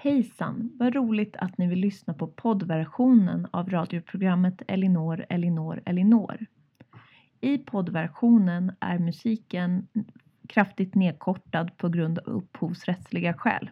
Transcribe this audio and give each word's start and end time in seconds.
Hejsan! 0.00 0.72
Vad 0.78 0.94
roligt 0.94 1.36
att 1.36 1.58
ni 1.58 1.66
vill 1.66 1.78
lyssna 1.78 2.14
på 2.14 2.26
poddversionen 2.26 3.46
av 3.50 3.70
radioprogrammet 3.70 4.62
Elinor, 4.68 5.26
Elinor, 5.28 5.82
Elinor. 5.84 6.46
I 7.40 7.58
poddversionen 7.58 8.72
är 8.80 8.98
musiken 8.98 9.88
kraftigt 10.48 10.94
nedkortad 10.94 11.76
på 11.76 11.88
grund 11.88 12.18
av 12.18 12.24
upphovsrättsliga 12.24 13.34
skäl. 13.34 13.70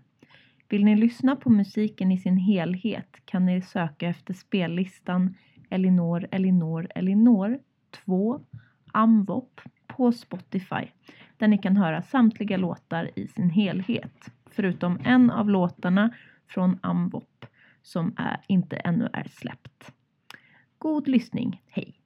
Vill 0.69 0.85
ni 0.85 0.97
lyssna 0.97 1.37
på 1.37 1.51
musiken 1.51 2.13
i 2.13 2.19
sin 2.19 2.37
helhet 2.37 3.17
kan 3.25 3.47
ni 3.47 3.63
söka 3.63 4.09
efter 4.09 4.35
spellistan 4.35 5.35
Elinor, 5.71 6.27
Elinor, 6.31 6.89
Elinor 6.95 7.59
2 8.05 8.41
Amvop 8.93 9.61
på 9.87 10.13
Spotify 10.13 10.91
där 11.37 11.49
ni 11.49 11.59
kan 11.59 11.77
höra 11.77 12.03
samtliga 12.03 12.57
låtar 12.57 13.11
i 13.17 13.29
sin 13.29 13.51
helhet 13.51 14.31
förutom 14.57 14.99
en 15.05 15.31
av 15.31 15.51
låtarna 15.51 16.11
från 16.49 16.79
Amvop 16.83 17.47
som 17.83 18.15
är, 18.19 18.41
inte 18.49 18.77
ännu 18.77 19.09
är 19.13 19.29
släppt. 19.29 19.93
God 20.79 21.09
lyssning, 21.09 21.63
hej! 21.67 22.01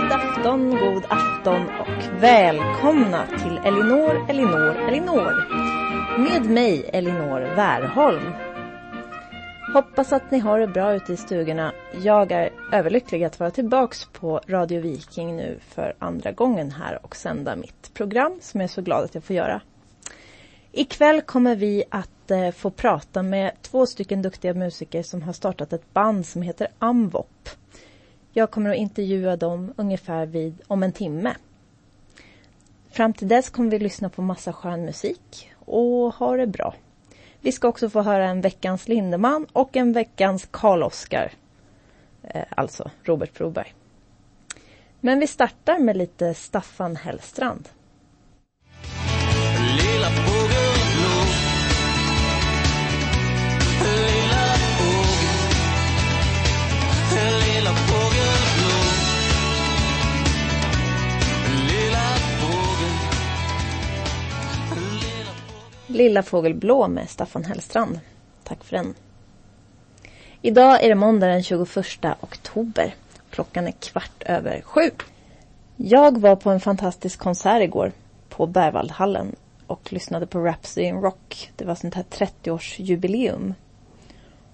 God 0.00 0.12
afton, 0.12 0.70
god 0.70 1.04
afton 1.08 1.62
och 1.62 2.22
välkomna 2.22 3.26
till 3.26 3.58
Elinor, 3.64 4.30
Elinor, 4.30 4.76
Elinor. 4.88 5.64
Med 6.18 6.50
mig 6.50 6.90
Elinor 6.92 7.40
Wärholm. 7.40 8.32
Hoppas 9.74 10.12
att 10.12 10.30
ni 10.30 10.38
har 10.38 10.58
det 10.58 10.66
bra 10.66 10.94
ute 10.94 11.12
i 11.12 11.16
stugorna. 11.16 11.72
Jag 12.02 12.32
är 12.32 12.50
överlycklig 12.72 13.24
att 13.24 13.40
vara 13.40 13.50
tillbaks 13.50 14.04
på 14.12 14.40
Radio 14.46 14.80
Viking 14.80 15.36
nu 15.36 15.58
för 15.68 15.94
andra 15.98 16.32
gången 16.32 16.70
här 16.70 16.98
och 17.02 17.16
sända 17.16 17.56
mitt 17.56 17.94
program 17.94 18.38
som 18.42 18.60
jag 18.60 18.64
är 18.64 18.72
så 18.72 18.82
glad 18.82 19.04
att 19.04 19.14
jag 19.14 19.24
får 19.24 19.36
göra. 19.36 19.60
Ikväll 20.72 21.20
kommer 21.20 21.56
vi 21.56 21.84
att 21.88 22.30
eh, 22.30 22.50
få 22.50 22.70
prata 22.70 23.22
med 23.22 23.52
två 23.62 23.86
stycken 23.86 24.22
duktiga 24.22 24.54
musiker 24.54 25.02
som 25.02 25.22
har 25.22 25.32
startat 25.32 25.72
ett 25.72 25.92
band 25.92 26.26
som 26.26 26.42
heter 26.42 26.68
Amvop. 26.78 27.48
Jag 28.32 28.50
kommer 28.50 28.70
att 28.70 28.76
intervjua 28.76 29.36
dem 29.36 29.74
ungefär 29.76 30.26
vid 30.26 30.62
om 30.66 30.82
en 30.82 30.92
timme. 30.92 31.34
Fram 32.90 33.12
till 33.12 33.28
dess 33.28 33.50
kommer 33.50 33.70
vi 33.70 33.78
lyssna 33.78 34.08
på 34.08 34.22
massa 34.22 34.52
skön 34.52 34.84
musik 34.84 35.50
och 35.58 36.14
ha 36.14 36.36
det 36.36 36.46
bra. 36.46 36.74
Vi 37.40 37.52
ska 37.52 37.68
också 37.68 37.90
få 37.90 38.02
höra 38.02 38.28
en 38.28 38.40
veckans 38.40 38.88
Lindeman 38.88 39.46
och 39.52 39.76
en 39.76 39.92
veckans 39.92 40.48
Karl-Oskar 40.50 41.32
alltså 42.48 42.90
Robert 43.02 43.38
Broberg. 43.38 43.74
Men 45.00 45.20
vi 45.20 45.26
startar 45.26 45.78
med 45.78 45.96
lite 45.96 46.34
Staffan 46.34 46.96
Hellstrand. 46.96 47.68
Lilla 49.76 50.10
fågel 50.10 50.74
Lilla 57.14 57.74
fågelblå 57.74 58.80
Lilla 61.66 62.14
fågel 62.16 62.94
Lilla 65.86 66.22
fågel 66.22 66.54
blå 66.54 66.88
med 66.88 67.10
Staffan 67.10 67.44
Hellstrand. 67.44 68.00
Tack 68.44 68.64
för 68.64 68.76
den. 68.76 68.94
Idag 70.46 70.84
är 70.84 70.88
det 70.88 70.94
måndag 70.94 71.26
den 71.26 71.42
21 71.42 71.76
oktober. 72.20 72.94
Klockan 73.30 73.66
är 73.66 73.72
kvart 73.72 74.22
över 74.26 74.60
sju. 74.60 74.90
Jag 75.76 76.20
var 76.20 76.36
på 76.36 76.50
en 76.50 76.60
fantastisk 76.60 77.18
konsert 77.18 77.62
igår 77.62 77.92
på 78.28 78.46
Berwaldhallen 78.46 79.36
och 79.66 79.92
lyssnade 79.92 80.26
på 80.26 80.38
Rhapsody 80.38 80.86
in 80.86 81.00
Rock. 81.00 81.50
Det 81.56 81.64
var 81.64 81.74
sånt 81.74 81.94
här 81.94 82.04
30-årsjubileum. 82.10 83.54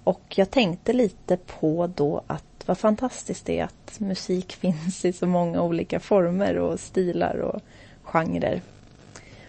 Och 0.04 0.22
jag 0.28 0.50
tänkte 0.50 0.92
lite 0.92 1.36
på 1.36 1.86
då 1.86 2.22
att 2.26 2.64
vad 2.66 2.78
fantastiskt 2.78 3.46
det 3.46 3.58
är 3.58 3.64
att 3.64 4.00
musik 4.00 4.52
finns 4.60 5.04
i 5.04 5.12
så 5.12 5.26
många 5.26 5.62
olika 5.62 6.00
former 6.00 6.58
och 6.58 6.80
stilar 6.80 7.36
och 7.36 7.60
genrer. 8.02 8.62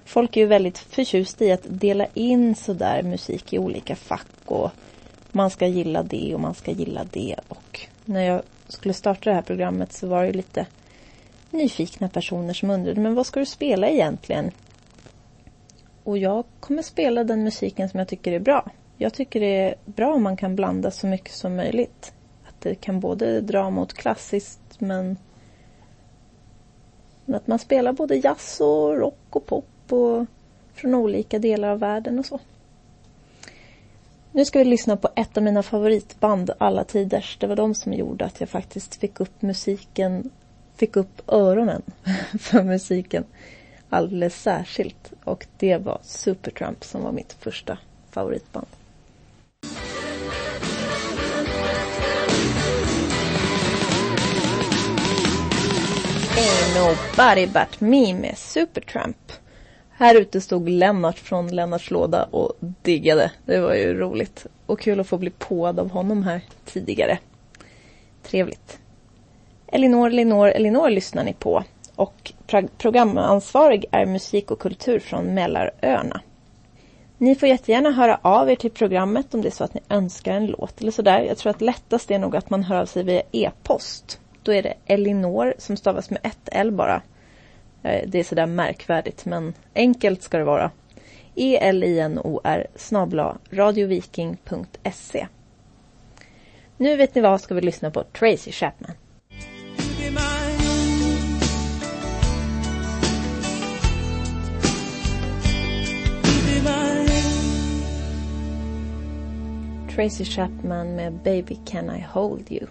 Folk 0.05 0.37
är 0.37 0.41
ju 0.41 0.47
väldigt 0.47 0.77
förtjusta 0.77 1.45
i 1.45 1.51
att 1.51 1.65
dela 1.65 2.07
in 2.13 2.55
sådär 2.55 3.03
musik 3.03 3.53
i 3.53 3.59
olika 3.59 3.95
fack 3.95 4.27
och 4.45 4.71
man 5.33 5.49
ska 5.49 5.67
gilla 5.67 6.03
det 6.03 6.33
och 6.33 6.39
man 6.39 6.53
ska 6.53 6.71
gilla 6.71 7.05
det. 7.11 7.35
Och 7.47 7.79
när 8.05 8.21
jag 8.21 8.41
skulle 8.67 8.93
starta 8.93 9.29
det 9.29 9.35
här 9.35 9.41
programmet 9.41 9.93
så 9.93 10.07
var 10.07 10.23
det 10.23 10.33
lite 10.33 10.65
nyfikna 11.51 12.09
personer 12.09 12.53
som 12.53 12.69
undrade 12.69 13.01
men 13.01 13.15
vad 13.15 13.25
ska 13.25 13.39
du 13.39 13.45
spela 13.45 13.89
egentligen? 13.89 14.51
Och 16.03 16.17
jag 16.17 16.45
kommer 16.59 16.81
spela 16.81 17.23
den 17.23 17.43
musiken 17.43 17.89
som 17.89 17.99
jag 17.99 18.07
tycker 18.07 18.31
är 18.31 18.39
bra. 18.39 18.71
Jag 18.97 19.13
tycker 19.13 19.39
det 19.39 19.59
är 19.59 19.75
bra 19.85 20.13
om 20.13 20.23
man 20.23 20.37
kan 20.37 20.55
blanda 20.55 20.91
så 20.91 21.07
mycket 21.07 21.33
som 21.33 21.55
möjligt. 21.55 22.13
Att 22.47 22.61
det 22.61 22.75
kan 22.75 22.99
både 22.99 23.41
dra 23.41 23.69
mot 23.69 23.93
klassiskt 23.93 24.59
men 24.79 25.17
att 27.27 27.47
man 27.47 27.59
spelar 27.59 27.93
både 27.93 28.15
jazz 28.15 28.61
och 28.61 28.97
rock 28.97 29.27
och 29.29 29.45
pop 29.45 29.65
och 29.89 30.25
från 30.73 30.95
olika 30.95 31.39
delar 31.39 31.69
av 31.69 31.79
världen 31.79 32.19
och 32.19 32.25
så. 32.25 32.39
Nu 34.33 34.45
ska 34.45 34.59
vi 34.59 34.65
lyssna 34.65 34.97
på 34.97 35.09
ett 35.15 35.37
av 35.37 35.43
mina 35.43 35.63
favoritband 35.63 36.51
alla 36.57 36.83
tiders. 36.83 37.37
Det 37.39 37.47
var 37.47 37.55
de 37.55 37.75
som 37.75 37.93
gjorde 37.93 38.25
att 38.25 38.39
jag 38.39 38.49
faktiskt 38.49 38.95
fick 38.95 39.19
upp 39.19 39.41
musiken, 39.41 40.29
fick 40.75 40.95
upp 40.95 41.21
öronen 41.27 41.81
för 42.39 42.63
musiken 42.63 43.23
alldeles 43.89 44.41
särskilt. 44.41 45.13
Och 45.23 45.45
det 45.57 45.77
var 45.77 45.99
Supertramp 46.03 46.83
som 46.83 47.03
var 47.03 47.11
mitt 47.11 47.33
första 47.33 47.77
favoritband. 48.11 48.67
Ain't 56.37 56.75
nobody 56.75 57.47
but 57.47 57.81
me 57.81 58.13
med 58.13 58.37
Supertramp. 58.37 59.31
Här 60.01 60.15
ute 60.15 60.41
stod 60.41 60.69
Lennart 60.69 61.19
från 61.19 61.47
Lennarts 61.47 61.91
låda 61.91 62.23
och 62.23 62.53
diggade. 62.59 63.31
Det 63.45 63.59
var 63.59 63.73
ju 63.73 63.93
roligt. 63.93 64.45
Och 64.65 64.79
kul 64.79 64.99
att 64.99 65.07
få 65.07 65.17
bli 65.17 65.29
påad 65.29 65.79
av 65.79 65.89
honom 65.89 66.23
här 66.23 66.41
tidigare. 66.65 67.17
Trevligt. 68.23 68.79
Elinor, 69.67 70.07
Elinor, 70.07 70.47
Elinor 70.47 70.89
lyssnar 70.89 71.23
ni 71.23 71.33
på. 71.33 71.63
Och 71.95 72.33
programansvarig 72.77 73.85
är 73.91 74.05
musik 74.05 74.51
och 74.51 74.59
kultur 74.59 74.99
från 74.99 75.33
Mälaröarna. 75.33 76.21
Ni 77.17 77.35
får 77.35 77.49
jättegärna 77.49 77.91
höra 77.91 78.19
av 78.21 78.49
er 78.49 78.55
till 78.55 78.71
programmet 78.71 79.33
om 79.33 79.41
det 79.41 79.49
är 79.49 79.51
så 79.51 79.63
att 79.63 79.73
ni 79.73 79.81
önskar 79.89 80.33
en 80.33 80.47
låt 80.47 80.81
eller 80.81 80.91
sådär. 80.91 81.21
Jag 81.21 81.37
tror 81.37 81.49
att 81.49 81.61
lättast 81.61 82.11
är 82.11 82.19
nog 82.19 82.35
att 82.35 82.49
man 82.49 82.63
hör 82.63 82.81
av 82.81 82.85
sig 82.85 83.03
via 83.03 83.21
e-post. 83.31 84.19
Då 84.43 84.53
är 84.53 84.63
det 84.63 84.73
Elinor 84.85 85.53
som 85.57 85.77
stavas 85.77 86.09
med 86.09 86.19
ett 86.23 86.49
L 86.51 86.71
bara 86.71 87.01
Eh, 87.83 88.03
det 88.07 88.19
är 88.19 88.23
sådär 88.23 88.45
märkvärdigt 88.45 89.25
men 89.25 89.53
enkelt 89.75 90.21
ska 90.21 90.37
det 90.37 90.43
vara. 90.43 90.71
E-L-I-N-O-R 91.35 92.67
snabla 92.75 93.37
radioviking.se 93.49 95.27
Nu 96.77 96.95
vet 96.95 97.15
ni 97.15 97.21
vad 97.21 97.41
ska 97.41 97.55
vi 97.55 97.61
lyssna 97.61 97.91
på 97.91 98.03
Tracy 98.03 98.51
Chapman. 98.51 98.91
Tracy 109.95 110.25
Chapman 110.25 110.95
med 110.95 111.13
Baby 111.13 111.57
Can 111.65 111.95
I 111.95 112.05
Hold 112.13 112.51
You 112.51 112.67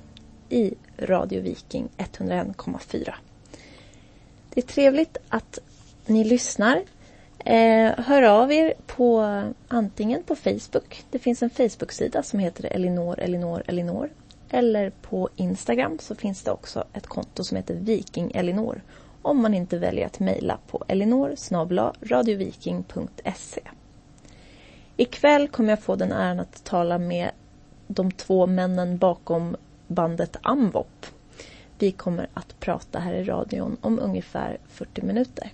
i 0.48 0.74
Radio 0.98 1.42
Viking 1.42 1.88
101,4. 1.98 3.14
Det 4.54 4.60
är 4.60 4.66
trevligt 4.66 5.16
att 5.28 5.58
ni 6.06 6.24
lyssnar. 6.24 6.82
Eh, 7.38 7.92
hör 7.98 8.22
av 8.22 8.52
er 8.52 8.74
på 8.86 9.42
antingen 9.68 10.22
på 10.22 10.36
Facebook. 10.36 11.04
Det 11.10 11.18
finns 11.18 11.42
en 11.42 11.50
Facebook-sida 11.50 12.22
som 12.22 12.38
heter 12.38 12.64
Elinor, 12.64 13.20
Elinor, 13.20 13.62
Elinor. 13.66 14.10
Eller 14.50 14.90
på 14.90 15.28
Instagram 15.36 15.98
så 15.98 16.14
finns 16.14 16.42
det 16.42 16.50
också 16.50 16.84
ett 16.92 17.06
konto 17.06 17.44
som 17.44 17.56
heter 17.56 17.74
Viking 17.74 18.32
Elinor. 18.34 18.82
Om 19.22 19.42
man 19.42 19.54
inte 19.54 19.78
väljer 19.78 20.06
att 20.06 20.20
mejla 20.20 20.58
på 20.66 20.84
elinor 20.88 21.36
radioviking.se. 22.02 23.60
Ikväll 24.96 25.48
kommer 25.48 25.70
jag 25.70 25.82
få 25.82 25.96
den 25.96 26.12
äran 26.12 26.40
att 26.40 26.64
tala 26.64 26.98
med 26.98 27.30
de 27.86 28.12
två 28.12 28.46
männen 28.46 28.98
bakom 28.98 29.56
bandet 29.86 30.36
Amvop 30.42 31.06
vi 31.82 31.92
kommer 31.92 32.28
att 32.34 32.60
prata 32.60 32.98
här 32.98 33.14
i 33.14 33.24
radion 33.24 33.76
om 33.80 33.98
ungefär 33.98 34.58
40 34.68 35.02
minuter. 35.02 35.52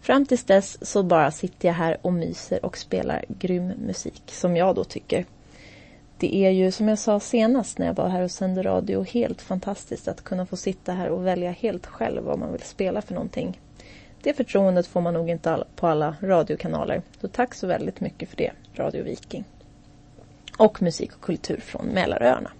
Fram 0.00 0.26
tills 0.26 0.44
dess 0.44 0.90
så 0.90 1.02
bara 1.02 1.30
sitter 1.30 1.68
jag 1.68 1.74
här 1.74 1.98
och 2.02 2.12
myser 2.12 2.64
och 2.64 2.78
spelar 2.78 3.24
grym 3.28 3.66
musik 3.66 4.22
som 4.26 4.56
jag 4.56 4.74
då 4.74 4.84
tycker. 4.84 5.24
Det 6.18 6.36
är 6.36 6.50
ju 6.50 6.72
som 6.72 6.88
jag 6.88 6.98
sa 6.98 7.20
senast 7.20 7.78
när 7.78 7.86
jag 7.86 7.94
var 7.94 8.08
här 8.08 8.22
och 8.22 8.30
sände 8.30 8.62
radio 8.62 9.02
helt 9.02 9.42
fantastiskt 9.42 10.08
att 10.08 10.24
kunna 10.24 10.46
få 10.46 10.56
sitta 10.56 10.92
här 10.92 11.08
och 11.08 11.26
välja 11.26 11.50
helt 11.50 11.86
själv 11.86 12.22
vad 12.22 12.38
man 12.38 12.52
vill 12.52 12.62
spela 12.62 13.02
för 13.02 13.14
någonting. 13.14 13.60
Det 14.22 14.34
förtroendet 14.34 14.86
får 14.86 15.00
man 15.00 15.14
nog 15.14 15.30
inte 15.30 15.64
på 15.76 15.86
alla 15.86 16.16
radiokanaler. 16.20 17.02
Så 17.20 17.28
tack 17.28 17.54
så 17.54 17.66
väldigt 17.66 18.00
mycket 18.00 18.28
för 18.28 18.36
det, 18.36 18.52
Radio 18.74 19.04
Viking. 19.04 19.44
Och 20.58 20.82
musik 20.82 21.12
och 21.14 21.20
kultur 21.20 21.60
från 21.60 21.86
Mälaröarna. 21.86 22.50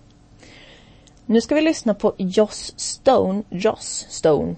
Nu 1.27 1.41
ska 1.41 1.55
vi 1.55 1.61
lyssna 1.61 1.95
på 1.95 2.15
Joss 2.17 2.73
Stone. 2.77 3.43
Joss 3.51 4.07
Stone. 4.09 4.57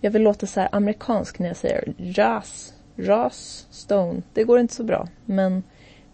Jag 0.00 0.10
vill 0.10 0.22
låta 0.22 0.46
så 0.46 0.60
här 0.60 0.68
amerikansk 0.72 1.38
när 1.38 1.46
jag 1.48 1.56
säger 1.56 1.94
Joss. 1.98 2.72
Joss 2.96 3.66
Stone. 3.70 4.22
Det 4.32 4.44
går 4.44 4.58
inte 4.58 4.74
så 4.74 4.84
bra. 4.84 5.08
Men 5.24 5.62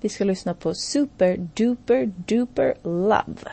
vi 0.01 0.09
ska 0.09 0.25
lyssna 0.25 0.55
på 0.55 0.75
Super 0.75 1.37
Duper 1.55 2.07
Duper 2.07 2.75
Love. 2.83 3.51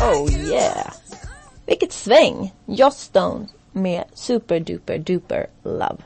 Oh 0.00 0.32
yeah! 0.32 0.92
Vilket 1.66 1.92
sväng! 1.92 2.54
Joss 2.66 2.98
Stone 2.98 3.46
med 3.76 4.04
Super 4.14 4.60
Duper 4.60 4.98
Duper 4.98 5.46
Love. 5.62 5.96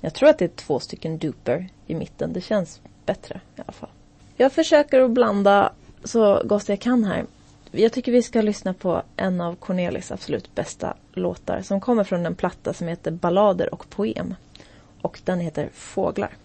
Jag 0.00 0.14
tror 0.14 0.28
att 0.28 0.38
det 0.38 0.44
är 0.44 0.48
två 0.48 0.80
stycken 0.80 1.18
duper 1.18 1.68
i 1.86 1.94
mitten. 1.94 2.32
Det 2.32 2.40
känns 2.40 2.80
bättre 3.06 3.40
i 3.56 3.60
alla 3.60 3.72
fall. 3.72 3.90
Jag 4.36 4.52
försöker 4.52 5.00
att 5.00 5.10
blanda 5.10 5.72
så 6.04 6.42
gott 6.44 6.68
jag 6.68 6.80
kan 6.80 7.04
här. 7.04 7.24
Jag 7.70 7.92
tycker 7.92 8.12
vi 8.12 8.22
ska 8.22 8.42
lyssna 8.42 8.74
på 8.74 9.02
en 9.16 9.40
av 9.40 9.54
Cornelis 9.56 10.12
absolut 10.12 10.54
bästa 10.54 10.96
låtar 11.12 11.62
som 11.62 11.80
kommer 11.80 12.04
från 12.04 12.26
en 12.26 12.34
platta 12.34 12.72
som 12.72 12.88
heter 12.88 13.10
Ballader 13.10 13.74
och 13.74 13.90
poem. 13.90 14.34
Och 15.02 15.20
den 15.24 15.40
heter 15.40 15.68
Fåglar. 15.72 16.36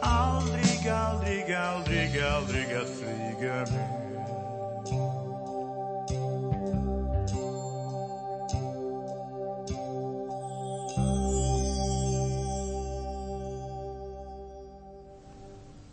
Aldrig, 0.00 0.88
aldrig, 0.88 1.54
aldrig, 1.54 2.22
aldrig 2.22 2.76
att 2.76 2.91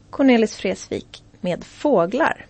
Cornelis 0.10 0.56
Fresvik 0.56 1.24
med 1.42 1.64
fåglar. 1.64 2.46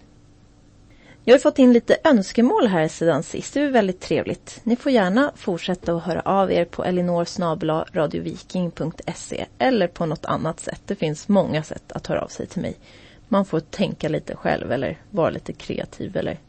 Jag 1.24 1.34
har 1.34 1.40
fått 1.40 1.60
in 1.60 1.74
lite 1.74 1.98
önskemål 2.04 2.68
här 2.68 2.88
sedan 2.88 3.24
sist. 3.24 3.54
Det 3.54 3.62
är 3.62 3.70
väldigt 3.70 4.02
trevligt. 4.02 4.60
Ni 4.64 4.76
får 4.76 4.92
gärna 4.92 5.32
fortsätta 5.36 5.94
att 5.94 6.04
höra 6.04 6.22
av 6.22 6.52
er 6.52 6.66
på 6.66 6.84
elinorsnablaradioviking.se 6.84 9.46
eller 9.58 9.88
på 9.88 10.06
något 10.06 10.26
annat 10.26 10.60
sätt. 10.60 10.82
Det 10.86 10.96
finns 10.96 11.28
många 11.28 11.64
sätt 11.64 11.92
att 11.92 12.08
höra 12.08 12.22
av 12.22 12.28
sig 12.28 12.48
till 12.48 12.62
mig. 12.62 12.78
Man 13.32 13.46
får 13.46 13.60
tänka 13.60 14.10
lite 14.10 14.36
själv 14.36 14.72
eller 14.72 14.98
vara 15.12 15.30
lite 15.30 15.54
kreativ 15.54 16.18
eller 16.18 16.40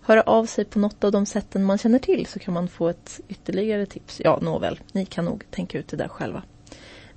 höra 0.00 0.22
av 0.22 0.46
sig 0.46 0.64
på 0.64 0.78
något 0.78 1.04
av 1.04 1.12
de 1.12 1.26
sätten 1.26 1.64
man 1.64 1.78
känner 1.78 1.98
till 1.98 2.26
så 2.26 2.38
kan 2.38 2.54
man 2.54 2.68
få 2.68 2.88
ett 2.88 3.20
ytterligare 3.28 3.86
tips. 3.86 4.20
Ja, 4.24 4.38
nåväl, 4.42 4.80
ni 4.92 5.06
kan 5.06 5.24
nog 5.24 5.44
tänka 5.50 5.78
ut 5.78 5.88
det 5.88 5.96
där 5.96 6.08
själva. 6.08 6.42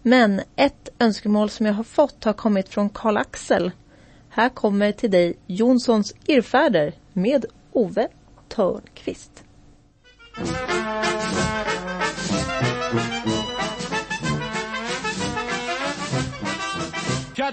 Men 0.02 0.42
ett 0.56 0.90
önskemål 1.00 1.50
som 1.50 1.66
jag 1.66 1.74
har 1.74 1.84
fått 1.84 2.24
har 2.24 2.34
kommit 2.34 2.70
från 2.70 2.90
Karl-Axel. 2.90 3.72
Här 4.30 4.50
kommer 4.50 4.92
till 4.92 5.12
dig 5.12 5.38
Jonssons 5.48 6.14
irrfärder 6.26 6.94
med 7.14 7.46
Ove 7.72 8.08
Törnqvist. 8.48 9.44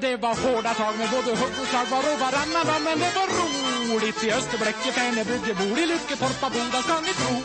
Ja, 0.01 0.09
det 0.09 0.17
var 0.17 0.29
hårda 0.29 0.75
tag 0.75 0.99
med 0.99 1.09
både 1.11 1.31
hugg 1.41 1.55
och 1.63 1.67
slag 1.67 1.87
var 1.91 1.99
och 1.99 2.21
varannan 2.21 2.67
dag 2.67 2.81
Men 2.85 2.99
det 2.99 3.13
var 3.19 3.27
roligt 3.39 4.25
i 4.25 4.33
Österbläcke, 4.33 4.93
Färnebygge, 4.93 5.55
bor 5.55 5.79
i 5.79 5.87
Lycketorpa, 5.87 6.51
Boda 6.51 6.83
ska 6.83 7.01
ni 7.01 7.13
tro 7.21 7.37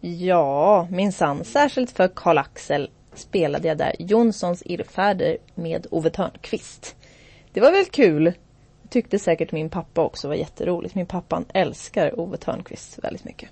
Ja, 0.00 0.88
minsann. 0.90 1.44
Särskilt 1.44 1.90
för 1.90 2.08
Karl-Axel 2.08 2.90
spelade 3.14 3.68
jag 3.68 3.78
där 3.78 3.96
Jonssons 3.98 4.62
irrfärder 4.66 5.36
med 5.54 5.86
Ove 5.90 6.10
Törnqvist. 6.10 6.96
Det 7.52 7.60
var 7.60 7.72
väl 7.72 7.84
kul? 7.84 8.32
Tyckte 8.88 9.18
säkert 9.18 9.52
min 9.52 9.70
pappa 9.70 10.02
också 10.02 10.28
var 10.28 10.34
jätteroligt. 10.34 10.94
Min 10.94 11.06
pappa 11.06 11.42
älskar 11.54 12.20
Ove 12.20 12.36
Törnqvist 12.36 12.98
väldigt 13.02 13.24
mycket. 13.24 13.50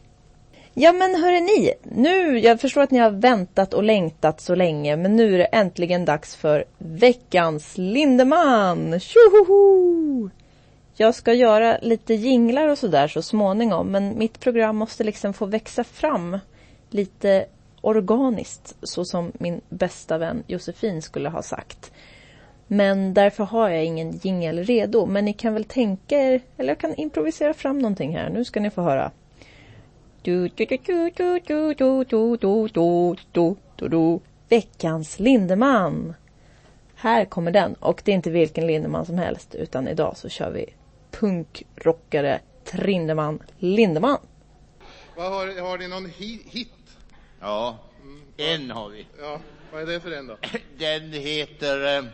Ja 0.76 0.93
men 0.93 1.15
hörre 1.15 1.41
ni, 1.41 1.73
nu, 1.82 2.38
jag 2.38 2.61
förstår 2.61 2.82
att 2.82 2.91
ni 2.91 2.99
har 2.99 3.11
väntat 3.11 3.75
och 3.75 3.82
längtat 3.82 4.41
så 4.41 4.55
länge 4.55 4.97
men 4.97 5.17
nu 5.17 5.35
är 5.35 5.38
det 5.38 5.44
äntligen 5.44 6.05
dags 6.05 6.37
för 6.37 6.65
veckans 6.79 7.79
Lindeman! 7.79 9.00
Tjohoho! 9.00 10.31
Jag 10.97 11.15
ska 11.15 11.32
göra 11.32 11.79
lite 11.82 12.15
jinglar 12.15 12.69
och 12.69 12.79
sådär 12.79 13.09
så 13.09 13.23
småningom 13.23 13.87
men 13.87 14.19
mitt 14.19 14.41
program 14.41 14.76
måste 14.76 15.05
liksom 15.05 15.32
få 15.35 15.47
växa 15.47 15.85
fram 15.85 16.38
lite 16.91 17.47
organiskt 17.81 18.76
så 18.82 19.05
som 19.05 19.32
min 19.35 19.61
bästa 19.69 20.19
vän 20.19 20.43
Josefin 20.47 21.03
skulle 21.03 21.29
ha 21.29 21.43
sagt. 21.43 21.93
Men 22.67 23.15
därför 23.15 23.44
har 23.44 23.69
jag 23.69 23.85
ingen 23.85 24.21
jingel 24.23 24.65
redo. 24.65 25.06
Men 25.06 25.25
ni 25.25 25.32
kan 25.32 25.55
väl 25.55 25.65
tänka 25.65 26.19
er, 26.19 26.41
eller 26.56 26.69
jag 26.69 26.79
kan 26.79 26.94
improvisera 26.94 27.55
fram 27.55 27.79
någonting 27.79 28.17
här. 28.17 28.31
Nu 28.31 28.44
ska 28.44 28.61
ni 28.61 28.71
få 28.71 28.82
höra. 28.82 29.11
Veckans 34.49 35.19
Lindeman. 35.19 36.15
Här 36.94 37.25
kommer 37.25 37.50
den. 37.50 37.75
Och 37.75 38.03
det 38.05 38.11
är 38.11 38.15
inte 38.15 38.31
vilken 38.31 38.67
Lindeman 38.67 39.06
som 39.06 39.19
helst. 39.19 39.55
Utan 39.55 39.88
idag 39.88 40.17
så 40.17 40.29
kör 40.29 40.50
vi 40.50 40.75
punkrockare 41.11 42.41
Trindeman 42.65 43.43
Lindeman. 43.59 44.19
Vad 45.17 45.32
har, 45.32 45.61
har 45.61 45.79
ni 45.79 45.88
någon 45.88 46.06
hi 46.06 46.41
hit? 46.47 46.69
Ja, 47.41 47.79
en 48.37 48.71
har 48.71 48.88
vi. 48.88 49.06
Ja, 49.21 49.41
vad 49.73 49.82
är 49.82 49.87
det 49.87 50.00
för 50.00 50.11
en 50.11 50.26
då? 50.26 50.37
Den 50.79 51.12
heter... 51.12 51.99
Eh, 51.99 52.05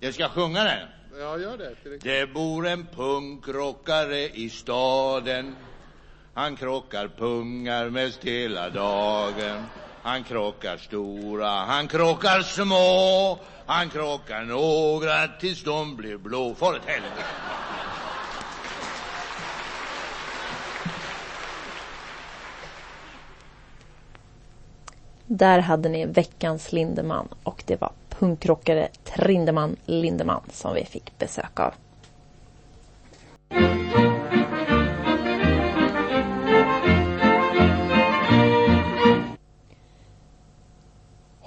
jag 0.00 0.14
ska 0.14 0.28
sjunga 0.28 0.64
den. 0.64 0.88
Ja, 1.18 1.38
gör 1.38 1.58
det. 1.58 1.98
Det 2.02 2.26
bor 2.34 2.66
en 2.66 2.86
punkrockare 2.86 4.28
i 4.28 4.50
staden. 4.50 5.56
Han 6.38 6.56
krockar 6.56 7.08
pungar 7.08 7.90
mest 7.90 8.24
hela 8.24 8.70
dagen. 8.70 9.64
Han 10.02 10.24
krockar 10.24 10.76
stora, 10.76 11.48
han 11.48 11.88
krockar 11.88 12.42
små. 12.42 13.38
Han 13.66 13.90
krockar 13.90 14.44
några 14.44 15.28
tills 15.28 15.64
de 15.64 15.96
blir 15.96 16.16
blå. 16.16 16.54
För 16.54 16.76
ett 16.76 16.82
helvete. 16.86 17.22
Där 25.26 25.58
hade 25.58 25.88
ni 25.88 26.06
veckans 26.06 26.72
Lindeman 26.72 27.28
och 27.42 27.62
det 27.66 27.80
var 27.80 27.92
punkrockare 28.08 28.88
Trindeman 29.04 29.76
Lindeman 29.86 30.42
som 30.52 30.74
vi 30.74 30.84
fick 30.84 31.18
besök 31.18 31.60
av. 31.60 31.74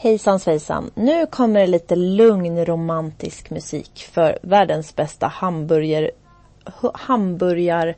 Hejsan 0.03 0.39
svejsan! 0.39 0.91
Nu 0.95 1.25
kommer 1.25 1.59
det 1.59 1.67
lite 1.67 1.95
lugn 1.95 2.65
romantisk 2.65 3.49
musik 3.49 4.07
för 4.11 4.39
världens 4.41 4.95
bästa 4.95 5.27
hamburger... 5.27 6.11
Hamburgar... 6.93 7.95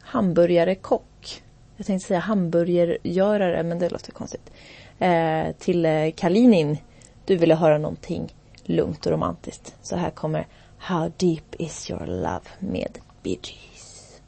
Hamburgarekock. 0.00 1.42
Jag 1.76 1.86
tänkte 1.86 2.08
säga 2.08 2.20
hamburgergörare 2.20 3.62
men 3.62 3.78
det 3.78 3.90
låter 3.90 4.12
konstigt. 4.12 4.52
Eh, 4.98 5.52
till 5.58 5.86
eh, 5.86 6.10
Kalinin. 6.16 6.78
Du 7.24 7.36
ville 7.36 7.54
höra 7.54 7.78
någonting 7.78 8.34
lugnt 8.64 9.06
och 9.06 9.12
romantiskt. 9.12 9.74
Så 9.82 9.96
här 9.96 10.10
kommer 10.10 10.46
How 10.78 11.12
deep 11.16 11.54
is 11.58 11.90
your 11.90 12.06
love 12.06 12.48
med 12.58 12.98
Bee 13.22 13.38
Gees. 13.42 14.20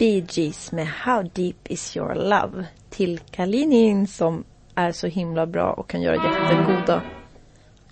Bee 0.00 0.24
Gees 0.28 0.72
med 0.72 0.86
How 0.86 1.22
deep 1.22 1.56
is 1.70 1.96
your 1.96 2.14
love 2.14 2.66
till 2.90 3.18
Kalinin 3.18 4.06
som 4.06 4.44
är 4.74 4.92
så 4.92 5.06
himla 5.06 5.46
bra 5.46 5.72
och 5.72 5.88
kan 5.88 6.02
göra 6.02 6.14
jättegoda 6.14 7.02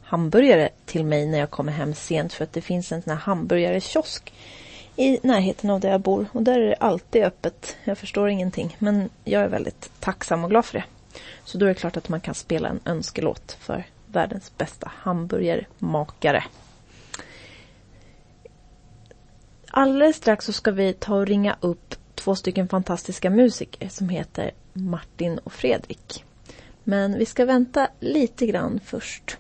hamburgare 0.03 0.69
till 0.87 1.05
mig 1.05 1.27
när 1.27 1.39
jag 1.39 1.51
kommer 1.51 1.73
hem 1.73 1.95
sent 1.95 2.33
för 2.33 2.45
att 2.45 2.53
det 2.53 2.61
finns 2.61 2.93
en 2.93 3.03
sån 3.03 3.11
här 3.11 3.19
hamburgarekiosk 3.19 4.33
i 4.97 5.19
närheten 5.23 5.71
av 5.71 5.81
där 5.81 5.91
jag 5.91 6.01
bor 6.01 6.27
och 6.33 6.43
där 6.43 6.59
är 6.59 6.69
det 6.69 6.75
alltid 6.75 7.25
öppet. 7.25 7.77
Jag 7.85 7.99
förstår 7.99 8.29
ingenting 8.29 8.77
men 8.79 9.11
jag 9.25 9.43
är 9.43 9.49
väldigt 9.49 9.91
tacksam 10.01 10.45
och 10.45 10.51
glad 10.51 10.65
för 10.65 10.79
det. 10.79 10.85
Så 11.45 11.59
då 11.59 11.67
är 11.67 11.69
det 11.69 11.75
klart 11.75 11.97
att 11.97 12.09
man 12.09 12.21
kan 12.21 12.35
spela 12.35 12.69
en 12.69 12.81
önskelåt 12.85 13.57
för 13.61 13.85
världens 14.07 14.53
bästa 14.59 14.93
hamburgermakare. 14.97 16.45
Alldeles 19.71 20.17
strax 20.17 20.45
så 20.45 20.53
ska 20.53 20.71
vi 20.71 20.93
ta 20.93 21.15
och 21.15 21.27
ringa 21.27 21.57
upp 21.61 21.95
två 22.19 22.35
stycken 22.35 22.69
fantastiska 22.69 23.31
musiker 23.31 23.89
som 23.89 24.09
heter 24.09 24.51
Martin 24.73 25.39
och 25.39 25.53
Fredrik. 25.53 26.25
Men 26.85 27.19
vi 27.19 27.27
ska 27.27 27.45
vänta 27.45 27.89
lite 28.01 28.47
grann 28.47 28.81
först. 28.85 29.37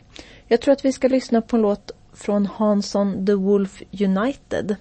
Jag 0.46 0.60
tror 0.60 0.72
att 0.72 0.84
vi 0.84 0.92
ska 0.92 1.08
lyssna 1.08 1.42
på 1.42 1.56
en 1.56 1.62
låt 1.62 1.90
från 2.12 2.46
Hansson 2.46 3.26
The 3.26 3.34
Wolf 3.34 3.82
United. 4.00 4.76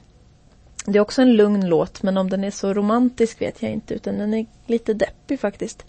Det 0.85 0.97
är 0.97 1.01
också 1.01 1.21
en 1.21 1.33
lugn 1.33 1.67
låt 1.67 2.03
men 2.03 2.17
om 2.17 2.29
den 2.29 2.43
är 2.43 2.51
så 2.51 2.73
romantisk 2.73 3.41
vet 3.41 3.61
jag 3.61 3.71
inte 3.71 3.93
utan 3.93 4.17
den 4.17 4.33
är 4.33 4.45
lite 4.65 4.93
deppig 4.93 5.39
faktiskt. 5.39 5.85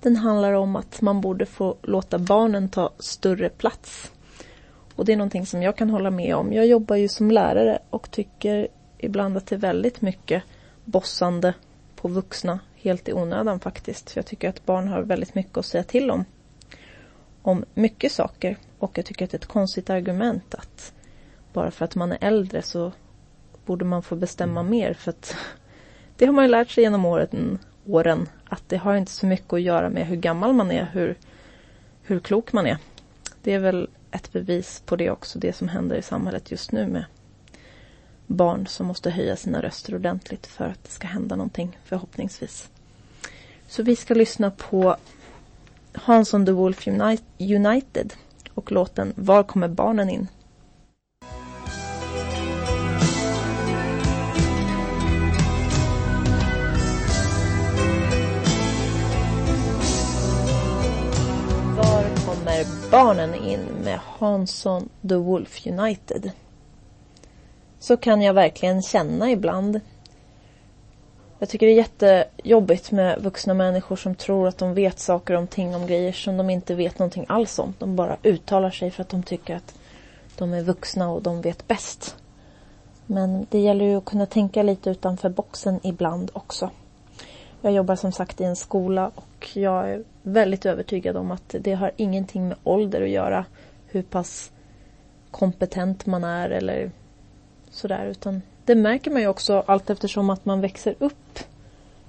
Den 0.00 0.16
handlar 0.16 0.52
om 0.52 0.76
att 0.76 1.00
man 1.00 1.20
borde 1.20 1.46
få 1.46 1.76
låta 1.82 2.18
barnen 2.18 2.68
ta 2.68 2.92
större 2.98 3.48
plats. 3.48 4.12
Och 4.94 5.04
det 5.04 5.12
är 5.12 5.16
någonting 5.16 5.46
som 5.46 5.62
jag 5.62 5.76
kan 5.76 5.90
hålla 5.90 6.10
med 6.10 6.34
om. 6.34 6.52
Jag 6.52 6.66
jobbar 6.66 6.96
ju 6.96 7.08
som 7.08 7.30
lärare 7.30 7.78
och 7.90 8.10
tycker 8.10 8.68
ibland 8.98 9.36
att 9.36 9.46
det 9.46 9.54
är 9.54 9.60
väldigt 9.60 10.00
mycket 10.00 10.42
bossande 10.90 11.54
på 11.96 12.08
vuxna 12.08 12.58
helt 12.74 13.08
i 13.08 13.12
onödan 13.12 13.60
faktiskt. 13.60 14.10
För 14.10 14.18
jag 14.18 14.26
tycker 14.26 14.48
att 14.48 14.66
barn 14.66 14.88
har 14.88 15.02
väldigt 15.02 15.34
mycket 15.34 15.56
att 15.56 15.66
säga 15.66 15.84
till 15.84 16.10
om. 16.10 16.24
Om 17.42 17.64
mycket 17.74 18.12
saker. 18.12 18.56
Och 18.78 18.98
jag 18.98 19.04
tycker 19.04 19.24
att 19.24 19.30
det 19.30 19.34
är 19.34 19.38
ett 19.38 19.46
konstigt 19.46 19.90
argument 19.90 20.54
att 20.54 20.92
bara 21.52 21.70
för 21.70 21.84
att 21.84 21.94
man 21.94 22.12
är 22.12 22.18
äldre 22.20 22.62
så 22.62 22.92
borde 23.66 23.84
man 23.84 24.02
få 24.02 24.16
bestämma 24.16 24.62
mer. 24.62 24.94
För 24.94 25.10
att 25.10 25.36
det 26.16 26.26
har 26.26 26.32
man 26.32 26.44
ju 26.44 26.50
lärt 26.50 26.70
sig 26.70 26.84
genom 26.84 27.04
åren, 27.04 27.58
åren 27.86 28.28
att 28.44 28.68
det 28.68 28.76
har 28.76 28.96
inte 28.96 29.12
så 29.12 29.26
mycket 29.26 29.52
att 29.52 29.62
göra 29.62 29.90
med 29.90 30.06
hur 30.06 30.16
gammal 30.16 30.52
man 30.52 30.70
är, 30.70 30.90
hur, 30.92 31.16
hur 32.02 32.20
klok 32.20 32.52
man 32.52 32.66
är. 32.66 32.78
Det 33.42 33.52
är 33.52 33.58
väl 33.58 33.88
ett 34.10 34.32
bevis 34.32 34.82
på 34.86 34.96
det 34.96 35.10
också, 35.10 35.38
det 35.38 35.52
som 35.52 35.68
händer 35.68 35.96
i 35.96 36.02
samhället 36.02 36.50
just 36.50 36.72
nu 36.72 36.86
med 36.86 37.04
barn 38.30 38.66
som 38.66 38.86
måste 38.86 39.10
höja 39.10 39.36
sina 39.36 39.62
röster 39.62 39.94
ordentligt 39.94 40.46
för 40.46 40.64
att 40.64 40.84
det 40.84 40.90
ska 40.90 41.06
hända 41.06 41.36
någonting 41.36 41.78
förhoppningsvis. 41.84 42.68
Så 43.68 43.82
vi 43.82 43.96
ska 43.96 44.14
lyssna 44.14 44.50
på 44.50 44.96
Hansson 45.92 46.46
the 46.46 46.52
Wolf 46.52 46.86
United 47.38 48.12
och 48.54 48.72
låten 48.72 49.12
Var 49.16 49.42
kommer 49.42 49.68
barnen 49.68 50.10
in? 50.10 50.28
Var 61.76 62.24
kommer 62.26 62.90
barnen 62.90 63.34
in 63.34 63.60
med 63.84 63.98
Hansson 64.18 64.88
the 65.08 65.14
Wolf 65.14 65.66
United? 65.66 66.32
Så 67.80 67.96
kan 67.96 68.22
jag 68.22 68.34
verkligen 68.34 68.82
känna 68.82 69.30
ibland. 69.30 69.80
Jag 71.38 71.48
tycker 71.48 71.66
det 71.66 71.72
är 71.72 71.76
jättejobbigt 71.76 72.90
med 72.90 73.22
vuxna 73.22 73.54
människor 73.54 73.96
som 73.96 74.14
tror 74.14 74.48
att 74.48 74.58
de 74.58 74.74
vet 74.74 74.98
saker 74.98 75.34
om 75.34 75.46
ting, 75.46 75.74
om 75.74 75.86
grejer 75.86 76.12
som 76.12 76.36
de 76.36 76.50
inte 76.50 76.74
vet 76.74 76.98
någonting 76.98 77.26
alls 77.28 77.58
om. 77.58 77.74
De 77.78 77.96
bara 77.96 78.16
uttalar 78.22 78.70
sig 78.70 78.90
för 78.90 79.02
att 79.02 79.08
de 79.08 79.22
tycker 79.22 79.56
att 79.56 79.74
de 80.38 80.52
är 80.52 80.62
vuxna 80.62 81.10
och 81.10 81.22
de 81.22 81.40
vet 81.40 81.68
bäst. 81.68 82.16
Men 83.06 83.46
det 83.50 83.58
gäller 83.58 83.84
ju 83.84 83.96
att 83.96 84.04
kunna 84.04 84.26
tänka 84.26 84.62
lite 84.62 84.90
utanför 84.90 85.28
boxen 85.28 85.80
ibland 85.82 86.30
också. 86.32 86.70
Jag 87.60 87.72
jobbar 87.72 87.96
som 87.96 88.12
sagt 88.12 88.40
i 88.40 88.44
en 88.44 88.56
skola 88.56 89.10
och 89.14 89.48
jag 89.56 89.90
är 89.90 90.04
väldigt 90.22 90.66
övertygad 90.66 91.16
om 91.16 91.30
att 91.30 91.54
det 91.60 91.72
har 91.72 91.92
ingenting 91.96 92.48
med 92.48 92.56
ålder 92.64 93.02
att 93.02 93.08
göra. 93.08 93.44
Hur 93.86 94.02
pass 94.02 94.50
kompetent 95.30 96.06
man 96.06 96.24
är 96.24 96.50
eller 96.50 96.90
sådär 97.70 98.06
utan 98.06 98.42
det 98.64 98.74
märker 98.74 99.10
man 99.10 99.20
ju 99.20 99.28
också 99.28 99.64
allt 99.66 99.90
eftersom 99.90 100.30
att 100.30 100.44
man 100.44 100.60
växer 100.60 100.94
upp. 100.98 101.38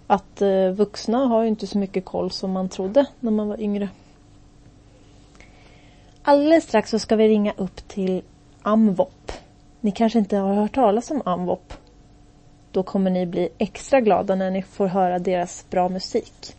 Att 0.07 0.41
eh, 0.41 0.69
vuxna 0.69 1.17
har 1.17 1.41
ju 1.41 1.47
inte 1.47 1.67
så 1.67 1.77
mycket 1.77 2.05
koll 2.05 2.31
som 2.31 2.51
man 2.51 2.69
trodde 2.69 3.05
när 3.19 3.31
man 3.31 3.47
var 3.47 3.61
yngre. 3.61 3.89
Alldeles 6.23 6.63
strax 6.63 6.89
så 6.89 6.99
ska 6.99 7.15
vi 7.15 7.27
ringa 7.27 7.53
upp 7.57 7.87
till 7.87 8.21
Amvop. 8.61 9.31
Ni 9.79 9.91
kanske 9.91 10.19
inte 10.19 10.37
har 10.37 10.53
hört 10.53 10.75
talas 10.75 11.11
om 11.11 11.21
Amvop? 11.25 11.73
Då 12.71 12.83
kommer 12.83 13.11
ni 13.11 13.25
bli 13.25 13.49
extra 13.57 14.01
glada 14.01 14.35
när 14.35 14.51
ni 14.51 14.63
får 14.63 14.87
höra 14.87 15.19
deras 15.19 15.65
bra 15.69 15.89
musik. 15.89 16.55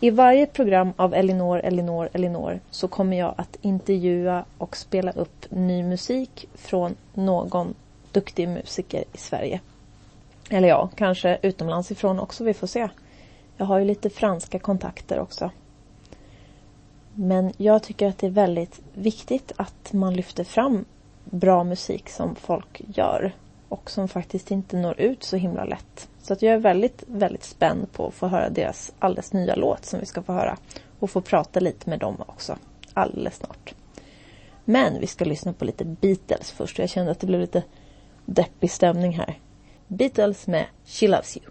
I 0.00 0.10
varje 0.10 0.46
program 0.46 0.92
av 0.96 1.14
Elinor, 1.14 1.58
Elinor, 1.58 2.08
Elinor 2.12 2.60
så 2.70 2.88
kommer 2.88 3.18
jag 3.18 3.34
att 3.36 3.56
intervjua 3.62 4.44
och 4.58 4.76
spela 4.76 5.12
upp 5.12 5.46
ny 5.50 5.82
musik 5.82 6.48
från 6.54 6.94
någon 7.14 7.74
duktig 8.16 8.48
musiker 8.48 9.04
i 9.12 9.18
Sverige. 9.18 9.60
Eller 10.50 10.68
ja, 10.68 10.90
kanske 10.96 11.38
utomlands 11.42 11.90
ifrån 11.90 12.20
också, 12.20 12.44
vi 12.44 12.54
får 12.54 12.66
se. 12.66 12.88
Jag 13.56 13.66
har 13.66 13.78
ju 13.78 13.84
lite 13.84 14.10
franska 14.10 14.58
kontakter 14.58 15.20
också. 15.20 15.50
Men 17.14 17.52
jag 17.56 17.82
tycker 17.82 18.08
att 18.08 18.18
det 18.18 18.26
är 18.26 18.30
väldigt 18.30 18.80
viktigt 18.94 19.52
att 19.56 19.92
man 19.92 20.14
lyfter 20.14 20.44
fram 20.44 20.84
bra 21.24 21.64
musik 21.64 22.08
som 22.08 22.34
folk 22.34 22.82
gör 22.94 23.32
och 23.68 23.90
som 23.90 24.08
faktiskt 24.08 24.50
inte 24.50 24.76
når 24.76 25.00
ut 25.00 25.24
så 25.24 25.36
himla 25.36 25.64
lätt. 25.64 26.08
Så 26.22 26.32
att 26.32 26.42
jag 26.42 26.54
är 26.54 26.58
väldigt, 26.58 27.04
väldigt 27.06 27.44
spänd 27.44 27.92
på 27.92 28.06
att 28.06 28.14
få 28.14 28.26
höra 28.26 28.50
deras 28.50 28.92
alldeles 28.98 29.32
nya 29.32 29.54
låt 29.54 29.84
som 29.84 30.00
vi 30.00 30.06
ska 30.06 30.22
få 30.22 30.32
höra 30.32 30.56
och 30.98 31.10
få 31.10 31.20
prata 31.20 31.60
lite 31.60 31.90
med 31.90 31.98
dem 31.98 32.16
också 32.26 32.56
alldeles 32.94 33.36
snart. 33.36 33.74
Men 34.64 35.00
vi 35.00 35.06
ska 35.06 35.24
lyssna 35.24 35.52
på 35.52 35.64
lite 35.64 35.84
Beatles 35.84 36.50
först. 36.50 36.78
Jag 36.78 36.88
kände 36.88 37.12
att 37.12 37.20
det 37.20 37.26
blev 37.26 37.40
lite 37.40 37.62
deppig 38.26 38.70
stämning 38.70 39.12
här. 39.12 39.38
Beatles 39.88 40.46
med 40.46 40.66
She 40.84 41.08
Loves 41.08 41.36
You. 41.36 41.46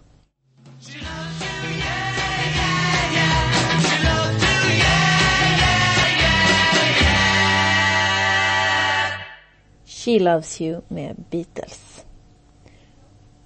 She 9.84 10.18
Loves 10.18 10.60
You 10.60 10.80
med 10.88 11.24
Beatles. 11.30 12.04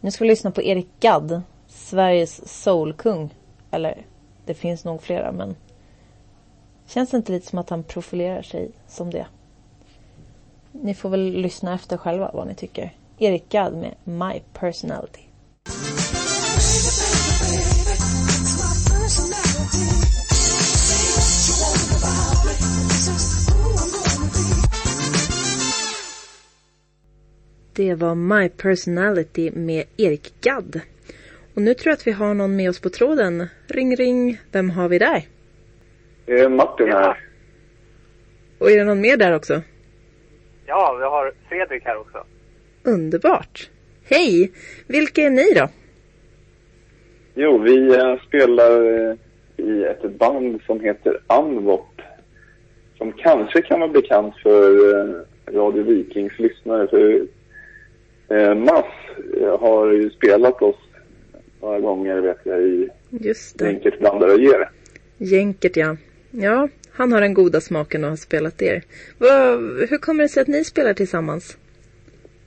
Nu 0.00 0.10
ska 0.10 0.24
vi 0.24 0.30
lyssna 0.30 0.50
på 0.50 0.62
Erik 0.62 0.88
Gadd, 1.00 1.42
Sveriges 1.68 2.62
soulkung. 2.62 3.34
Eller, 3.70 4.06
det 4.44 4.54
finns 4.54 4.84
nog 4.84 5.02
flera 5.02 5.32
men 5.32 5.56
känns 6.86 7.10
det 7.10 7.16
inte 7.16 7.32
lite 7.32 7.46
som 7.46 7.58
att 7.58 7.70
han 7.70 7.82
profilerar 7.82 8.42
sig 8.42 8.70
som 8.86 9.10
det? 9.10 9.26
Ni 10.72 10.94
får 10.94 11.08
väl 11.08 11.32
lyssna 11.32 11.74
efter 11.74 11.96
själva 11.96 12.30
vad 12.34 12.46
ni 12.46 12.54
tycker. 12.54 12.94
Erik 13.22 13.48
Gadd 13.48 13.74
med 13.74 13.94
My 14.04 14.42
Personality. 14.60 15.20
Det 27.72 27.94
var 27.94 28.14
My 28.14 28.48
Personality 28.48 29.50
med 29.50 29.84
Erik 29.96 30.40
Gadd. 30.40 30.80
Och 31.54 31.62
nu 31.62 31.74
tror 31.74 31.90
jag 31.90 31.96
att 31.96 32.06
vi 32.06 32.12
har 32.12 32.34
någon 32.34 32.56
med 32.56 32.70
oss 32.70 32.80
på 32.80 32.88
tråden. 32.88 33.46
Ring, 33.66 33.96
ring. 33.96 34.38
Vem 34.52 34.70
har 34.70 34.88
vi 34.88 34.98
där? 34.98 35.22
Det 36.26 36.40
är 36.40 36.48
Martin 36.48 36.92
här. 36.92 37.18
Och 38.58 38.70
är 38.70 38.76
det 38.76 38.84
någon 38.84 39.00
mer 39.00 39.16
där 39.16 39.34
också? 39.34 39.62
Ja, 40.66 40.96
vi 40.98 41.04
har 41.04 41.32
Fredrik 41.48 41.84
här 41.84 41.96
också. 41.96 42.26
Underbart. 42.82 43.70
Hej! 44.04 44.52
Vilka 44.86 45.22
är 45.22 45.30
ni 45.30 45.52
då? 45.54 45.68
Jo, 47.34 47.58
vi 47.58 47.94
eh, 47.96 48.16
spelar 48.28 49.08
eh, 49.10 49.14
i 49.56 49.84
ett 49.84 50.18
band 50.18 50.60
som 50.66 50.80
heter 50.80 51.20
Anvop. 51.26 52.02
Som 52.98 53.12
kanske 53.12 53.62
kan 53.62 53.80
vara 53.80 53.90
bekant 53.90 54.34
för 54.42 54.94
eh, 54.94 55.14
Radio 55.52 55.82
Vikings 55.82 56.38
lyssnare. 56.38 56.88
För 56.88 57.26
Mass 58.54 58.86
har 59.60 59.92
ju 59.92 60.10
spelat 60.10 60.62
oss 60.62 60.76
några 61.60 61.80
gånger 61.80 62.20
vet 62.20 62.38
jag 62.44 62.62
i 62.62 62.88
Just 63.10 63.58
det. 63.58 63.64
Jänkert 63.64 63.98
blandar 63.98 64.34
och 64.34 64.40
ger. 64.40 64.70
Jänkert 65.18 65.76
ja. 65.76 65.96
Ja, 66.30 66.68
han 66.90 67.12
har 67.12 67.20
den 67.20 67.34
goda 67.34 67.60
smaken 67.60 68.04
att 68.04 68.10
ha 68.10 68.16
spelat 68.16 68.62
er. 68.62 68.82
Hur 69.88 69.98
kommer 69.98 70.22
det 70.22 70.28
sig 70.28 70.40
att 70.40 70.48
ni 70.48 70.64
spelar 70.64 70.94
tillsammans? 70.94 71.56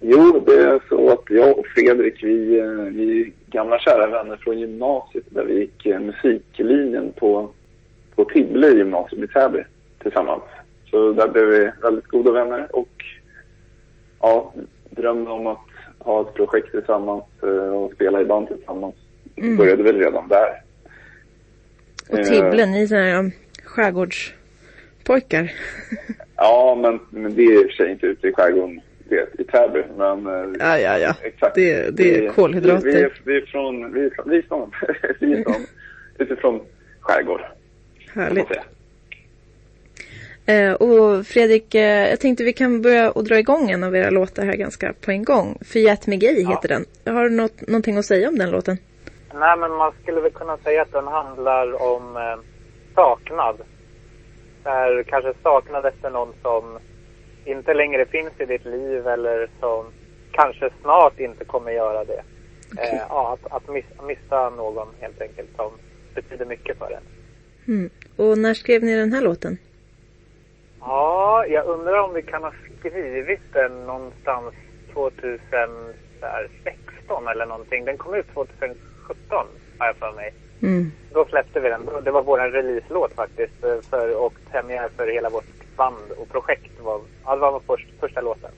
Jo, 0.05 0.43
det 0.45 0.55
är 0.55 0.81
så 0.89 1.09
att 1.09 1.23
jag 1.29 1.59
och 1.59 1.65
Fredrik, 1.67 2.23
vi, 2.23 2.59
eh, 2.59 2.65
vi 2.65 3.21
är 3.21 3.31
gamla 3.51 3.79
kära 3.79 4.07
vänner 4.07 4.37
från 4.37 4.59
gymnasiet 4.59 5.23
där 5.29 5.45
vi 5.45 5.59
gick 5.59 5.85
eh, 5.85 5.99
musiklinjen 5.99 7.11
på, 7.11 7.49
på 8.15 8.25
Tibble 8.25 8.67
gymnasium 8.67 9.23
i 9.23 9.27
Täby 9.27 9.63
tillsammans. 10.01 10.43
Så 10.91 11.13
där 11.13 11.27
blev 11.27 11.45
vi 11.45 11.71
väldigt 11.81 12.07
goda 12.07 12.31
vänner 12.31 12.75
och 12.75 13.05
ja, 14.21 14.53
drömmen 14.89 15.27
om 15.27 15.47
att 15.47 15.59
ha 15.99 16.21
ett 16.21 16.33
projekt 16.33 16.71
tillsammans 16.71 17.23
eh, 17.43 17.49
och 17.49 17.93
spela 17.93 18.21
i 18.21 18.25
band 18.25 18.47
tillsammans 18.47 18.95
Mm. 19.35 19.57
började 19.57 19.83
väl 19.83 19.99
redan 19.99 20.27
där. 20.27 20.61
Och 22.09 22.19
Eh, 22.19 22.25
Tibble, 22.25 22.65
ni 22.65 22.83
är 22.83 22.87
sådana 22.87 23.31
skärgårdspojkar. 23.63 25.51
Ja, 26.35 26.77
men, 26.81 26.99
men 27.09 27.35
det 27.35 27.43
är 27.43 27.53
i 27.53 27.65
och 27.65 27.69
för 27.69 27.75
sig 27.75 27.91
inte 27.91 28.05
ute 28.05 28.27
i 28.27 28.33
skärgården 28.33 28.81
det, 29.09 29.41
i 29.41 29.43
Täby. 29.43 29.83
Men 29.97 30.27
eh, 30.27 30.55
Ja, 30.59 30.79
ja, 30.79 30.97
ja. 30.97 31.13
exakt. 31.21 31.55
Det, 31.55 31.97
det 31.97 32.25
är 32.25 32.29
kolhydrater. 32.29 32.85
Vi, 32.85 32.91
vi, 32.91 33.01
är, 33.01 33.21
vi 33.25 33.37
är 33.37 33.45
från, 33.45 33.93
vi 33.93 34.05
är 34.05 34.09
från, 34.09 34.29
vi 34.29 34.37
är 34.37 34.41
från, 34.41 34.71
vi 35.19 35.33
är 35.33 35.43
från 35.43 35.65
utifrån 36.17 36.61
skärgård. 36.99 37.41
Härligt. 38.13 38.47
Eh, 40.45 40.73
och 40.73 41.25
Fredrik, 41.25 41.75
eh, 41.75 42.09
jag 42.09 42.19
tänkte 42.19 42.43
vi 42.43 42.53
kan 42.53 42.81
börja 42.81 43.11
och 43.11 43.23
dra 43.23 43.39
igång 43.39 43.69
en 43.69 43.83
av 43.83 43.95
era 43.95 44.09
låtar 44.09 44.45
här 44.45 44.55
ganska 44.55 44.93
på 45.05 45.11
en 45.11 45.23
gång. 45.23 45.57
Förgät 45.61 46.07
med 46.07 46.19
gay 46.19 46.45
heter 46.45 46.67
den. 46.67 46.85
Har 47.15 47.23
du 47.23 47.29
något, 47.29 47.67
någonting 47.67 47.97
att 47.97 48.05
säga 48.05 48.29
om 48.29 48.37
den 48.37 48.51
låten? 48.51 48.77
Nej, 49.33 49.57
men 49.57 49.71
man 49.71 49.93
skulle 50.01 50.21
väl 50.21 50.31
kunna 50.31 50.57
säga 50.57 50.81
att 50.81 50.91
den 50.91 51.07
handlar 51.07 51.81
om 51.93 52.17
eh, 52.17 52.39
saknad. 52.95 53.61
Där 54.63 55.03
kanske 55.03 55.33
saknad 55.43 55.85
efter 55.85 56.09
någon 56.09 56.33
som 56.41 56.79
inte 57.45 57.73
längre 57.73 58.05
finns 58.05 58.31
i 58.39 58.45
ditt 58.45 58.65
liv 58.65 59.07
eller 59.07 59.47
som 59.59 59.85
kanske 60.31 60.69
snart 60.81 61.19
inte 61.19 61.45
kommer 61.45 61.71
göra 61.71 62.03
det. 62.03 62.23
Eh, 62.81 63.01
ja, 63.09 63.37
att, 63.43 63.51
att 63.53 63.69
miss, 63.69 63.85
missa 64.03 64.49
någon 64.49 64.87
helt 64.99 65.21
enkelt 65.21 65.49
som 65.55 65.71
betyder 66.15 66.45
mycket 66.45 66.77
för 66.77 66.91
en. 66.91 67.03
Mm. 67.67 67.89
Och 68.15 68.37
när 68.37 68.53
skrev 68.53 68.83
ni 68.83 68.95
den 68.95 69.13
här 69.13 69.21
låten? 69.21 69.57
Ja, 70.79 71.45
jag 71.47 71.65
undrar 71.65 71.99
om 71.99 72.13
vi 72.13 72.21
kan 72.21 72.43
ha 72.43 72.53
skrivit 72.79 73.41
den 73.53 73.85
någonstans 73.85 74.53
2016 74.93 77.27
eller 77.27 77.45
någonting. 77.45 77.85
Den 77.85 77.97
kom 77.97 78.13
ut 78.13 78.33
2017 78.33 78.77
har 79.77 79.87
jag 79.87 79.95
för 79.95 80.11
mig. 80.11 80.33
Mm. 80.61 80.91
Då 81.13 81.25
släppte 81.25 81.59
vi 81.59 81.69
den. 81.69 81.89
Det 82.03 82.11
var 82.11 82.23
vår 82.23 82.39
releaselåt 82.39 83.13
faktiskt. 83.13 83.63
eh, 83.63 83.81
För, 83.89 84.15
och 84.25 84.33
premiär 84.51 84.89
för 84.97 85.07
hela 85.07 85.29
vårt 85.29 85.45
band 85.77 86.11
och 86.17 86.29
projekt. 86.29 86.71
Var, 86.81 87.01
ja, 87.25 87.35
det 87.35 87.41
var 87.41 87.61
först, 87.67 87.87
första 87.99 88.21
låten. 88.21 88.51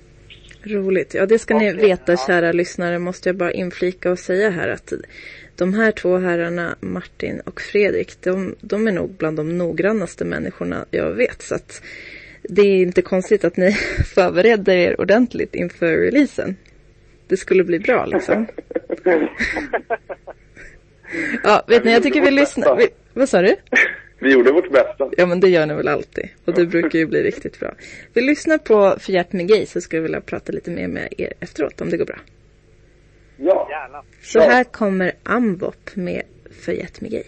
Roligt. 0.63 1.13
Ja, 1.13 1.25
det 1.25 1.39
ska 1.39 1.57
ni 1.57 1.73
Okej, 1.73 1.87
veta, 1.87 2.11
ja. 2.11 2.17
kära 2.27 2.51
lyssnare, 2.51 2.99
måste 2.99 3.29
jag 3.29 3.35
bara 3.35 3.51
inflika 3.51 4.11
och 4.11 4.19
säga 4.19 4.49
här 4.49 4.69
att 4.69 4.93
de 5.55 5.73
här 5.73 5.91
två 5.91 6.17
herrarna, 6.17 6.75
Martin 6.79 7.39
och 7.39 7.61
Fredrik, 7.61 8.21
de, 8.21 8.55
de 8.61 8.87
är 8.87 8.91
nog 8.91 9.09
bland 9.09 9.37
de 9.37 9.57
noggrannaste 9.57 10.25
människorna 10.25 10.85
jag 10.91 11.11
vet. 11.11 11.41
Så 11.41 11.55
att 11.55 11.81
det 12.41 12.61
är 12.61 12.81
inte 12.81 13.01
konstigt 13.01 13.43
att 13.43 13.57
ni 13.57 13.71
förberedde 14.15 14.73
er 14.73 15.01
ordentligt 15.01 15.55
inför 15.55 15.97
releasen. 15.97 16.55
Det 17.27 17.37
skulle 17.37 17.63
bli 17.63 17.79
bra 17.79 18.05
liksom. 18.05 18.47
Ja, 21.43 21.63
vet 21.67 21.83
ni, 21.83 21.91
jag 21.91 22.03
tycker 22.03 22.21
vi 22.21 22.31
lyssnar. 22.31 22.75
Vi, 22.75 22.87
vad 23.13 23.29
sa 23.29 23.41
du? 23.41 23.55
Vi 24.25 24.33
gjorde 24.33 24.51
vårt 24.51 24.71
bästa. 24.71 25.09
Ja, 25.17 25.25
men 25.25 25.39
det 25.39 25.49
gör 25.49 25.65
ni 25.65 25.73
väl 25.73 25.87
alltid. 25.87 26.29
Och 26.45 26.53
det 26.53 26.65
brukar 26.65 26.99
ju 26.99 27.05
bli 27.05 27.23
riktigt 27.23 27.59
bra. 27.59 27.73
Vi 28.13 28.21
lyssnar 28.21 28.57
på 28.57 28.99
med 29.33 29.47
gay 29.47 29.65
så 29.65 29.81
skulle 29.81 29.97
jag 29.97 30.03
vilja 30.03 30.21
prata 30.21 30.51
lite 30.51 30.71
mer 30.71 30.87
med 30.87 31.13
er 31.17 31.33
efteråt 31.39 31.81
om 31.81 31.89
det 31.89 31.97
går 31.97 32.05
bra. 32.05 32.19
Ja. 33.37 33.67
Gärna. 33.69 34.03
Så 34.21 34.39
här 34.39 34.63
kommer 34.63 35.11
Ambop 35.23 35.95
med 35.95 36.21
med 37.01 37.11
gay. 37.11 37.23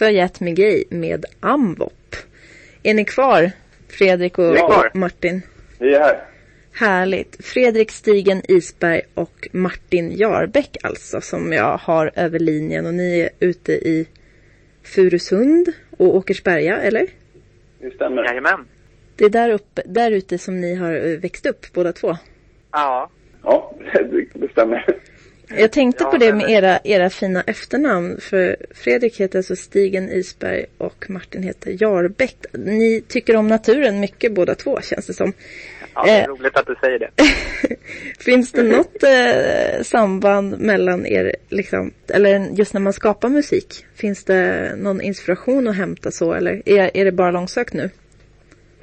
Förgett 0.00 0.40
med 0.40 0.56
gay 0.56 0.84
med 0.90 1.24
Amvop. 1.40 2.16
Är 2.82 2.94
ni 2.94 3.04
kvar? 3.04 3.50
Fredrik 3.88 4.38
och 4.38 4.56
Ja. 4.56 4.90
Martin? 4.94 5.42
Vi 5.78 5.94
är 5.94 6.00
här. 6.00 6.24
Härligt. 6.72 7.46
Fredrik 7.46 7.90
Stigen 7.90 8.42
Isberg 8.48 9.00
och 9.14 9.48
Martin 9.52 10.16
Jarbäck 10.16 10.76
alltså 10.82 11.20
som 11.20 11.52
jag 11.52 11.76
har 11.76 12.10
över 12.14 12.38
linjen 12.38 12.86
och 12.86 12.94
ni 12.94 13.20
är 13.20 13.30
ute 13.40 13.72
i 13.72 14.08
Furusund 14.82 15.72
och 15.98 16.16
Åkersberga, 16.16 16.76
eller? 16.76 17.06
Det 17.80 17.90
stämmer. 17.94 18.24
Jajamän. 18.24 18.66
Det 19.16 19.24
är 19.24 19.30
där 19.30 19.50
uppe, 19.50 19.82
där 19.86 20.10
ute 20.10 20.38
som 20.38 20.60
ni 20.60 20.74
har 20.74 20.92
eh, 20.92 21.18
växt 21.18 21.46
upp 21.46 21.66
båda 21.72 21.92
två. 21.92 22.16
Ja. 22.72 23.10
Ja, 23.42 23.74
det 24.34 24.50
stämmer. 24.52 24.86
Jag 25.56 25.72
tänkte 25.72 26.04
Ja, 26.04 26.10
på 26.10 26.16
det 26.16 26.32
med 26.32 26.50
era, 26.50 26.78
era 26.84 27.10
fina 27.10 27.42
efternamn. 27.46 28.20
För 28.20 28.56
Fredrik 28.74 29.20
heter 29.20 29.38
alltså 29.38 29.56
Stigen 29.56 30.08
Isberg 30.10 30.66
och 30.78 31.10
Martin 31.10 31.42
heter 31.42 31.76
Jarbäck. 31.82 32.36
Ni 32.52 33.04
tycker 33.08 33.36
om 33.36 33.46
naturen 33.48 34.00
mycket 34.00 34.32
båda 34.34 34.54
två 34.54 34.80
känns 34.82 35.06
det 35.06 35.14
som. 35.14 35.32
ja, 35.94 36.02
det 36.04 36.10
är 36.10 36.22
Eh. 36.22 36.26
roligt 36.26 36.56
att 36.56 36.66
du 36.66 36.74
säger 36.80 36.98
det. 36.98 37.10
Finns 38.18 38.52
det 38.52 38.62
något 38.62 39.02
eh, 39.02 39.82
samband 39.82 40.58
mellan 40.60 41.06
er, 41.06 41.36
liksom, 41.48 41.92
eller 42.08 42.48
just 42.54 42.74
när 42.74 42.80
man 42.80 42.92
skapar 42.92 43.28
musik? 43.28 43.86
Finns 43.94 44.24
det 44.24 44.72
någon 44.76 45.00
inspiration 45.00 45.68
att 45.68 45.76
hämta 45.76 46.10
så 46.10 46.32
eller 46.32 46.62
är, 46.68 46.90
är 46.96 47.04
det 47.04 47.12
bara 47.12 47.30
långsökt 47.30 47.72
nu? 47.74 47.90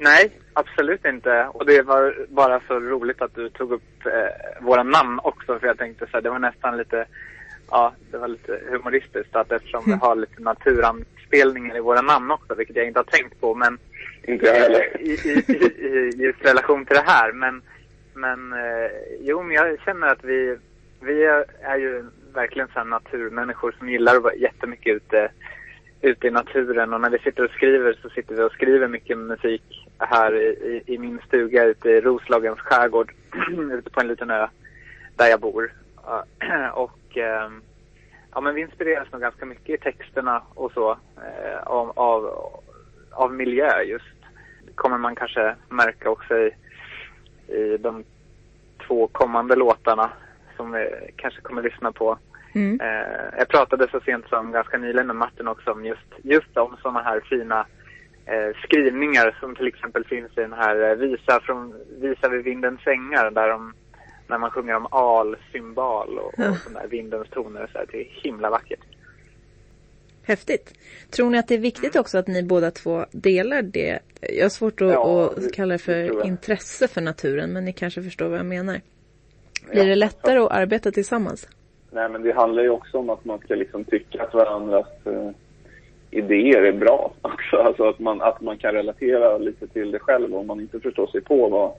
Nej, 0.00 0.30
absolut 0.58 1.04
inte. 1.04 1.48
Och 1.52 1.66
det 1.66 1.82
var 1.82 2.26
bara 2.28 2.60
så 2.68 2.80
roligt 2.80 3.22
att 3.22 3.34
du 3.34 3.48
tog 3.48 3.72
upp 3.72 4.06
eh, 4.06 4.64
våra 4.64 4.82
namn 4.82 5.20
också. 5.22 5.58
För 5.58 5.66
jag 5.66 5.78
tänkte 5.78 6.06
så 6.06 6.12
här, 6.12 6.20
det 6.20 6.30
var 6.30 6.38
nästan 6.38 6.76
lite, 6.76 7.06
ja, 7.70 7.92
det 8.10 8.18
var 8.18 8.28
lite 8.28 8.60
humoristiskt 8.70 9.36
att 9.36 9.52
eftersom 9.52 9.82
vi 9.86 9.92
har 9.92 10.16
lite 10.16 10.42
naturanspelningar 10.42 11.76
i 11.76 11.80
våra 11.80 12.02
namn 12.02 12.30
också, 12.30 12.54
vilket 12.54 12.76
jag 12.76 12.86
inte 12.86 12.98
har 12.98 13.04
tänkt 13.04 13.40
på. 13.40 13.54
Men 13.54 13.78
Inte 14.22 14.46
jag 14.46 14.54
heller. 14.54 15.00
i, 15.00 15.10
i, 15.10 15.44
i, 15.48 15.86
i 15.86 16.10
just 16.16 16.44
relation 16.44 16.84
till 16.84 16.96
det 16.96 17.04
här. 17.06 17.32
Men, 17.32 17.62
men 18.14 18.52
eh, 18.52 18.90
jo, 19.20 19.42
men 19.42 19.56
jag 19.56 19.80
känner 19.80 20.06
att 20.06 20.24
vi, 20.24 20.56
vi 21.00 21.24
är, 21.24 21.44
är 21.62 21.76
ju 21.76 22.04
verkligen 22.34 22.68
så 22.68 22.78
här 22.78 22.86
naturmänniskor 22.86 23.74
som 23.78 23.88
gillar 23.88 24.16
att 24.16 24.22
vara 24.22 24.34
jättemycket 24.34 24.96
ute, 24.96 25.30
ute 26.00 26.26
i 26.26 26.30
naturen. 26.30 26.92
Och 26.92 27.00
när 27.00 27.10
vi 27.10 27.18
sitter 27.18 27.44
och 27.44 27.50
skriver 27.50 27.98
så 28.02 28.10
sitter 28.10 28.34
vi 28.34 28.42
och 28.42 28.52
skriver 28.52 28.88
mycket 28.88 29.18
musik 29.18 29.88
här 29.98 30.34
i, 30.34 30.82
i, 30.86 30.98
min 30.98 31.20
stuga 31.26 31.64
ute 31.64 31.90
i 31.90 32.00
Roslagens 32.00 32.60
skärgård, 32.60 33.12
ute 33.72 33.90
på 33.90 34.00
en 34.00 34.08
liten 34.08 34.30
ö 34.30 34.48
där 35.16 35.26
jag 35.26 35.40
bor. 35.40 35.72
Och 36.74 37.16
ehm, 37.16 37.62
ja, 38.34 38.40
men 38.40 38.54
vi 38.54 38.60
inspireras 38.60 39.12
nog 39.12 39.20
ganska 39.20 39.46
mycket 39.46 39.68
i 39.68 39.78
texterna 39.78 40.42
och 40.54 40.72
så 40.72 40.90
eh, 41.16 41.62
av, 41.62 41.92
av, 41.98 42.50
av 43.10 43.34
miljö 43.34 43.82
just. 43.82 44.04
Det 44.66 44.72
kommer 44.74 44.98
man 44.98 45.14
kanske 45.14 45.54
märka 45.68 46.10
också 46.10 46.34
i, 46.36 46.54
i 47.48 47.76
de 47.76 48.04
två 48.86 49.06
kommande 49.06 49.56
låtarna 49.56 50.10
som 50.56 50.72
vi 50.72 50.88
kanske 51.16 51.40
kommer 51.40 51.62
lyssna 51.62 51.92
på. 51.92 52.18
Mm. 52.52 52.80
Eh, 52.80 53.38
jag 53.38 53.48
pratade 53.48 53.88
så 53.90 54.00
sent 54.00 54.28
som 54.28 54.52
ganska 54.52 54.78
nyligen 54.78 55.06
med 55.06 55.16
Martin 55.16 55.48
också 55.48 55.70
om 55.70 55.84
just, 55.84 56.08
just 56.22 56.56
om 56.56 56.76
sådana 56.82 57.02
här 57.02 57.20
fina 57.20 57.66
eh, 58.26 58.56
skrivningar 58.64 59.36
som 59.40 59.54
till 59.56 59.66
exempel 59.66 60.04
finns 60.04 60.30
i 60.38 60.40
den 60.40 60.52
här 60.52 60.90
eh, 60.90 60.94
Visa, 60.96 61.40
från, 61.40 61.74
Visa 62.00 62.28
vid 62.28 62.44
vindens 62.44 62.80
sängar 62.80 63.30
där 63.30 63.48
de, 63.48 63.74
när 64.28 64.38
man 64.38 64.50
sjunger 64.50 64.76
om 64.76 64.86
al, 64.90 65.36
symbal 65.52 66.18
och, 66.18 66.32
Ja. 66.36 66.50
och 66.50 66.56
sådana 66.56 66.80
där 66.80 66.88
vindens 66.88 67.28
toner 67.28 67.62
och 67.64 67.70
så 67.70 67.78
här. 67.78 67.86
Det 67.92 68.00
är 68.00 68.08
himla 68.22 68.50
vackert. 68.50 68.80
Häftigt. 70.22 70.74
Tror 71.10 71.30
ni 71.30 71.38
att 71.38 71.48
det 71.48 71.54
är 71.54 71.58
viktigt 71.58 71.96
också 71.96 72.18
att 72.18 72.26
ni 72.26 72.42
båda 72.42 72.70
två 72.70 73.06
delar 73.12 73.62
det? 73.62 73.98
Jag 74.20 74.44
har 74.44 74.48
svårt 74.50 74.80
att, 74.80 74.88
Ja, 74.92 75.32
att 75.36 75.52
kalla 75.52 75.72
det 75.74 75.78
för 75.78 76.26
intresse 76.26 76.88
för 76.88 77.00
naturen 77.00 77.52
men 77.52 77.64
ni 77.64 77.72
kanske 77.72 78.02
förstår 78.02 78.28
vad 78.28 78.38
jag 78.38 78.46
menar. 78.46 78.80
Blir 79.70 79.82
Ja. 79.82 79.88
det 79.88 79.94
lättare 79.94 80.38
att 80.38 80.50
arbeta 80.50 80.90
tillsammans? 80.90 81.48
Nej, 81.90 82.08
men 82.08 82.22
det 82.22 82.32
handlar 82.32 82.62
ju 82.62 82.68
också 82.70 82.98
om 82.98 83.10
att 83.10 83.24
man 83.24 83.38
ska 83.38 83.54
liksom 83.54 83.84
tycka 83.84 84.22
att 84.22 84.34
varandras 84.34 84.86
eh, 85.04 85.30
idéer 86.10 86.62
är 86.62 86.72
bra 86.72 87.12
också. 87.22 87.56
Alltså 87.56 87.88
att 87.88 87.98
man, 87.98 88.22
att 88.22 88.40
man 88.40 88.58
kan 88.58 88.72
relatera 88.74 89.38
lite 89.38 89.66
till 89.66 89.90
det 89.90 89.98
själv 89.98 90.34
om 90.34 90.46
man 90.46 90.60
inte 90.60 90.80
förstår 90.80 91.06
sig 91.06 91.20
på 91.20 91.48
vad, 91.48 91.72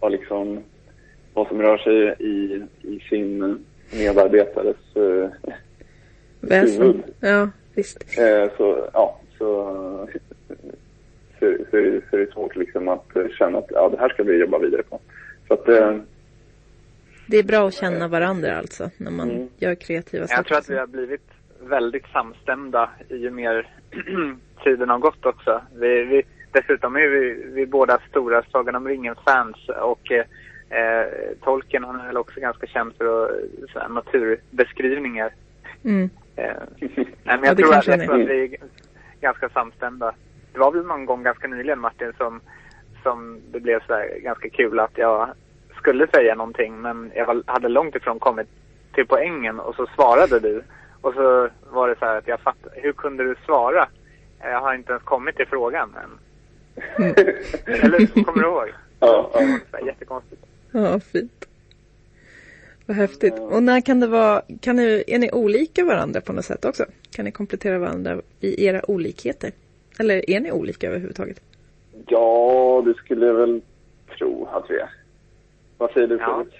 vad, 0.00 0.12
liksom, 0.12 0.60
vad 1.34 1.48
som 1.48 1.62
rör 1.62 1.78
sig 1.78 2.14
i, 2.18 2.62
i 2.82 3.00
sin 3.10 3.58
medarbetares 3.98 4.76
eh, 4.94 5.28
Väsen? 6.40 6.82
huvud. 6.82 7.02
Ja, 7.20 7.48
visst. 7.74 8.18
Eh, 8.18 8.50
så, 8.56 8.88
ja, 8.92 9.20
så, 9.38 9.46
så, 11.40 11.46
så, 11.70 11.76
är 11.76 11.82
det- 11.82 12.00
så 12.10 12.16
är 12.16 12.20
det 12.20 12.32
svårt 12.32 12.56
liksom 12.56 12.88
att 12.88 13.06
känna 13.38 13.58
att 13.58 13.70
ja, 13.70 13.88
det 13.88 13.98
här 13.98 14.08
ska 14.08 14.22
vi 14.22 14.36
jobba 14.40 14.58
vidare 14.58 14.82
på. 14.82 15.00
Så 15.48 15.54
att, 15.54 15.68
eh, 15.68 15.96
Det 17.26 17.36
är 17.36 17.42
bra 17.42 17.68
att 17.68 17.74
känna 17.74 18.08
varandra 18.08 18.58
alltså 18.58 18.90
när 18.96 19.10
man 19.10 19.30
Mm. 19.30 19.48
gör 19.56 19.74
kreativa 19.74 20.26
saker. 20.26 20.38
Jag 20.38 20.46
tror 20.46 20.58
att 20.58 20.70
vi 20.70 20.78
har 20.78 20.86
blivit 20.86 21.22
väldigt 21.60 22.06
samstämda 22.06 22.90
ju 23.08 23.30
mer 23.30 23.68
tiden 24.64 24.88
har 24.88 24.98
gått 24.98 25.26
också. 25.26 25.62
Vi, 25.74 26.04
vi, 26.04 26.22
dessutom 26.52 26.96
är 26.96 27.08
vi, 27.08 27.46
vi 27.52 27.66
båda 27.66 27.98
stora 28.10 28.42
Sagan 28.52 28.74
om 28.74 28.88
ringen-fans 28.88 29.56
och 29.68 30.12
eh, 30.12 30.26
Tolkien 31.42 31.84
han 31.84 32.00
är 32.00 32.06
väl 32.06 32.16
också 32.16 32.40
ganska 32.40 32.66
känd 32.66 32.94
för 32.96 33.24
att, 33.74 33.90
naturbeskrivningar. 33.90 35.34
Mm. 35.84 36.10
Eh, 36.36 36.52
nej, 36.78 37.06
men 37.24 37.38
Ja, 37.42 37.46
jag, 37.46 37.56
det 37.56 37.62
tror 37.62 37.74
att, 37.74 37.86
jag 37.86 38.00
tror 38.04 38.22
att 38.22 38.28
vi 38.28 38.44
är 38.44 38.56
ganska 39.20 39.48
samstämda. 39.48 40.14
Det 40.52 40.58
var 40.58 40.72
väl 40.72 40.86
någon 40.86 41.06
gång 41.06 41.22
ganska 41.22 41.48
nyligen 41.48 41.80
Martin 41.80 42.12
som, 42.18 42.40
som 43.02 43.40
det 43.52 43.60
blev 43.60 43.80
så 43.86 44.04
ganska 44.22 44.48
kul 44.48 44.80
att 44.80 44.98
jag 44.98 45.28
skulle 45.86 46.06
säga 46.06 46.34
någonting 46.34 46.80
men 46.80 47.12
jag 47.14 47.26
var, 47.26 47.42
hade 47.46 47.68
långt 47.68 47.94
ifrån 47.94 48.18
kommit 48.18 48.46
till 48.94 49.06
poängen 49.06 49.60
och 49.60 49.74
så 49.74 49.86
svarade 49.94 50.40
du. 50.40 50.62
Och 51.00 51.14
så 51.14 51.48
var 51.70 51.88
det 51.88 51.98
så 51.98 52.04
här 52.04 52.18
att 52.18 52.28
jag 52.28 52.40
fattade, 52.40 52.80
hur 52.80 52.92
kunde 52.92 53.24
du 53.24 53.34
svara? 53.44 53.88
Jag 54.40 54.60
har 54.60 54.74
inte 54.74 54.92
ens 54.92 55.02
kommit 55.04 55.36
till 55.36 55.46
frågan 55.46 55.94
än. 56.02 56.18
Eller 57.66 58.24
kommer 58.24 58.42
du 58.42 58.48
ihåg? 58.48 58.68
ja, 59.00 59.30
ja. 59.72 59.86
Jättekonstigt. 59.86 60.42
Ja, 60.70 61.00
fint. 61.00 61.48
Vad 62.86 62.96
häftigt. 62.96 63.34
Och 63.38 63.62
när 63.62 63.80
kan 63.80 64.00
det 64.00 64.06
vara, 64.06 64.42
kan 64.60 64.76
ni, 64.76 65.04
är 65.06 65.18
ni 65.18 65.30
olika 65.32 65.84
varandra 65.84 66.20
på 66.20 66.32
något 66.32 66.44
sätt 66.44 66.64
också? 66.64 66.84
Kan 67.10 67.24
ni 67.24 67.32
komplettera 67.32 67.78
varandra 67.78 68.20
i 68.40 68.66
era 68.66 68.90
olikheter? 68.90 69.52
Eller 69.98 70.30
är 70.30 70.40
ni 70.40 70.52
olika 70.52 70.88
överhuvudtaget? 70.88 71.40
ja, 72.06 72.82
det 72.86 72.94
skulle 72.94 73.26
jag 73.26 73.34
väl 73.34 73.62
tro 74.18 74.48
att 74.52 74.70
vi 74.70 74.76
är. 74.78 74.90
Vad 75.78 75.90
säger 75.90 76.06
du 76.06 76.16
Ja. 76.16 76.34
Fredrik? 76.36 76.54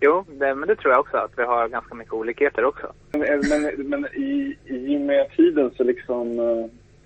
Jo, 0.00 0.24
det, 0.28 0.54
men 0.54 0.68
det 0.68 0.76
tror 0.76 0.92
jag 0.92 1.00
också 1.00 1.16
att 1.16 1.32
vi 1.36 1.42
har 1.42 1.68
ganska 1.68 1.94
mycket 1.94 2.12
olikheter 2.14 2.64
också. 2.64 2.92
Men, 3.12 3.40
men, 3.50 3.88
men 3.88 4.06
i, 4.14 4.56
i 4.64 4.96
och 4.96 5.00
med 5.00 5.30
tiden 5.36 5.70
så 5.76 5.84
liksom 5.84 6.38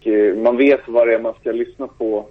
eh, 0.03 0.35
man 0.37 0.57
vet 0.57 0.81
vad 0.89 1.07
det 1.09 1.15
är 1.15 1.19
man 1.21 1.35
ska 1.41 1.53
lyssna 1.53 1.87
på 1.87 2.29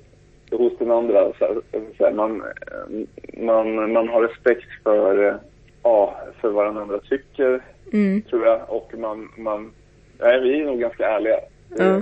hos 0.51 0.77
den 0.79 0.91
andra. 0.91 1.33
Så, 1.39 1.61
så 1.97 2.11
man, 2.15 2.41
eh, 2.41 3.05
man, 3.43 3.93
man 3.93 4.09
har 4.09 4.21
respekt 4.21 4.67
för, 4.83 5.27
eh, 5.27 5.35
ja, 5.83 6.17
för 6.41 6.49
vad 6.49 6.65
den 6.65 6.77
andra 6.77 6.99
tycker, 6.99 7.61
Mm. 7.93 8.21
tror 8.21 8.45
jag. 8.45 8.61
Och 8.67 8.93
man, 8.97 9.29
man 9.37 9.71
nej, 10.19 10.41
vi 10.41 10.61
är 10.61 10.65
nog 10.65 10.79
ganska 10.79 11.07
ärliga. 11.09 11.39
Ja. 11.77 12.01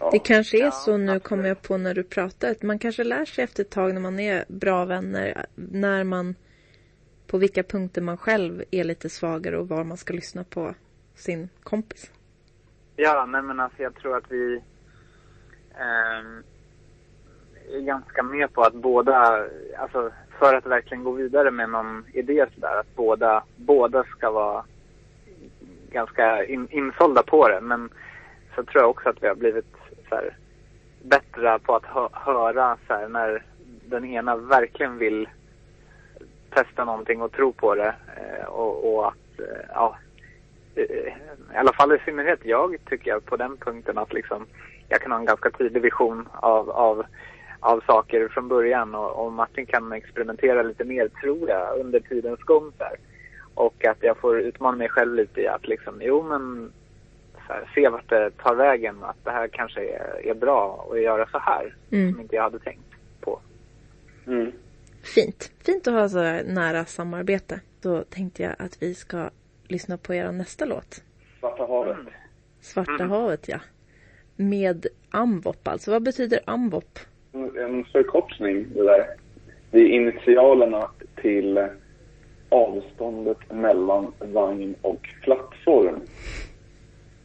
Eh. 0.00 0.08
Det 0.12 0.18
kanske 0.18 0.66
är 0.66 0.70
så 0.70 0.96
nu 0.96 1.20
kommer 1.20 1.48
jag 1.48 1.62
på 1.62 1.76
när 1.78 1.94
du 1.94 2.02
pratar. 2.02 2.50
att 2.50 2.62
Man 2.62 2.78
kanske 2.78 3.04
lär 3.04 3.24
sig 3.24 3.44
efter 3.44 3.62
ett 3.62 3.70
tag 3.70 3.94
när 3.94 4.00
man 4.00 4.20
är 4.20 4.44
bra 4.48 4.84
vänner. 4.84 5.46
När 5.54 6.04
man 6.04 6.34
på 7.26 7.38
vilka 7.38 7.62
punkter 7.62 8.02
man 8.02 8.16
själv 8.16 8.62
är 8.70 8.84
lite 8.84 9.08
svagare 9.08 9.58
och 9.58 9.68
var 9.68 9.84
man 9.84 9.96
ska 9.96 10.14
lyssna 10.14 10.44
på 10.44 10.74
sin 11.14 11.48
kompis. 11.62 12.12
Ja, 12.96 13.26
nej 13.26 13.42
men 13.42 13.60
alltså 13.60 13.82
jag 13.82 13.94
tror 13.94 14.16
att 14.16 14.24
vi 14.28 14.62
ehm, 15.78 16.42
är 17.72 17.80
ganska 17.80 18.22
med 18.22 18.52
på 18.52 18.62
att 18.62 18.74
båda, 18.74 19.46
alltså 19.78 20.12
för 20.38 20.54
att 20.54 20.66
verkligen 20.66 21.04
gå 21.04 21.10
vidare 21.10 21.50
med 21.50 21.70
någon 21.70 22.04
idé 22.12 22.46
sådär, 22.54 22.80
att 22.80 22.96
båda, 22.96 23.44
båda 23.56 24.04
ska 24.04 24.30
vara 24.30 24.64
ganska 25.90 26.44
in, 26.44 26.68
insålda 26.70 27.22
på 27.22 27.48
det. 27.48 27.60
Men 27.60 27.90
så 28.54 28.64
tror 28.64 28.82
jag 28.82 28.90
också 28.90 29.08
att 29.08 29.22
vi 29.22 29.28
har 29.28 29.34
blivit 29.34 29.79
så 30.10 30.16
här, 30.16 30.36
bättre 31.02 31.58
på 31.58 31.76
att 31.76 31.84
hö, 31.84 32.08
höra 32.12 32.76
så 32.86 32.94
här, 32.94 33.08
när 33.08 33.42
den 33.84 34.04
ena 34.04 34.36
verkligen 34.36 34.98
vill 34.98 35.28
testa 36.50 36.84
någonting 36.84 37.22
och 37.22 37.32
tro 37.32 37.52
på 37.52 37.74
det. 37.74 37.94
Eh, 38.16 38.44
och, 38.44 38.94
och 38.94 39.08
att, 39.08 39.40
eh, 39.40 39.64
ja, 39.74 39.96
eh, 40.74 41.12
i 41.54 41.56
alla 41.56 41.72
fall 41.72 41.92
i 41.92 41.98
synnerhet 42.04 42.40
jag 42.42 42.76
tycker 42.88 43.10
jag 43.10 43.24
på 43.24 43.36
den 43.36 43.56
punkten 43.56 43.98
att 43.98 44.12
liksom 44.12 44.46
jag 44.88 45.00
kan 45.00 45.12
ha 45.12 45.18
en 45.18 45.24
ganska 45.24 45.50
tydlig 45.50 45.82
vision 45.82 46.28
av, 46.32 46.70
av, 46.70 47.04
av 47.60 47.80
saker 47.86 48.28
från 48.28 48.48
början 48.48 48.94
och, 48.94 49.26
och 49.26 49.32
Martin 49.32 49.66
kan 49.66 49.92
experimentera 49.92 50.62
lite 50.62 50.84
mer 50.84 51.08
tror 51.08 51.48
jag 51.48 51.80
under 51.80 52.00
tidens 52.00 52.40
gång 52.40 52.72
där. 52.78 52.96
Och 53.54 53.84
att 53.84 53.98
jag 54.00 54.16
får 54.16 54.40
utmana 54.40 54.76
mig 54.76 54.88
själv 54.88 55.14
lite 55.14 55.40
i 55.40 55.48
att 55.48 55.68
liksom, 55.68 55.94
jo 56.00 56.22
men 56.22 56.72
här, 57.50 57.70
se 57.74 57.88
vart 57.88 58.08
det 58.10 58.30
tar 58.30 58.54
vägen. 58.54 59.04
Att 59.04 59.24
det 59.24 59.30
här 59.30 59.48
kanske 59.48 59.80
är, 59.80 60.26
är 60.26 60.34
bra 60.34 60.88
att 60.92 61.02
göra 61.02 61.26
så 61.26 61.38
här. 61.38 61.74
Mm. 61.90 62.12
Som 62.12 62.20
inte 62.20 62.36
jag 62.36 62.42
hade 62.42 62.58
tänkt 62.58 62.94
på. 63.20 63.40
Mm. 64.26 64.52
Fint. 65.14 65.52
Fint 65.64 65.88
att 65.88 65.94
ha 65.94 66.08
så 66.08 66.18
här 66.18 66.44
nära 66.44 66.84
samarbete. 66.84 67.60
Då 67.82 68.02
tänkte 68.02 68.42
jag 68.42 68.54
att 68.58 68.82
vi 68.82 68.94
ska 68.94 69.30
lyssna 69.68 69.98
på 69.98 70.14
er 70.14 70.32
nästa 70.32 70.64
låt. 70.64 71.02
Svarta 71.40 71.66
havet. 71.66 71.96
Svarta 72.60 72.92
Mm. 72.92 73.10
havet, 73.10 73.48
ja. 73.48 73.58
Med 74.36 74.86
Ambop 75.10 75.68
alltså. 75.68 75.90
Vad 75.90 76.02
betyder 76.02 76.40
Ambop? 76.44 76.98
En 77.32 77.84
förkortning 77.84 78.66
det 78.74 78.82
där. 78.82 79.06
Det 79.70 79.78
är 79.78 79.88
initialerna 79.88 80.90
till 81.16 81.68
avståndet 82.48 83.52
mellan 83.52 84.12
vagn 84.18 84.74
och 84.82 85.08
plattform. 85.22 86.00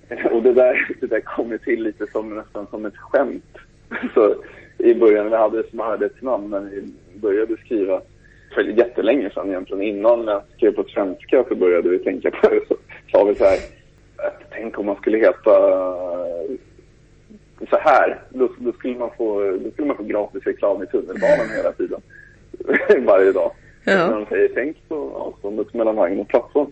Och 0.32 0.44
det 0.44 0.54
där, 0.54 0.96
det 1.02 1.08
där 1.08 1.20
kom 1.20 1.52
ju 1.52 1.58
till 1.58 1.84
lite 1.84 2.08
som 2.12 2.36
nästan 2.36 2.68
som 2.68 2.86
ett 2.86 2.98
skämt. 2.98 3.58
Så 4.14 4.36
i 4.78 4.94
början, 4.94 5.30
vi 5.30 5.36
hade 5.36 5.62
det 5.62 5.70
som 5.70 5.80
arbetsnamn 5.80 6.50
när 6.50 6.60
vi 6.60 6.94
började 7.14 7.58
skriva 7.58 8.02
för 8.54 8.62
jättelänge 8.62 9.30
sedan 9.30 9.50
egentligen. 9.50 9.84
Innan 9.84 10.28
jag 10.28 10.42
skrev 10.58 10.72
på 10.72 10.84
svenska 10.84 11.46
så 11.48 11.56
började 11.56 11.90
vi 11.90 12.00
tänka 12.00 12.32
på 12.32 12.50
det. 12.50 12.60
Så 12.68 12.76
sa 13.12 13.24
vi 13.24 13.36
så 13.36 13.44
här, 13.44 13.60
att 14.18 14.44
tänk 14.52 14.80
om 14.80 14.86
man 14.86 14.96
skulle 14.96 15.18
heta 15.18 15.52
så 17.70 17.78
här. 17.80 18.22
Då, 18.30 18.50
då, 18.58 18.72
skulle 18.72 18.98
man 18.98 19.10
få, 19.18 19.58
då 19.64 19.72
skulle 19.72 19.88
man 19.88 19.98
få 19.98 20.04
gratis 20.04 20.44
reklam 20.44 20.84
i 20.84 20.88
tunnelbanan 20.88 21.50
hela 21.56 21.72
tiden. 21.72 22.02
Varje 23.06 23.32
dag. 23.32 23.52
Ja. 23.86 24.08
När 24.08 24.16
de 24.16 24.26
säger 24.26 24.50
tänk 24.56 24.78
på 24.88 25.12
avståndet 25.16 25.74
mellan 25.74 25.96
vagn 25.96 26.20
och 26.20 26.28
plattform. 26.28 26.72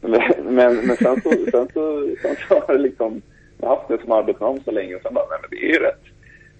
Men, 0.00 0.54
men, 0.54 0.76
men 0.86 0.96
sen, 0.96 1.20
så, 1.20 1.30
sen, 1.30 1.68
så, 1.74 2.08
sen 2.22 2.36
så 2.48 2.54
har 2.54 2.64
jag 2.68 2.80
liksom 2.80 3.22
haft 3.62 3.88
det 3.88 4.00
som 4.00 4.12
arbetsnamn 4.12 4.60
så 4.64 4.70
länge 4.70 4.94
och 4.94 5.02
sen 5.02 5.14
bara, 5.14 5.26
nej 5.30 5.38
men 5.40 5.50
det 5.50 5.66
är 5.66 5.72
ju 5.72 5.78
rätt, 5.78 6.04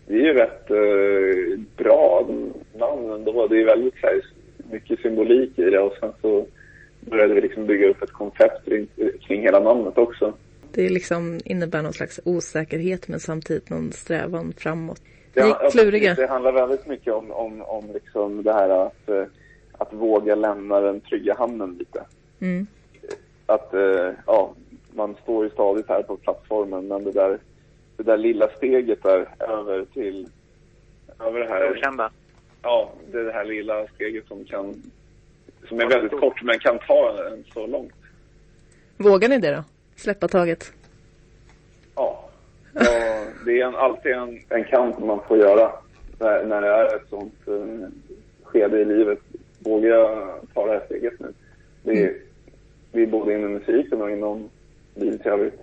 det 0.06 0.14
är 0.14 0.24
ju 0.24 0.32
rätt 0.32 0.70
eh, 0.70 1.60
bra 1.76 2.28
namn 2.78 3.10
ändå. 3.10 3.46
Det 3.46 3.60
är 3.60 3.64
väldigt 3.64 3.94
så 4.00 4.06
här, 4.06 4.20
mycket 4.70 5.00
symbolik 5.00 5.58
i 5.58 5.62
det 5.62 5.78
och 5.78 5.96
sen 6.00 6.12
så 6.20 6.46
började 7.00 7.34
vi 7.34 7.40
liksom 7.40 7.66
bygga 7.66 7.88
upp 7.88 8.02
ett 8.02 8.12
koncept 8.12 8.64
kring, 8.64 8.86
kring 9.20 9.42
hela 9.42 9.60
namnet 9.60 9.98
också. 9.98 10.34
Det 10.72 10.88
liksom 10.88 11.40
innebär 11.44 11.82
någon 11.82 11.92
slags 11.92 12.20
osäkerhet 12.24 13.08
men 13.08 13.20
samtidigt 13.20 13.70
någon 13.70 13.92
strävan 13.92 14.52
framåt. 14.56 15.02
Ni 15.34 15.42
ja, 15.42 15.60
är 15.60 15.70
kluriga. 15.70 16.14
Det 16.14 16.26
handlar 16.26 16.52
väldigt 16.52 16.86
mycket 16.86 17.12
om, 17.12 17.30
om, 17.30 17.62
om 17.62 17.84
liksom 17.94 18.42
det 18.42 18.52
här 18.52 18.68
att, 18.68 19.08
eh, 19.08 19.24
att 19.72 19.92
våga 19.92 20.34
lämna 20.34 20.80
den 20.80 21.00
trygga 21.00 21.34
hamnen 21.34 21.76
lite. 21.78 22.02
Mm. 22.40 22.66
Att 23.50 23.74
eh, 23.74 24.10
ja, 24.26 24.54
man 24.94 25.16
står 25.22 25.44
ju 25.44 25.50
stadigt 25.50 25.88
här 25.88 26.02
på 26.02 26.16
plattformen 26.16 26.88
men 26.88 27.04
det 27.04 27.12
där, 27.12 27.38
det 27.96 28.02
där 28.02 28.16
lilla 28.16 28.48
steget 28.48 29.02
där 29.02 29.28
över 29.38 29.84
till 29.84 30.28
över 31.20 31.40
det 31.40 31.46
här, 31.46 31.70
Okända. 31.70 32.10
ja, 32.62 32.92
det 33.12 33.18
är 33.18 33.24
det 33.24 33.32
här 33.32 33.44
lilla 33.44 33.86
steget 33.94 34.26
som 34.28 34.44
kan 34.44 34.74
som 35.68 35.80
är 35.80 35.86
väldigt 35.86 36.20
kort 36.20 36.42
men 36.42 36.58
kan 36.58 36.78
ta 36.78 37.26
en 37.26 37.44
så 37.54 37.66
långt. 37.66 37.92
Vågar 38.96 39.28
ni 39.28 39.38
det 39.38 39.50
då? 39.50 39.64
Släppa 39.96 40.28
taget? 40.28 40.72
Ja, 41.94 42.30
ja 42.74 43.24
det 43.44 43.60
är 43.60 43.66
en, 43.66 43.74
alltid 43.74 44.12
en, 44.12 44.40
en 44.48 44.64
kamp 44.64 44.98
man 44.98 45.20
får 45.28 45.38
göra 45.38 45.72
när, 46.18 46.44
när 46.44 46.60
det 46.60 46.68
är 46.68 46.96
ett 46.96 47.08
sånt 47.10 47.48
eh, 47.48 47.88
skede 48.42 48.80
i 48.80 48.84
livet. 48.84 49.18
Vågar 49.58 49.88
jag 49.88 50.40
ta 50.54 50.66
det 50.66 50.72
här 50.72 50.82
steget 50.86 51.20
nu? 51.20 51.32
Det 51.82 51.90
är, 51.90 51.94
det 52.04 52.29
är 52.92 53.06
både 53.06 53.34
inom 53.34 53.52
musiken 53.52 54.02
och 54.02 54.10
inom 54.10 54.48
livet 54.94 55.26
i 55.26 55.28
övrigt. 55.28 55.60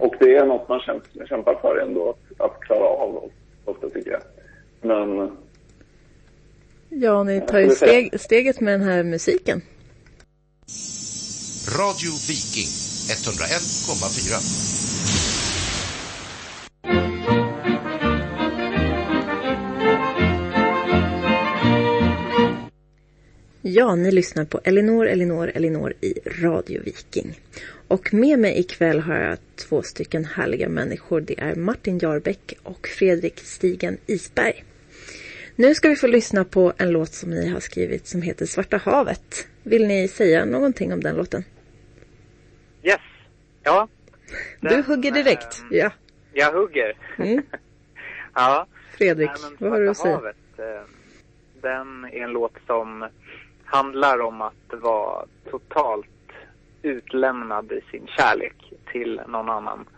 Och 0.00 0.14
det 0.20 0.36
är 0.36 0.46
något 0.46 0.68
man 0.68 0.80
kämp- 0.80 1.26
kämpar 1.28 1.54
för 1.54 1.78
ändå 1.78 2.10
att, 2.10 2.40
att 2.40 2.60
klara 2.60 2.84
av 2.88 3.30
ofta 3.64 3.88
tycker 3.90 4.10
jag. 4.10 4.22
Men 4.80 5.36
Ja, 6.88 7.22
ni 7.22 7.40
tar 7.40 7.58
ju 7.58 7.70
steg, 7.70 8.20
steget 8.20 8.60
med 8.60 8.80
den 8.80 8.88
här 8.88 9.02
musiken. 9.02 9.62
Radio 11.78 12.12
Viking 12.28 12.70
101,4. 13.08 14.85
Ja, 23.68 23.94
ni 23.94 24.10
lyssnar 24.12 24.44
på 24.44 24.60
Elinor, 24.64 25.06
Elinor, 25.06 25.50
Elinor 25.54 25.92
i 26.00 26.14
Radio 26.42 26.82
Viking. 26.84 27.40
Och 27.88 28.14
med 28.14 28.38
mig 28.38 28.58
ikväll 28.60 29.00
har 29.00 29.14
jag 29.16 29.38
två 29.56 29.82
stycken 29.82 30.24
härliga 30.24 30.68
människor. 30.68 31.20
Det 31.20 31.40
är 31.40 31.54
Martin 31.54 31.98
Jarbeck 31.98 32.54
och 32.62 32.88
Fredrik 32.88 33.38
Stigen 33.40 33.96
Isberg. 34.06 34.64
Nu 35.56 35.74
ska 35.74 35.88
vi 35.88 35.96
få 35.96 36.06
lyssna 36.06 36.44
på 36.44 36.72
en 36.78 36.90
låt 36.90 37.12
som 37.12 37.30
ni 37.30 37.48
har 37.48 37.60
skrivit 37.60 38.06
som 38.06 38.22
heter 38.22 38.46
Svarta 38.46 38.76
havet. 38.76 39.48
Vill 39.62 39.86
ni 39.86 40.08
säga 40.08 40.44
någonting 40.44 40.92
om 40.92 41.00
den 41.00 41.16
låten? 41.16 41.44
Yes. 42.82 43.00
Ja. 43.62 43.88
Du 44.60 44.68
Den, 44.68 44.84
hugger 44.84 45.10
direkt. 45.10 45.62
eh, 45.72 45.76
Ja. 45.78 45.90
Jag 46.32 46.52
hugger. 46.52 46.96
Mm. 47.18 47.42
ja. 48.34 48.66
Fredrik, 48.98 49.30
Nej, 49.42 49.50
vad 49.58 49.70
har 49.70 49.80
du 49.80 49.88
att 49.90 49.96
säga? 49.96 50.14
havet, 50.14 50.36
eh, 50.58 50.64
den 51.62 52.04
är 52.04 52.22
en 52.24 52.30
låt 52.30 52.54
som 52.66 53.08
handlar 53.66 54.20
om 54.20 54.42
att 54.42 54.72
vara 54.72 55.26
totalt 55.50 56.06
utlämnad 56.82 57.72
i 57.72 57.80
sin 57.90 58.06
kärlek 58.06 58.72
till 58.92 59.20
någon 59.28 59.50
annan. 59.50 59.88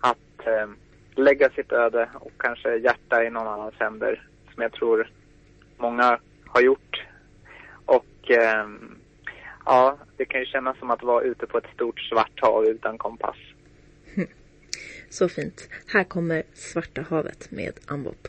Att 0.00 0.46
eh, 0.46 0.68
lägga 1.14 1.50
sitt 1.50 1.72
öde 1.72 2.08
och 2.14 2.32
kanske 2.36 2.76
hjärta 2.76 3.24
i 3.24 3.30
någon 3.30 3.46
annans 3.46 3.74
händer, 3.78 4.28
som 4.54 4.62
jag 4.62 4.72
tror 4.72 5.10
många 5.76 6.18
har 6.46 6.60
gjort. 6.60 7.06
Och 7.84 8.30
eh, 8.30 8.66
ja, 9.64 9.98
det 10.16 10.24
kan 10.24 10.40
ju 10.40 10.46
kännas 10.46 10.78
som 10.78 10.90
att 10.90 11.02
vara 11.02 11.24
ute 11.24 11.46
på 11.46 11.58
ett 11.58 11.74
stort 11.74 12.00
svart 12.00 12.40
hav 12.40 12.66
utan 12.66 12.98
kompass. 12.98 13.36
Hm. 14.14 14.26
Så 15.10 15.28
fint. 15.28 15.68
Här 15.86 16.04
kommer 16.04 16.42
Svarta 16.54 17.02
havet 17.10 17.50
med 17.50 17.72
Ambop. 17.86 18.28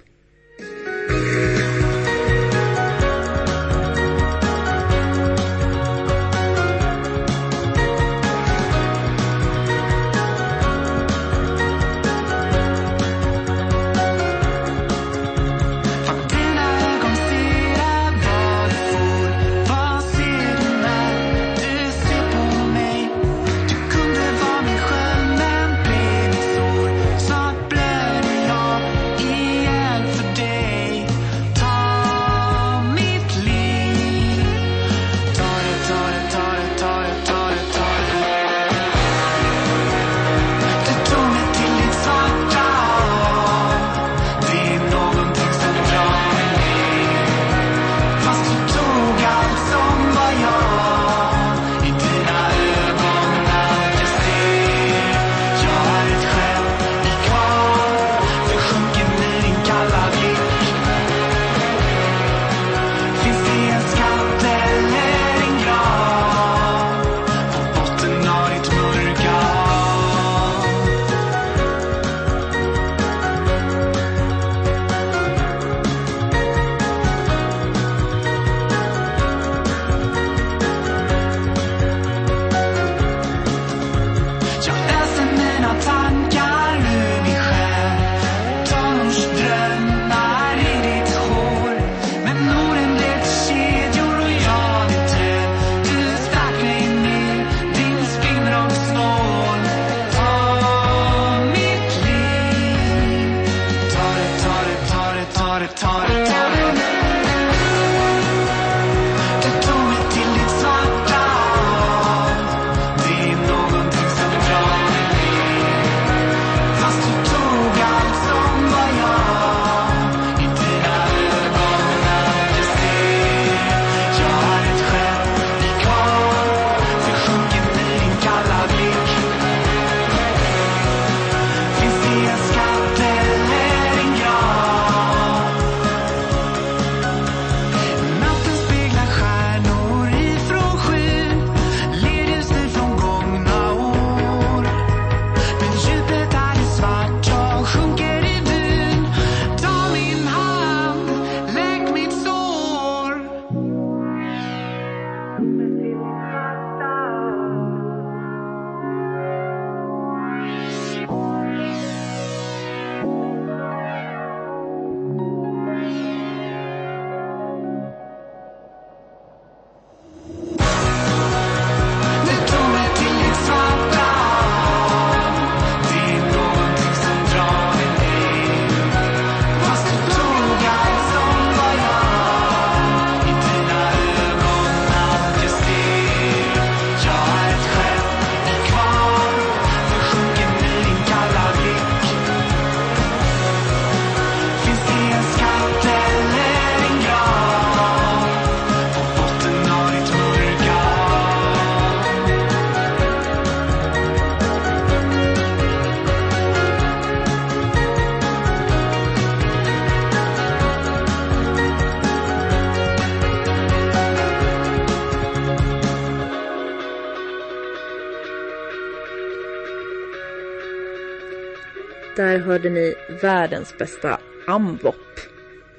Hörde 222.53 222.69
ni 222.69 222.95
världens 223.21 223.77
bästa 223.77 224.19
AMVOP. 224.47 225.19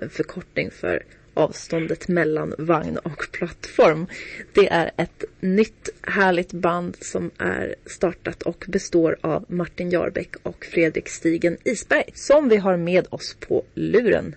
En 0.00 0.10
förkortning 0.10 0.70
för 0.70 1.02
avståndet 1.34 2.08
mellan 2.08 2.54
vagn 2.58 2.98
och 2.98 3.26
plattform. 3.32 4.06
Det 4.52 4.68
är 4.68 4.90
ett 4.96 5.24
nytt 5.40 5.88
härligt 6.02 6.52
band 6.52 6.96
som 7.00 7.30
är 7.38 7.74
startat 7.87 8.42
och 8.42 8.64
består 8.68 9.16
av 9.20 9.44
Martin 9.48 9.90
Jarbeck 9.90 10.34
och 10.42 10.64
Fredrik 10.64 11.08
Stigen 11.08 11.56
Isberg 11.64 12.10
som 12.14 12.48
vi 12.48 12.56
har 12.56 12.76
med 12.76 13.06
oss 13.10 13.37
på 13.40 13.64
luren. 13.74 14.37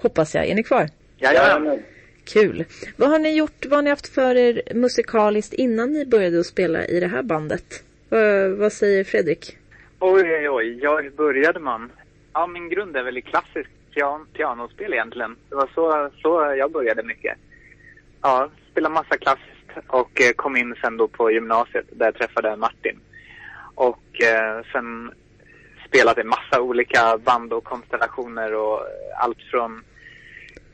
Hoppas 0.00 0.34
jag. 0.34 0.46
Är 0.46 0.54
ni 0.54 0.62
kvar? 0.62 0.88
Jajamän. 1.18 1.82
Kul. 2.24 2.64
Vad 2.96 3.10
har 3.10 3.18
ni 3.18 3.36
gjort, 3.36 3.66
vad 3.66 3.76
har 3.76 3.82
ni 3.82 3.90
haft 3.90 4.08
för 4.08 4.34
er 4.34 4.62
musikaliskt 4.74 5.54
innan 5.54 5.92
ni 5.92 6.06
började 6.06 6.40
att 6.40 6.46
spela 6.46 6.86
i 6.86 7.00
det 7.00 7.08
här 7.08 7.22
bandet? 7.22 7.82
Vad, 8.08 8.50
vad 8.50 8.72
säger 8.72 9.04
Fredrik? 9.04 9.56
Oj, 10.00 10.34
oj, 10.34 10.48
oj. 10.48 10.78
Ja, 10.82 11.00
hur 11.00 11.10
började 11.10 11.60
man? 11.60 11.92
Ja, 12.32 12.46
min 12.46 12.68
grund 12.68 12.96
är 12.96 13.02
väl 13.02 13.18
i 13.18 13.22
klassiskt 13.22 13.70
pian 13.94 14.26
pianospel 14.32 14.92
egentligen. 14.92 15.36
Det 15.48 15.54
var 15.54 15.70
så, 15.74 16.10
så 16.22 16.54
jag 16.58 16.72
började 16.72 17.02
mycket. 17.02 17.38
Ja, 18.22 18.50
spelade 18.70 18.94
massa 18.94 19.18
klassiskt 19.18 19.86
och 19.86 20.20
eh, 20.20 20.32
kom 20.36 20.56
in 20.56 20.74
sen 20.82 20.96
då 20.96 21.08
på 21.08 21.30
gymnasiet 21.30 21.86
där 21.92 22.06
jag 22.06 22.14
träffade 22.14 22.56
Martin. 22.56 23.00
Och 23.74 24.22
eh, 24.22 24.64
sen 24.72 25.12
spelade 25.88 26.24
massa 26.24 26.60
olika 26.60 27.18
band 27.18 27.52
och 27.52 27.64
konstellationer 27.64 28.54
och 28.54 28.80
allt 29.16 29.42
från 29.50 29.84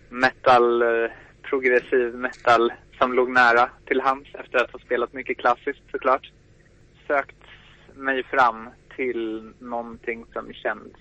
metal, 0.09 0.83
eh, 0.83 1.11
progressiv 1.43 2.15
metal 2.15 2.73
som 2.99 3.13
låg 3.13 3.31
nära 3.31 3.71
till 3.87 4.01
hands 4.01 4.35
efter 4.35 4.59
att 4.59 4.71
ha 4.71 4.79
spelat 4.79 5.13
mycket 5.13 5.39
klassiskt 5.39 5.83
såklart. 5.93 6.33
Sökt 7.07 7.37
mig 7.95 8.23
fram 8.23 8.69
till 8.97 9.53
någonting 9.59 10.25
som 10.33 10.53
känns 10.53 10.93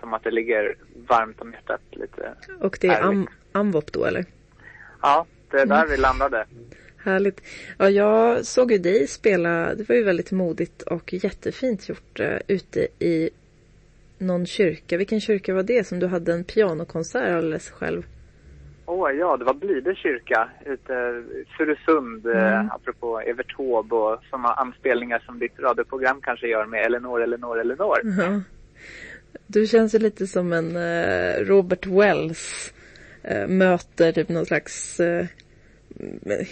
som 0.00 0.14
att 0.14 0.24
det 0.24 0.30
ligger 0.30 0.76
varmt 1.08 1.40
om 1.40 1.52
hjärtat 1.52 1.80
lite. 1.90 2.34
Och 2.60 2.78
det 2.80 2.86
är 2.86 3.02
am, 3.02 3.28
AMVOP 3.52 3.92
då 3.92 4.04
eller? 4.04 4.24
Ja, 5.02 5.26
det 5.50 5.56
är 5.56 5.66
där 5.66 5.86
vi 5.86 5.96
landade. 5.96 6.46
Härligt. 6.96 7.42
Ja, 7.78 7.90
jag 7.90 8.46
såg 8.46 8.72
ju 8.72 8.78
dig 8.78 9.06
spela, 9.06 9.74
det 9.74 9.88
var 9.88 9.96
ju 9.96 10.04
väldigt 10.04 10.32
modigt 10.32 10.82
och 10.82 11.12
jättefint 11.12 11.88
gjort 11.88 12.20
uh, 12.20 12.38
ute 12.48 12.88
i 12.98 13.30
någon 14.18 14.46
kyrka. 14.46 14.96
Vilken 14.96 15.20
kyrka 15.20 15.54
var 15.54 15.62
det 15.62 15.86
som 15.86 15.98
du 15.98 16.06
hade 16.06 16.32
en 16.32 16.44
pianokonsert 16.44 17.36
alldeles 17.36 17.70
själv? 17.70 18.02
Åh 18.92 19.10
ja, 19.12 19.36
det 19.36 19.44
var 19.44 19.54
Blide 19.54 19.94
kyrka 19.94 20.48
ute 20.66 20.92
i 20.92 21.44
Furusund, 21.56 22.26
Mm. 22.26 22.38
eh, 22.66 22.74
apropå 22.74 23.20
Evert 23.20 23.56
Taube 23.56 23.96
och 23.96 24.18
sådana 24.30 24.48
anspelningar 24.48 25.18
som 25.26 25.38
ditt 25.38 25.58
radioprogram 25.58 26.20
kanske 26.20 26.46
gör 26.48 26.66
med 26.66 26.86
Elinor, 26.86 27.22
Elinor, 27.22 27.60
Elinor. 27.60 27.98
Ja. 28.18 28.40
Du 29.46 29.66
känns 29.66 29.94
ju 29.94 29.98
lite 29.98 30.26
som 30.26 30.52
en 30.52 30.76
eh, 30.76 31.44
Robert 31.44 31.86
Wells 31.86 32.72
eh, 33.22 33.46
möter 33.48 34.12
typ 34.12 34.28
någon 34.28 34.46
slags, 34.46 35.00
eh, 35.00 35.26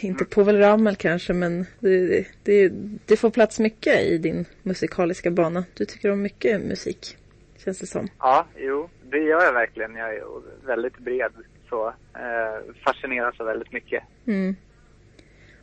inte 0.01 0.25
Povel 0.25 0.59
Ramel 0.59 0.97
kanske, 0.97 1.33
men 1.33 1.67
det, 1.81 2.27
det, 2.43 2.73
det 3.07 3.17
får 3.17 3.31
plats 3.31 3.59
mycket 3.61 4.01
i 4.01 4.19
din 4.19 4.45
musikaliska 4.63 5.31
bana. 5.31 5.65
Du 5.75 5.85
tycker 5.85 6.11
om 6.13 6.23
mycket 6.23 6.61
musik, 6.61 7.17
känns 7.65 7.79
det 7.79 7.87
som. 7.87 8.09
Ja, 8.19 8.47
jo, 8.57 8.89
det 9.11 9.19
gör 9.19 9.45
jag 9.45 9.53
verkligen. 9.53 9.95
Jag 9.95 10.15
är 10.15 10.23
väldigt 10.67 10.99
bred 10.99 11.33
så. 11.71 11.87
Eh, 12.15 12.75
fascineras 12.85 13.41
av 13.41 13.47
väldigt 13.47 13.73
mycket. 13.73 14.03
Mm. 14.27 14.57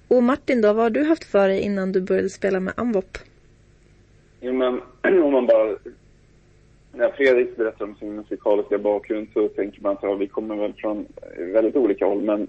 Och 0.08 0.24
Martin 0.24 0.62
då, 0.62 0.74
vad 0.74 0.84
har 0.84 0.90
du 0.90 1.04
haft 1.04 1.24
för 1.24 1.48
dig 1.48 1.62
innan 1.62 1.92
du 1.92 2.02
började 2.02 2.30
spela 2.30 2.60
med 2.60 2.74
Amvop? 2.78 3.18
Jo, 4.40 4.54
men 4.54 4.82
om 5.24 5.32
man 5.32 5.46
bara... 5.46 5.76
När 6.92 7.12
Fredrik 7.12 7.58
berättar 7.58 7.86
om 7.86 7.96
sin 7.96 8.16
musikaliska 8.16 8.78
bakgrund 8.78 9.28
så 9.34 9.48
tänker 9.48 9.82
man 9.82 9.92
att 9.92 10.04
ja, 10.04 10.16
vi 10.16 10.28
kommer 10.28 10.56
väl 10.56 10.74
från 10.74 11.06
väldigt 11.38 11.76
olika 11.76 12.06
håll. 12.06 12.22
Men 12.22 12.48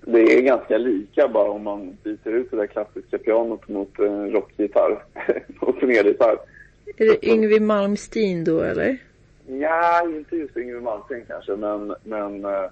det 0.00 0.20
är 0.20 0.42
ganska 0.42 0.78
lika 0.78 1.28
bara 1.28 1.50
om 1.50 1.62
man 1.62 1.96
byter 2.02 2.28
ut 2.28 2.50
det 2.50 2.56
där 2.56 2.66
klassiska 2.66 3.18
pianot 3.18 3.68
mot 3.68 3.98
en 3.98 4.30
rockgitarr. 4.30 5.04
och 5.60 5.82
en 5.82 5.90
elgitarr. 5.90 6.38
Är 6.96 7.06
det 7.06 7.26
Yngwie 7.26 7.60
Malmsteen 7.60 8.44
då 8.44 8.60
eller? 8.60 8.98
Ja, 9.48 10.08
inte 10.08 10.36
just 10.36 10.56
Yngwie 10.56 10.80
Malmsteen 10.80 11.24
kanske, 11.28 11.56
men, 11.56 11.94
men 12.04 12.44
eh, 12.44 12.70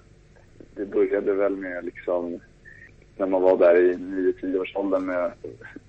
det 0.75 0.85
började 0.85 1.33
väl 1.33 1.55
med 1.55 1.85
liksom 1.85 2.39
när 3.17 3.27
man 3.27 3.41
var 3.41 3.57
där 3.57 3.75
i 3.75 3.93
9-10 3.93 4.59
års 4.59 5.01
med 5.01 5.31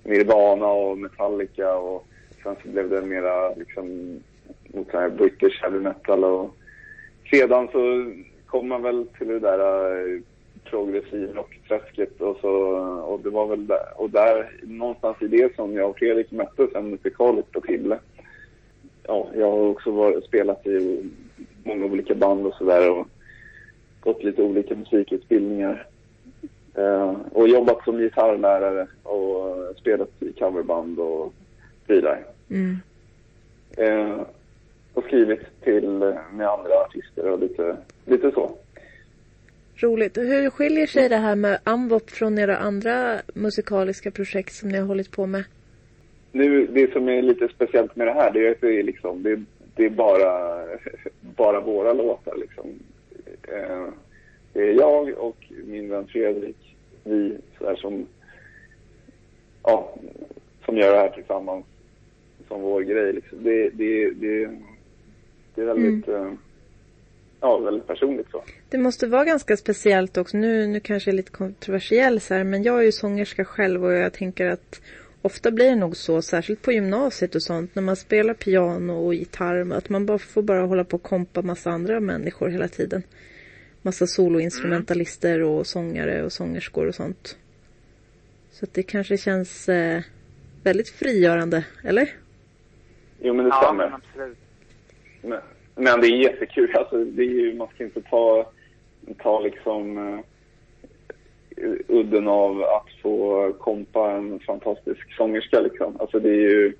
Nirvana 0.03 0.67
och 0.67 0.97
Metallica 0.97 1.77
och 1.77 2.07
sen 2.43 2.55
så 2.63 2.69
blev 2.69 2.89
det 2.89 3.01
mera 3.01 3.53
liksom 3.55 4.19
mot 4.67 4.91
så 4.91 4.99
här 4.99 5.09
British 5.09 5.61
heavy 5.61 5.79
metal 5.79 6.23
och 6.23 6.55
sedan 7.31 7.67
så 7.71 8.11
kom 8.45 8.67
man 8.67 8.81
väl 8.81 9.07
till 9.17 9.27
det 9.27 9.39
där 9.39 9.91
eh, 9.91 10.21
progressiv 10.63 11.33
rockträsket 11.35 12.21
och 12.21 12.37
så 12.41 12.51
och 13.01 13.19
det 13.19 13.29
var 13.29 13.47
väl 13.47 13.67
där, 13.67 13.85
och 13.95 14.09
där 14.09 14.51
någonstans 14.63 15.17
i 15.21 15.27
det 15.27 15.55
som 15.55 15.73
jag 15.73 15.89
och 15.89 15.97
Fredrik 15.97 16.31
möttes 16.31 16.71
sen 16.71 16.89
musikaliskt 16.89 17.51
på 17.51 17.61
Tibble 17.61 17.99
ja, 19.07 19.27
jag 19.35 19.51
har 19.51 19.67
också 19.67 19.91
varit, 19.91 20.23
spelat 20.23 20.67
i 20.67 21.09
många 21.63 21.85
olika 21.85 22.15
band 22.15 22.45
och 22.45 22.53
sådär 22.53 22.91
och 22.91 23.07
gått 23.99 24.23
lite 24.23 24.41
olika 24.41 24.75
musikutbildningar. 24.75 25.87
Eh, 26.75 27.15
och 27.31 27.47
jobbat 27.47 27.83
som 27.83 27.97
gitarrlärare 27.97 28.87
och 29.03 29.75
spelat 29.77 30.09
i 30.19 30.33
coverband 30.33 30.99
och 30.99 31.33
prylar. 31.87 32.25
Mm. 32.49 32.77
Eh, 33.77 34.21
och 34.93 35.03
skrivit 35.03 35.61
till 35.63 36.01
eh, 36.01 36.15
med 36.33 36.47
andra 36.47 36.73
artister 36.85 37.31
och 37.31 37.39
lite 37.39 37.77
lite 38.05 38.31
så. 38.31 38.51
Roligt. 39.75 40.17
Och 40.17 40.23
Hur 40.23 40.49
skiljer 40.49 40.87
sig 40.87 41.09
det 41.09 41.17
här 41.17 41.35
med 41.35 41.59
Amvop 41.63 42.09
från 42.09 42.39
era 42.39 42.57
andra 42.57 43.21
musikaliska 43.33 44.11
projekt 44.11 44.53
som 44.53 44.69
ni 44.69 44.77
har 44.77 44.85
hållit 44.85 45.11
på 45.11 45.25
med? 45.25 45.43
Nu, 46.31 46.67
det 46.67 46.91
som 46.91 47.09
är 47.09 47.21
lite 47.21 47.47
speciellt 47.47 47.95
med 47.95 48.07
det 48.07 48.13
här, 48.13 48.31
det 48.31 48.47
är 48.47 48.51
att 48.51 48.61
det 48.61 48.79
är, 48.79 48.83
liksom, 48.83 49.23
det, 49.23 49.43
det 49.75 49.85
är 49.85 49.89
bara, 49.89 50.63
bara 51.35 51.59
våra 51.59 51.93
låtar. 51.93 52.35
Liksom. 52.35 52.65
Eh, 53.43 53.87
det 54.53 54.69
är 54.69 54.73
jag 54.73 55.17
och 55.17 55.37
min 55.65 55.89
vän 55.89 56.07
Fredrik, 56.07 56.75
vi 57.03 57.37
så 57.59 57.75
som, 57.75 58.05
ja, 59.63 59.95
som 60.65 60.77
gör 60.77 60.91
det 60.91 60.97
här 60.97 61.09
tillsammans 61.09 61.65
som 62.47 62.61
vår 62.61 62.81
grej. 62.81 63.13
Liksom. 63.13 63.43
Det, 63.43 63.69
det, 63.69 64.11
det, 64.11 64.49
det 65.55 65.61
är 65.61 65.65
väldigt, 65.65 66.07
eh, 66.07 66.31
ja, 67.41 67.57
väldigt 67.57 67.87
personligt 67.87 68.27
så. 68.31 68.43
Det 68.69 68.77
måste 68.77 69.07
vara 69.07 69.25
ganska 69.25 69.57
speciellt 69.57 70.17
också. 70.17 70.37
Nu, 70.37 70.67
nu 70.67 70.79
kanske 70.79 71.09
jag 71.09 71.13
är 71.13 71.17
lite 71.17 71.31
kontroversiell 71.31 72.19
så 72.19 72.33
här, 72.33 72.43
men 72.43 72.63
jag 72.63 72.79
är 72.79 72.83
ju 72.83 72.91
sångerska 72.91 73.45
själv 73.45 73.85
och 73.85 73.93
jag 73.93 74.13
tänker 74.13 74.45
att 74.45 74.81
ofta 75.21 75.51
blir 75.51 75.65
det 75.69 75.75
nog 75.75 75.97
så, 75.97 76.21
särskilt 76.21 76.61
på 76.61 76.71
gymnasiet 76.71 77.35
och 77.35 77.43
sånt, 77.43 77.75
när 77.75 77.83
man 77.83 77.95
spelar 77.95 78.33
piano 78.33 78.93
och 79.05 79.13
gitarr, 79.13 79.73
att 79.73 79.89
man 79.89 80.05
bara 80.05 80.17
får 80.17 80.41
bara 80.41 80.61
hålla 80.65 80.83
på 80.83 80.95
och 80.95 81.03
kompa 81.03 81.41
massa 81.41 81.69
andra 81.71 81.99
människor 81.99 82.49
hela 82.49 82.67
tiden. 82.67 83.03
Massa 83.81 84.07
soloinstrumentalister 84.07 85.41
och 85.43 85.67
sångare 85.67 86.23
och 86.23 86.31
sångerskor 86.31 86.87
och 86.87 86.95
sånt. 86.95 87.37
Så 88.51 88.65
att 88.65 88.73
det 88.73 88.83
kanske 88.83 89.17
känns 89.17 89.69
eh, 89.69 90.01
väldigt 90.63 90.89
frigörande, 90.89 91.65
eller? 91.83 92.09
Jo, 93.21 93.33
men 93.33 93.45
det 93.45 93.49
Ja, 93.49 93.63
stämmer. 93.63 93.83
men 93.89 93.93
absolut. 93.93 94.37
Men, 95.21 95.39
men 95.75 96.01
det 96.01 96.07
är 96.07 96.23
jättekul. 96.23 96.75
Alltså, 96.75 97.05
det 97.05 97.21
är 97.21 97.25
ju, 97.29 97.53
man 97.55 97.67
ska 97.67 97.83
inte 97.83 98.01
ta, 98.01 98.51
ta 99.23 99.39
liksom 99.39 99.97
uh, 99.97 100.19
udden 101.87 102.27
av 102.27 102.63
att 102.63 103.01
få 103.01 103.53
kompa 103.59 104.11
en 104.11 104.39
fantastisk 104.39 105.15
sångerska 105.17 105.59
liksom. 105.59 105.97
Alltså 105.99 106.19
det 106.19 106.29
är 106.29 106.33
ju, 106.51 106.73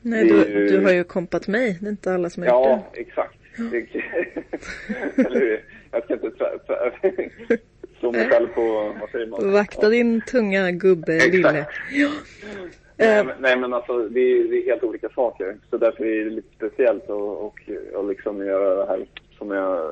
Nej, 0.00 0.24
du, 0.28 0.34
ju- 0.34 0.68
du 0.68 0.84
har 0.84 0.92
ju 0.92 1.04
kompat 1.04 1.48
mig. 1.48 1.78
Det 1.80 1.86
är 1.86 1.90
inte 1.90 2.14
alla 2.14 2.30
som 2.30 2.42
har 2.42 2.50
gjort 2.50 2.66
ja 2.68 2.82
det. 2.94 3.00
exakt. 3.00 3.34
Det, 3.70 3.86
eller 5.26 5.40
hur? 5.40 5.64
Jag 5.90 6.04
ska 6.04 6.14
inte 6.14 6.30
slå 8.00 8.12
mig 8.12 8.28
själv 8.28 8.46
på, 8.46 8.94
vad 9.00 9.10
säger 9.10 9.26
man? 9.26 9.52
Vakta 9.52 9.88
din 9.88 10.20
tunga 10.20 10.70
gubbe, 10.70 11.16
Exakt. 11.16 11.34
lille. 11.34 11.66
Ja. 11.92 12.08
Nej, 12.98 13.18
Eh, 13.18 13.26
men, 13.26 13.34
nej 13.40 13.56
men 13.56 13.72
alltså 13.74 14.08
det 14.08 14.20
är, 14.20 14.44
det 14.44 14.56
är 14.56 14.66
helt 14.66 14.82
olika 14.82 15.08
saker. 15.08 15.56
Så 15.70 15.76
därför 15.76 16.04
är 16.04 16.24
det 16.24 16.30
lite 16.30 16.48
speciellt 16.56 17.08
och, 17.10 17.46
och, 17.46 17.60
och 17.94 18.08
liksom 18.08 18.46
göra 18.46 18.74
det 18.74 18.86
här 18.86 19.06
som 19.38 19.50
är 19.50 19.90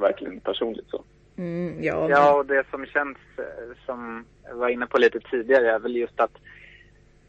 verkligen 0.00 0.40
personligt 0.40 0.86
så. 0.90 1.04
Mm, 1.36 1.82
ja, 1.84 2.10
Ja, 2.10 2.34
och 2.34 2.46
det 2.46 2.64
som 2.70 2.86
känns, 2.86 3.18
eh, 3.38 3.76
som 3.86 4.24
jag 4.44 4.54
var 4.54 4.68
inne 4.68 4.86
på 4.86 4.98
lite 4.98 5.20
tidigare, 5.20 5.72
är 5.72 5.78
väl 5.78 5.96
just 5.96 6.20
att 6.20 6.36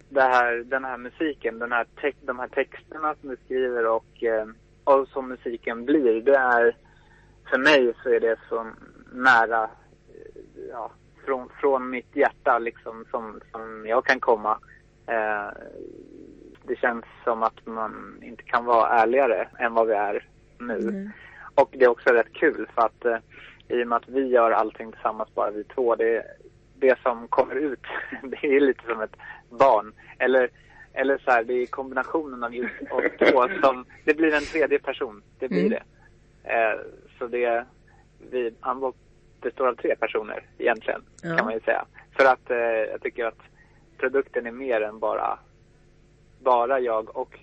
det 0.10 0.22
här, 0.22 0.55
den 0.55 0.86
här 0.86 0.97
musiken, 0.97 1.60
den 1.60 1.72
här 1.72 1.86
te- 2.01 2.14
de 2.22 2.39
här 2.39 2.47
texterna 2.47 3.16
som 3.22 3.30
du 3.30 3.38
skriver 3.45 3.88
och, 3.88 4.24
eh, 4.24 4.47
och 4.84 5.08
som 5.08 5.28
musiken 5.28 5.86
blir, 5.86 6.22
det 6.22 6.36
är, 6.38 6.76
för 7.49 7.58
mig 7.58 7.93
så 8.03 8.10
är 8.10 8.20
det 8.20 8.39
så 8.49 8.68
nära, 9.14 9.64
eh, 9.64 10.41
ja, 10.72 10.91
från, 11.26 11.49
från 11.62 11.89
mitt 11.89 12.16
hjärta 12.16 12.60
liksom 12.60 13.05
som, 13.12 13.39
som 13.51 13.86
jag 13.88 14.05
kan 14.05 14.20
komma. 14.20 14.60
Eh, 15.08 15.49
det 16.64 16.76
känns 16.76 17.05
som 17.24 17.43
att 17.43 17.66
man 17.66 18.20
inte 18.22 18.43
kan 18.43 18.66
vara 18.66 18.89
ärligare 18.89 19.47
än 19.60 19.74
vad 19.74 19.88
vi 19.88 19.93
är 19.93 20.28
nu. 20.58 20.80
Mm. 20.80 21.10
Och 21.55 21.70
det 21.72 21.86
är 21.86 21.89
också 21.89 22.10
rätt 22.10 22.34
kul 22.34 22.68
för 22.76 22.82
att 22.82 23.05
eh, 23.05 23.18
i 23.70 23.84
och 23.84 23.88
med 23.88 23.95
att 23.95 24.09
vi 24.09 24.28
gör 24.28 24.51
allting 24.51 24.91
tillsammans, 24.91 25.34
bara 25.36 25.51
vi 25.51 25.63
två, 25.63 25.95
det, 25.95 26.24
det 26.76 26.99
som 27.01 27.28
kommer 27.28 27.55
ut, 27.55 27.80
det 28.24 28.47
är 28.55 28.59
lite 28.59 28.84
som 28.88 29.01
ett 29.01 29.15
barn. 29.49 29.93
Eller, 30.20 30.49
eller 30.93 31.18
så 31.18 31.32
här, 31.32 31.43
det 31.43 31.53
är 31.53 31.65
kombinationen 31.65 32.43
av 32.43 32.55
just 32.55 32.82
oss 32.91 33.03
två 33.32 33.47
som, 33.61 33.86
det 34.05 34.13
blir 34.13 34.34
en 34.34 34.41
tredje 34.45 34.80
person, 34.80 35.24
det 35.39 35.47
blir 35.47 35.59
Mm. 35.65 35.70
det. 35.70 35.84
Eh, 36.53 36.80
så 37.20 37.28
det, 37.28 37.65
vi, 38.32 38.53
Anvok 38.59 38.95
består 39.41 39.68
av 39.68 39.76
tre 39.76 39.95
personer 39.95 40.43
egentligen, 40.57 41.01
Ja. 41.24 41.36
kan 41.38 41.45
man 41.45 41.53
ju 41.53 41.59
säga. 41.59 41.86
För 42.18 42.26
att 42.26 42.51
eh, 42.51 42.57
jag 42.91 43.01
tycker 43.01 43.26
att 43.26 43.39
produkten 43.97 44.45
är 44.47 44.51
mer 44.51 44.82
än 44.82 44.99
bara, 44.99 45.39
bara 46.43 46.80
jag 46.80 47.18
och 47.18 47.39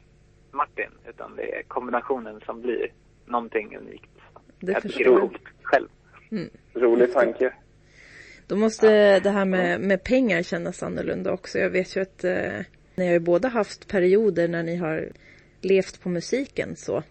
Martin, 0.50 0.90
utan 1.08 1.36
det 1.36 1.58
är 1.58 1.62
kombinationen 1.62 2.40
som 2.46 2.62
blir 2.62 2.88
någonting 3.26 3.76
unikt. 3.76 4.10
det 4.60 4.72
jag 4.72 4.82
förstår 4.82 5.02
jag. 5.06 5.20
coolt 5.20 5.42
själv. 6.36 6.50
Rolig 6.84 7.12
tanke. 7.12 7.52
Då 8.46 8.56
måste 8.56 9.20
det 9.20 9.30
här 9.30 9.44
med, 9.44 9.80
med 9.80 10.04
pengar 10.04 10.42
kännas 10.42 10.82
annorlunda 10.82 11.32
också. 11.32 11.58
Jag 11.58 11.70
vet 11.70 11.96
ju 11.96 12.00
att 12.00 12.24
eh, 12.24 12.60
ni 12.94 13.06
har 13.06 13.12
ju 13.12 13.18
båda 13.18 13.48
haft 13.48 13.88
perioder 13.88 14.48
när 14.48 14.62
ni 14.62 14.76
har 14.76 15.08
levt 15.60 16.00
på 16.00 16.08
musiken 16.08 16.76
så. 16.76 17.02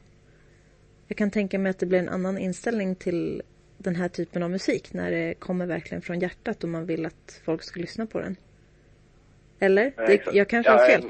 Jag 1.07 1.17
kan 1.17 1.31
tänka 1.31 1.59
mig 1.59 1.69
att 1.69 1.79
det 1.79 1.85
blir 1.85 1.99
en 1.99 2.09
annan 2.09 2.37
inställning 2.37 2.95
till 2.95 3.41
den 3.77 3.95
här 3.95 4.07
typen 4.09 4.43
av 4.43 4.51
musik 4.51 4.93
när 4.93 5.11
det 5.11 5.33
kommer 5.33 5.65
verkligen 5.65 6.01
från 6.01 6.19
hjärtat 6.19 6.63
och 6.63 6.69
man 6.69 6.85
vill 6.85 7.05
att 7.05 7.41
folk 7.45 7.63
ska 7.63 7.79
lyssna 7.79 8.05
på 8.05 8.19
den. 8.19 8.35
Eller? 9.59 9.93
Ja, 9.97 10.05
Det, 10.05 10.21
jag 10.33 10.47
kanske 10.47 10.71
har 10.71 10.79
Ja, 10.79 10.85
fel. 10.87 11.03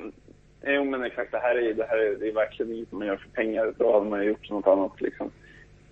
eh, 0.62 0.74
Jo 0.76 0.84
men 0.86 1.04
exakt, 1.04 1.32
det 1.32 1.40
här 1.40 1.56
är, 1.56 1.74
det 1.74 1.86
här 1.86 1.98
är, 1.98 2.16
det 2.16 2.28
är 2.28 2.34
verkligen 2.34 2.72
inget 2.76 2.92
man 2.92 3.08
gör 3.08 3.18
för 3.18 3.30
pengar. 3.30 3.74
Då 3.78 3.94
hade 3.94 4.10
man 4.10 4.22
ju 4.24 4.28
gjort 4.30 4.50
något 4.50 4.68
annat 4.68 5.02
liksom. 5.02 5.32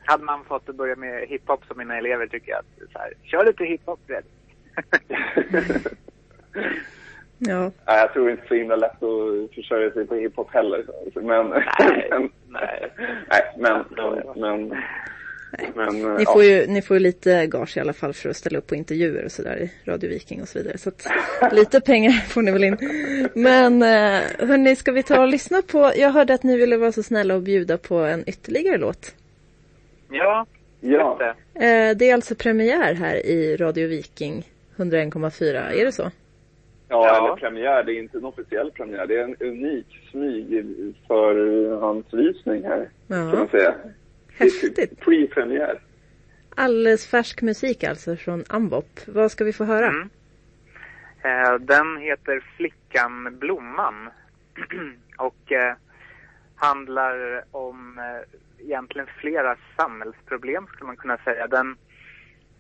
Hade 0.06 0.24
man 0.24 0.46
fått 0.46 0.66
börja 0.66 0.96
med 0.96 1.28
hiphop 1.28 1.66
som 1.68 1.78
mina 1.78 1.98
elever 1.98 2.28
tycker 2.28 2.52
jag 2.52 2.60
att 2.60 2.92
så 2.94 3.00
här, 3.00 3.14
kör 3.24 3.46
lite 3.46 3.66
hiphop 3.66 4.00
Fred. 4.08 4.24
Ja. 7.48 7.72
Nej, 7.88 8.00
jag 8.00 8.14
tror 8.14 8.32
inte 8.32 8.48
så 8.48 8.54
himla 8.54 8.76
lätt 8.76 9.04
att 9.04 9.56
försörja 9.56 9.92
sig 9.92 10.08
på 10.08 10.16
hiphop 10.16 10.54
heller. 10.54 10.86
Men, 11.16 11.48
Nej, 11.50 12.08
men, 12.10 12.30
nej. 12.48 12.92
nej, 13.30 13.42
men, 13.58 13.86
men, 14.36 14.70
men, 15.76 16.16
Ni 16.16 16.24
ja. 16.24 16.34
får, 16.34 16.44
ju, 16.44 16.68
ni 16.68 16.82
får 16.82 16.98
ju 16.98 17.00
lite 17.00 17.48
gage 17.48 17.78
i 17.78 17.80
alla 17.80 17.94
fall 17.94 18.14
för 18.14 18.30
att 18.30 18.38
ställa 18.38 18.58
upp 18.58 18.68
på 18.68 18.76
intervjuer 18.76 19.26
och 19.26 19.32
sådär 19.32 19.58
i 19.58 19.92
Radio 19.92 20.10
Viking 20.10 20.42
och 20.42 20.48
så 20.48 20.60
vidare. 20.60 20.78
Så 20.78 20.90
att 20.90 21.08
lite 21.52 21.82
pengar 21.82 22.12
får 22.12 22.42
ni 22.42 22.52
väl 22.52 22.64
in. 22.64 22.78
Men 23.34 23.82
eh, 23.82 24.48
hörni, 24.48 24.76
ska 24.76 24.92
vi 24.92 25.04
ta 25.04 25.22
och 25.22 25.28
lyssna 25.28 25.62
på, 25.62 25.92
jag 25.96 26.10
hörde 26.10 26.34
att 26.34 26.44
ni 26.44 26.58
ville 26.58 26.78
vara 26.78 26.92
så 26.92 27.04
snälla 27.04 27.36
och 27.36 27.42
bjuda 27.42 27.78
på 27.78 27.96
en 27.96 28.30
ytterligare 28.30 28.78
låt. 28.78 29.16
Ja, 30.12 30.46
Ja. 30.80 31.18
det. 31.20 31.60
Eh, 31.66 31.98
det 31.98 32.10
är 32.10 32.14
alltså 32.14 32.36
premiär 32.36 32.94
här 32.94 33.16
i 33.26 33.58
Radio 33.58 33.88
Viking 33.88 34.44
101,4, 34.76 35.72
är 35.72 35.86
det 35.86 35.92
så? 35.92 36.04
Ja, 36.04 37.08
Ja. 37.08 37.18
eller 37.28 37.36
premiär. 37.36 37.84
Det 37.84 37.94
är 37.94 38.00
inte 38.00 38.18
en 38.18 38.26
officiell 38.26 38.72
premiär. 38.72 39.08
Det 39.08 39.16
är 39.16 39.24
en 39.24 39.36
unik 39.40 40.08
smyg 40.12 40.66
för 41.08 41.36
hans 41.82 42.06
visning 42.14 42.64
här, 42.64 42.90
kan 43.08 43.26
man 43.28 43.38
Ja. 43.38 43.48
säga. 43.52 43.72
Typ 43.72 44.40
Häftigt. 44.40 45.00
Pre-premiär. 45.00 45.80
Alldeles 46.56 47.08
färsk 47.08 47.42
musik 47.42 47.84
alltså 47.84 48.16
från 48.16 48.44
Ambop. 48.50 49.00
Vad 49.06 49.32
ska 49.32 49.44
vi 49.44 49.54
få 49.54 49.64
höra? 49.64 49.88
Mm. 49.88 50.10
Eh, 51.24 51.54
den 51.60 51.98
heter 51.98 52.44
Flickan 52.58 53.38
Blomman. 53.40 54.10
och 55.18 55.52
eh, 55.52 55.76
handlar 56.56 57.44
om 57.52 58.00
eh, 58.00 58.38
egentligen 58.64 59.08
flera 59.08 59.58
samhällsproblem 59.78 60.68
skulle 60.68 60.88
man 60.88 60.98
kunna 60.98 61.18
säga. 61.18 61.48
Den, 61.48 61.78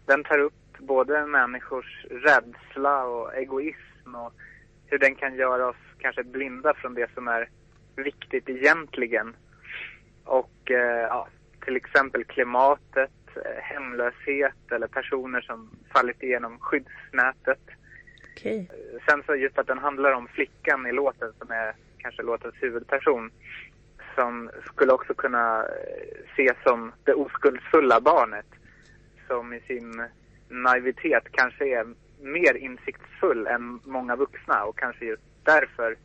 den 0.06 0.24
tar 0.24 0.40
upp 0.40 0.78
både 0.80 1.26
människors 1.26 2.06
rädsla 2.10 3.04
och 3.04 3.36
egoism 3.36 4.16
och 4.16 4.34
hur 4.88 5.00
den 5.00 5.16
kan 5.16 5.36
göra 5.36 5.68
oss 5.68 5.76
kanske 5.98 6.24
blinda 6.24 6.74
från 6.74 6.94
det 6.94 7.14
som 7.14 7.28
är 7.28 7.50
viktigt 7.96 8.50
egentligen. 8.50 9.36
Och 10.24 10.72
eh, 10.72 11.02
ja, 11.02 11.28
till 11.66 11.76
exempel 11.76 12.24
klimatet, 12.24 13.12
eh, 13.36 13.62
hemlöshet 13.62 14.72
eller 14.72 14.88
personer 14.88 15.42
som 15.42 15.70
fallit 15.94 16.24
igenom 16.24 16.60
skyddsnätet. 16.60 17.62
Okej. 18.32 18.70
Sen 19.10 19.24
så 19.26 19.36
just 19.36 19.58
att 19.58 19.68
den 19.68 19.78
handlar 19.78 20.12
om 20.12 20.28
flickan 20.28 20.88
i 20.88 20.92
låten 20.92 21.34
som 21.40 21.52
är 21.52 21.76
kanske 21.98 22.22
låtens 22.24 22.56
huvudperson. 22.60 23.32
Som 24.16 24.50
skulle 24.66 24.94
också 24.94 25.14
kunna 25.14 25.60
eh, 25.60 26.32
ses 26.34 26.58
som 26.64 26.92
det 27.04 27.14
oskuldsfulla 27.14 28.02
barnet. 28.02 28.46
Som 29.28 29.54
i 29.54 29.60
sin 29.60 30.04
naivitet 30.50 31.24
kanske 31.32 31.80
är 31.80 31.86
mer 32.22 32.58
insiktsfull 32.58 33.48
än 33.48 33.80
många 33.84 34.16
vuxna 34.16 34.64
och 34.64 34.78
kanske 34.78 35.06
just 35.06 35.24
därför 35.44 35.98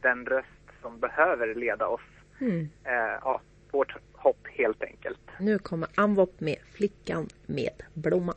den 0.00 0.26
röst 0.26 0.48
som 0.82 1.00
behöver 1.00 1.54
leda 1.54 1.86
oss. 1.86 2.00
Mm. 2.40 2.68
Eh, 2.84 3.18
ja, 3.22 3.40
vårt 3.70 3.96
hopp 4.12 4.46
helt 4.46 4.82
enkelt. 4.82 5.20
Nu 5.40 5.58
kommer 5.58 5.88
Ambop 5.94 6.40
med 6.40 6.56
Flickan 6.72 7.28
med 7.46 7.82
blomman. 7.94 8.34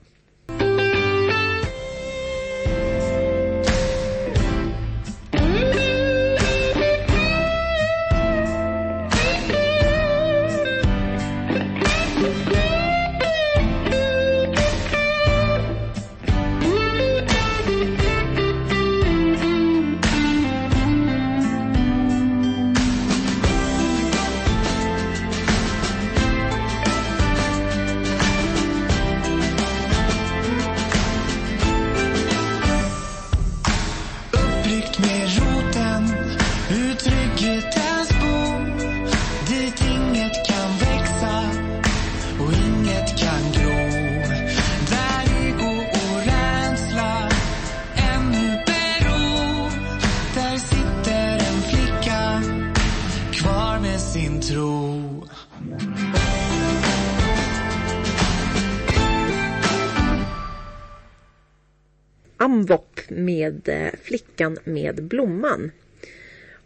Med 63.52 63.86
eh, 63.86 64.00
Flickan 64.04 64.58
med 64.64 65.04
blomman. 65.04 65.72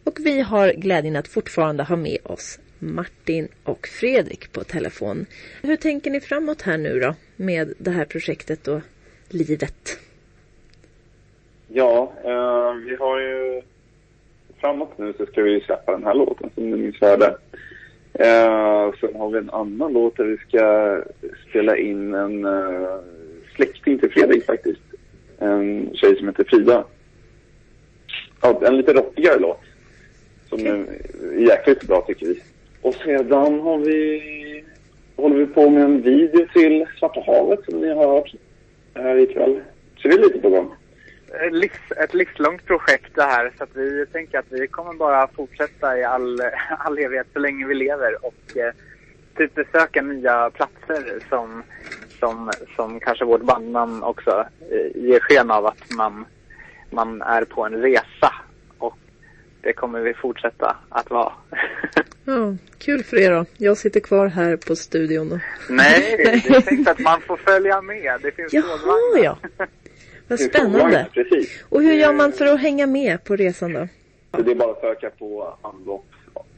Och 0.03 0.19
vi 0.19 0.41
har 0.41 0.73
glädjen 0.73 1.15
att 1.15 1.27
fortfarande 1.27 1.83
ha 1.83 1.95
med 1.95 2.17
oss 2.23 2.59
Martin 2.79 3.47
och 3.63 3.87
Fredrik 3.87 4.53
på 4.53 4.63
telefon. 4.63 5.25
Hur 5.61 5.75
tänker 5.75 6.11
ni 6.11 6.21
framåt 6.21 6.61
här 6.61 6.77
nu 6.77 6.99
då 6.99 7.15
med 7.35 7.73
det 7.77 7.91
här 7.91 8.05
projektet 8.05 8.67
och 8.67 8.81
livet? 9.29 9.99
Ja, 11.67 12.13
eh, 12.23 12.73
vi 12.73 12.95
har 12.95 13.19
ju... 13.19 13.61
Framåt 14.59 14.97
nu 14.97 15.13
så 15.17 15.25
ska 15.25 15.41
vi 15.41 15.61
släppa 15.61 15.91
den 15.91 16.03
här 16.03 16.13
låten 16.13 16.49
som 16.55 16.71
ni 16.71 16.77
nyss 16.77 17.01
hörde. 17.01 17.37
Eh, 18.13 18.93
sen 18.99 19.15
har 19.15 19.29
vi 19.29 19.37
en 19.37 19.49
annan 19.49 19.93
låt 19.93 20.17
där 20.17 20.23
vi 20.23 20.37
ska 20.37 21.01
spela 21.49 21.77
in 21.77 22.13
en 22.13 22.45
eh, 22.45 22.99
släkting 23.55 23.99
till 23.99 24.11
Fredrik 24.11 24.45
faktiskt. 24.45 24.84
En 25.39 25.89
tjej 25.95 26.17
som 26.17 26.27
heter 26.27 26.43
Frida. 26.43 26.83
Ja, 28.41 28.61
en 28.67 28.77
lite 28.77 28.93
rockigare 28.93 29.39
låt. 29.39 29.61
Som 30.49 30.59
är 30.65 30.85
jäkligt 31.39 31.83
bra 31.87 32.01
tycker 32.07 32.25
vi. 32.25 32.41
Och 32.81 32.93
sedan 32.95 33.59
har 33.59 33.77
vi, 33.77 34.63
håller 35.15 35.35
vi 35.35 35.45
på 35.45 35.69
med 35.69 35.83
en 35.83 36.01
video 36.01 36.47
till 36.53 36.85
Svarta 36.99 37.21
havet 37.27 37.59
som 37.69 37.79
ni 37.81 37.93
har 37.93 38.07
hört 38.07 38.33
här 38.93 39.15
ikväll. 39.15 39.61
Så 39.97 40.07
det 40.07 40.13
är 40.13 40.19
lite 40.19 40.39
på 40.39 40.49
gång. 40.49 40.73
Ett 41.47 41.53
livs- 41.53 42.03
Ett 42.03 42.13
livslångt 42.13 42.65
projekt 42.65 43.15
det 43.15 43.23
här 43.23 43.51
så 43.57 43.63
att 43.63 43.75
vi 43.75 44.05
tänker 44.05 44.39
att 44.39 44.45
vi 44.49 44.67
kommer 44.67 44.93
bara 44.93 45.27
fortsätta 45.27 45.97
i 45.97 46.03
all, 46.03 46.41
all 46.79 46.97
evighet 46.99 47.27
så 47.33 47.39
länge 47.39 47.67
vi 47.67 47.73
lever 47.75 48.25
och 48.25 48.57
eh, 48.57 48.73
typ 49.37 49.55
besöka 49.55 50.01
nya 50.01 50.49
platser 50.49 51.19
som, 51.29 51.63
som, 52.25 52.51
som 52.75 52.99
kanske 52.99 53.25
vårt 53.25 53.41
bandnamn 53.41 54.03
också 54.03 54.45
eh, 54.71 55.03
ger 55.03 55.19
sken 55.19 55.51
av 55.51 55.65
att 55.65 55.91
man, 55.97 56.25
man 56.89 57.21
är 57.21 57.45
på 57.45 57.65
en 57.65 57.81
resa 57.81 58.33
och 58.77 58.97
det 59.61 59.73
kommer 59.73 59.99
vi 59.99 60.13
fortsätta 60.13 60.75
att 60.89 61.09
vara. 61.09 61.33
Ja, 62.27 62.55
kul 62.77 63.03
för 63.03 63.17
er 63.17 63.31
då. 63.31 63.45
Jag 63.57 63.77
sitter 63.77 63.99
kvar 63.99 64.27
här 64.27 64.57
på 64.57 64.75
studion. 64.75 65.31
Och... 65.31 65.39
Nej, 65.69 66.15
det 66.45 66.55
är 66.55 66.61
tänkt 66.61 66.89
att 66.89 66.99
man 66.99 67.21
får 67.21 67.37
följa 67.37 67.81
med. 67.81 68.19
Det 68.21 68.31
finns 68.31 68.53
Jaha, 68.53 69.19
ja. 69.23 69.37
Vad 69.57 69.67
Det 70.27 70.33
är 70.33 70.37
spännande. 70.37 71.07
Precis. 71.13 71.63
Och 71.69 71.81
hur 71.81 71.93
gör 71.93 72.13
man 72.13 72.31
för 72.31 72.45
att 72.45 72.59
hänga 72.59 72.87
med 72.87 73.23
på 73.23 73.35
resan 73.35 73.73
då? 73.73 73.87
Det 74.43 74.51
är 74.51 74.55
bara 74.55 74.71
att 74.71 74.81
söka 74.81 75.09
på 75.09 75.57
Anvop, 75.61 76.05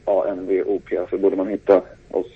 A-N-V-O-P, 0.04 1.00
så 1.10 1.18
borde 1.18 1.36
man 1.36 1.48
hitta 1.48 1.82
oss. 2.10 2.26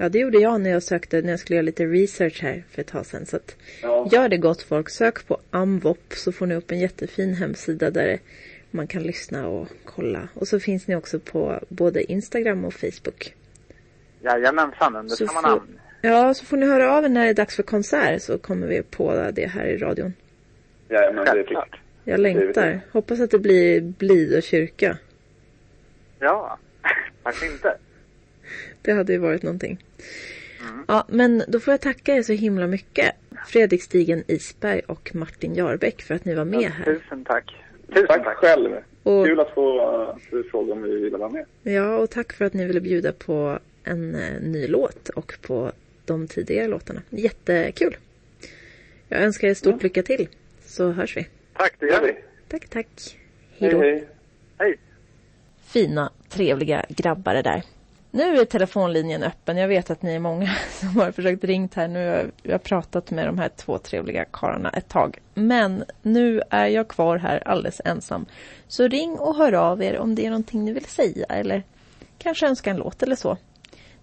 Ja, 0.00 0.08
det 0.08 0.18
gjorde 0.18 0.38
jag 0.38 0.60
när 0.60 0.70
jag 0.70 0.82
sökte, 0.82 1.22
när 1.22 1.30
jag 1.30 1.40
skulle 1.40 1.56
göra 1.56 1.62
lite 1.64 1.84
research 1.86 2.42
här 2.42 2.64
för 2.70 2.80
ett 2.80 2.86
tag 2.88 3.06
sedan. 3.06 3.26
Så 3.26 3.36
att, 3.36 3.56
Ja. 3.82 4.08
gör 4.12 4.28
det 4.28 4.36
gott 4.36 4.62
folk. 4.62 4.88
Sök 4.90 5.26
på 5.26 5.38
Amvop 5.50 6.04
så 6.08 6.32
får 6.32 6.46
ni 6.46 6.54
upp 6.54 6.70
en 6.70 6.78
jättefin 6.80 7.34
hemsida 7.34 7.90
där 7.90 8.18
man 8.70 8.86
kan 8.86 9.02
lyssna 9.02 9.48
och 9.48 9.68
kolla. 9.84 10.28
Och 10.34 10.48
så 10.48 10.60
finns 10.60 10.86
ni 10.86 10.96
också 10.96 11.18
på 11.20 11.60
både 11.68 12.12
Instagram 12.12 12.64
och 12.64 12.74
Facebook. 12.74 13.34
Jajamensan, 14.22 14.96
under 14.96 15.14
Så 15.16 15.26
samma 15.26 15.40
får- 15.40 15.48
namn. 15.48 15.78
Ja, 16.02 16.34
så 16.34 16.44
får 16.44 16.56
ni 16.56 16.66
höra 16.66 16.92
av 16.92 17.04
er 17.04 17.08
när 17.08 17.24
det 17.24 17.30
är 17.30 17.34
dags 17.34 17.56
för 17.56 17.62
konsert 17.62 18.22
så 18.22 18.38
kommer 18.38 18.66
vi 18.66 18.82
på 18.82 19.30
det 19.34 19.46
här 19.46 19.66
i 19.66 19.76
radion. 19.78 20.12
Ja, 20.88 21.00
men 21.14 21.24
det 21.24 21.30
är 21.30 21.34
Självklart. 21.34 21.80
Jag 22.04 22.20
längtar. 22.20 22.80
Hoppas 22.92 23.20
att 23.20 23.30
det 23.30 23.38
blir 23.38 23.80
Blid 23.80 24.36
och 24.36 24.42
kyrka. 24.42 24.98
Ja, 26.18 26.58
varför 27.22 27.46
inte? 27.46 27.76
Det 28.82 28.92
hade 28.92 29.12
ju 29.12 29.18
varit 29.18 29.42
någonting. 29.42 29.84
Ja, 30.88 31.04
men 31.08 31.42
då 31.48 31.60
får 31.60 31.72
jag 31.72 31.80
tacka 31.80 32.14
er 32.14 32.22
så 32.22 32.32
himla 32.32 32.66
mycket. 32.66 33.14
Fredrik 33.46 33.82
Stigen 33.82 34.24
Isberg 34.26 34.80
och 34.86 35.10
Martin 35.14 35.54
Jarbäck 35.54 36.02
för 36.02 36.14
att 36.14 36.24
ni 36.24 36.34
var 36.34 36.44
med 36.44 36.70
här. 36.70 36.84
Tusen 36.84 37.24
tack. 37.24 37.54
Tusen 37.88 38.06
Tack 38.06 38.24
tack. 38.24 38.36
själv. 38.36 38.70
Och, 39.02 39.26
Kul 39.26 39.40
att 39.40 39.54
få 39.54 40.00
uh, 40.02 40.16
få 40.30 40.42
fråga 40.50 40.72
om 40.72 40.82
vi 40.82 40.96
ville 40.98 41.16
vara 41.18 41.28
med. 41.28 41.44
ja, 41.62 41.96
och 41.96 42.10
tack 42.10 42.32
för 42.32 42.44
att 42.44 42.54
ni 42.54 42.66
ville 42.66 42.80
bjuda 42.80 43.12
på 43.12 43.58
en 43.84 44.14
eh, 44.14 44.40
ny 44.40 44.66
låt 44.66 45.08
och 45.08 45.34
på 45.42 45.72
de 46.04 46.26
tidigare 46.28 46.68
låtarna. 46.68 47.02
Jättekul. 47.10 47.96
Jag 49.08 49.22
önskar 49.22 49.48
er 49.48 49.54
stort 49.54 49.82
lycka 49.82 50.02
till. 50.02 50.28
Så 50.64 50.90
hörs 50.90 51.16
vi. 51.16 51.26
Tack, 51.52 51.74
det 51.78 51.86
gör 51.86 52.02
vi. 52.02 52.16
Tack, 52.48 52.68
tack. 52.68 53.18
Hej 53.58 53.70
då. 53.70 53.80
hej. 53.80 54.08
Hej. 54.58 54.78
fina, 55.66 56.12
trevliga 56.28 56.84
grabbar 56.88 57.34
det 57.34 57.42
där. 57.42 57.62
Nu 58.18 58.38
är 58.38 58.44
telefonlinjen 58.44 59.22
öppen. 59.22 59.56
Jag 59.56 59.68
vet 59.68 59.90
att 59.90 60.02
ni 60.02 60.14
är 60.14 60.18
många 60.18 60.46
som 60.70 60.96
har 60.96 61.12
försökt 61.12 61.44
ringt 61.44 61.74
här. 61.74 61.88
Nu 61.88 62.08
har 62.08 62.30
jag, 62.42 62.52
har 62.52 62.58
pratat 62.58 63.10
med 63.10 63.26
de 63.26 63.38
här 63.38 63.48
två 63.48 63.78
trevliga 63.78 64.24
karlarna 64.24 64.70
ett 64.70 64.88
tag. 64.88 65.18
Men 65.34 65.84
nu 66.02 66.42
är 66.50 66.66
jag 66.66 66.88
kvar 66.88 67.16
här 67.16 67.48
alldeles 67.48 67.80
ensam. 67.84 68.26
Så 68.68 68.88
ring 68.88 69.18
och 69.18 69.36
hör 69.36 69.52
av 69.52 69.82
er 69.82 69.98
om 69.98 70.14
det 70.14 70.26
är 70.26 70.30
någonting 70.30 70.64
ni 70.64 70.72
vill 70.72 70.84
säga 70.84 71.26
eller 71.28 71.62
kanske 72.18 72.46
önska 72.46 72.70
en 72.70 72.76
låt 72.76 73.02
eller 73.02 73.16
så. 73.16 73.36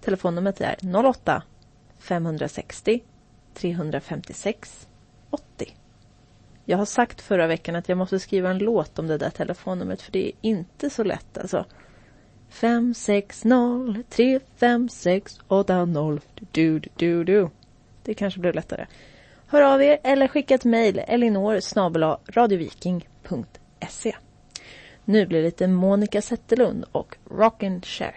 Telefonnumret 0.01 0.61
är 0.61 1.05
08 1.05 1.43
560 1.99 3.03
356 3.53 4.87
80. 5.29 5.75
Jag 6.65 6.77
har 6.77 6.85
sagt 6.85 7.21
förra 7.21 7.47
veckan 7.47 7.75
att 7.75 7.89
jag 7.89 7.97
måste 7.97 8.19
skriva 8.19 8.49
en 8.49 8.57
låt 8.57 8.99
om 8.99 9.07
det 9.07 9.17
där 9.17 9.29
telefonnumret 9.29 10.01
för 10.01 10.11
det 10.11 10.27
är 10.27 10.31
inte 10.41 10.89
så 10.89 11.03
lätt 11.03 11.37
alltså. 11.37 11.65
560 12.49 14.03
356 14.09 15.39
80 15.47 16.19
du 16.51 16.79
du 16.79 16.89
du 16.95 17.23
du. 17.23 17.49
Det 18.03 18.13
kanske 18.13 18.39
blev 18.39 18.55
lättare. 18.55 18.85
Hör 19.47 19.61
av 19.61 19.81
er 19.81 19.99
eller 20.03 20.27
skicka 20.27 20.55
ett 20.55 20.65
mejl 20.65 20.99
elinor 21.07 21.59
snabel-a 21.59 22.19
radioviking.se. 22.27 24.15
Nu 25.05 25.25
blir 25.25 25.39
det 25.39 25.45
lite 25.45 25.67
Monica 25.67 26.21
Zetterlund 26.21 26.85
och 26.91 27.17
Rockin' 27.29 27.81
Share. 27.85 28.15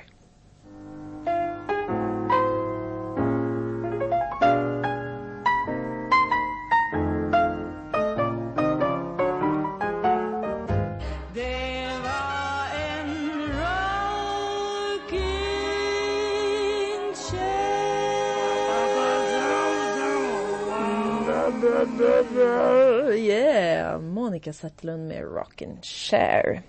Monica 24.29 24.53
Zetterlund 24.53 25.09
med 25.09 25.25
Rockin' 25.25 25.83
Share. 25.83 26.63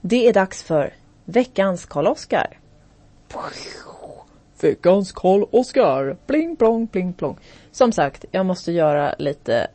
Det 0.00 0.28
är 0.28 0.32
dags 0.32 0.62
för 0.62 0.94
veckans 1.24 1.86
Karl-Oskar. 1.86 2.58
Veckans 4.60 5.12
Karl-Oskar. 5.12 6.16
Bling 6.26 6.56
plong, 6.56 6.86
bling 6.86 7.12
plong. 7.12 7.38
Som 7.72 7.92
sagt, 7.92 8.24
jag 8.30 8.46
måste 8.46 8.72
göra 8.72 9.14
lite 9.18 9.66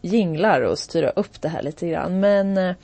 jinglar 0.00 0.60
och 0.60 0.78
styra 0.78 1.10
upp 1.10 1.40
det 1.40 1.48
här 1.48 1.62
lite 1.62 1.88
grann. 1.88 2.20
Men 2.20 2.56
eh, 2.56 2.74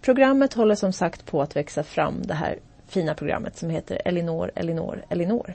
programmet 0.00 0.54
håller 0.54 0.74
som 0.74 0.92
sagt 0.92 1.26
på 1.26 1.42
att 1.42 1.56
växa 1.56 1.82
fram. 1.82 2.22
Det 2.22 2.34
här 2.34 2.58
fina 2.86 3.14
programmet 3.14 3.56
som 3.56 3.70
heter 3.70 4.02
Elinor, 4.04 4.50
Elinor, 4.54 5.04
Elinor. 5.08 5.54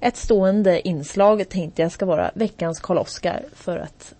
Ett 0.00 0.16
stående 0.16 0.88
inslag 0.88 1.48
tänkte 1.48 1.82
jag 1.82 1.92
ska 1.92 2.06
vara 2.06 2.30
veckans 2.34 2.80
Karl-Oskar 2.80 3.44
för 3.54 3.78
att 3.78 4.14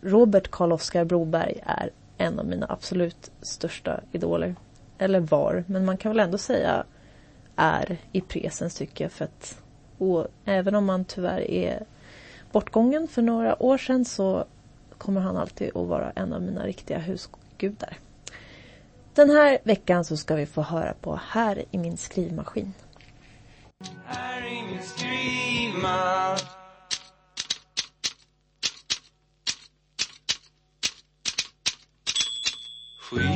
Robert 0.00 0.50
Karl-Oskar 0.50 1.04
Broberg 1.04 1.60
är 1.66 1.90
en 2.18 2.38
av 2.38 2.46
mina 2.46 2.66
absolut 2.68 3.30
största 3.42 4.00
idoler. 4.12 4.54
Eller 4.98 5.20
var, 5.20 5.64
men 5.66 5.84
man 5.84 5.96
kan 5.96 6.10
väl 6.10 6.20
ändå 6.20 6.38
säga 6.38 6.84
är 7.56 7.96
i 8.12 8.20
presens 8.20 8.74
tycker 8.74 9.04
jag 9.04 9.12
för 9.12 9.24
att 9.24 9.62
och 9.98 10.26
även 10.44 10.74
om 10.74 10.88
han 10.88 11.04
tyvärr 11.04 11.40
är 11.40 11.84
bortgången 12.52 13.08
för 13.08 13.22
några 13.22 13.62
år 13.62 13.78
sedan 13.78 14.04
så 14.04 14.44
kommer 14.98 15.20
han 15.20 15.36
alltid 15.36 15.76
att 15.76 15.88
vara 15.88 16.10
en 16.10 16.32
av 16.32 16.42
mina 16.42 16.66
riktiga 16.66 16.98
husgudar. 16.98 17.98
Den 19.14 19.30
här 19.30 19.58
veckan 19.64 20.04
så 20.04 20.16
ska 20.16 20.34
vi 20.34 20.46
få 20.46 20.62
höra 20.62 20.94
på 21.00 21.20
Här 21.28 21.64
i 21.70 21.78
min 21.78 21.96
skrivmaskin. 21.96 22.72
Här 24.04 24.46
i 24.46 24.62
min 24.62 24.82
skrivmaskin 24.82 26.59
Radio 33.10 33.26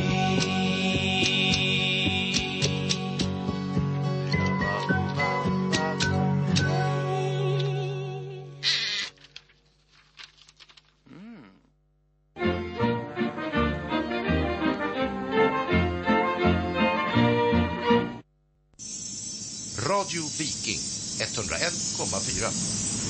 Viking 20.38 20.78
101,4. 21.18 23.03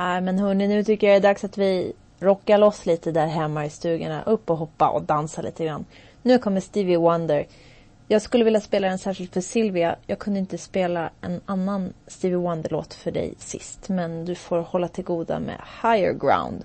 Nej 0.00 0.20
men 0.20 0.38
hörni, 0.38 0.68
nu 0.68 0.84
tycker 0.84 1.06
jag 1.06 1.14
det 1.22 1.28
är 1.28 1.30
dags 1.30 1.44
att 1.44 1.58
vi 1.58 1.92
rockar 2.20 2.58
loss 2.58 2.86
lite 2.86 3.12
där 3.12 3.26
hemma 3.26 3.66
i 3.66 3.70
stugorna. 3.70 4.22
Upp 4.22 4.50
och 4.50 4.56
hoppa 4.56 4.88
och 4.88 5.02
dansa 5.02 5.42
lite 5.42 5.64
grann. 5.64 5.84
Nu 6.22 6.38
kommer 6.38 6.60
Stevie 6.60 6.96
Wonder. 6.96 7.46
Jag 8.08 8.22
skulle 8.22 8.44
vilja 8.44 8.60
spela 8.60 8.88
den 8.88 8.98
särskilt 8.98 9.32
för 9.32 9.40
Silvia. 9.40 9.96
Jag 10.06 10.18
kunde 10.18 10.40
inte 10.40 10.58
spela 10.58 11.10
en 11.20 11.40
annan 11.46 11.92
Stevie 12.06 12.36
Wonder-låt 12.36 12.94
för 12.94 13.10
dig 13.10 13.34
sist. 13.38 13.88
Men 13.88 14.24
du 14.24 14.34
får 14.34 14.58
hålla 14.58 14.88
till 14.88 15.04
goda 15.04 15.40
med 15.40 15.60
Higher 15.82 16.12
Ground. 16.12 16.64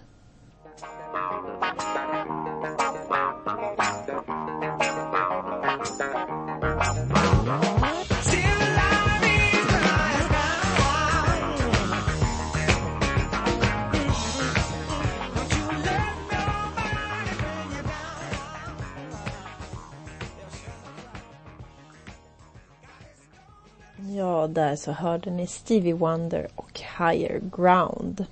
Ja, 24.17 24.47
där 24.47 24.75
så 24.75 24.91
hörde 24.91 25.31
ni 25.31 25.47
Stevie 25.47 25.93
Wonder 25.93 26.47
och 26.55 26.81
Higher 26.97 27.41
Ground. 27.55 28.25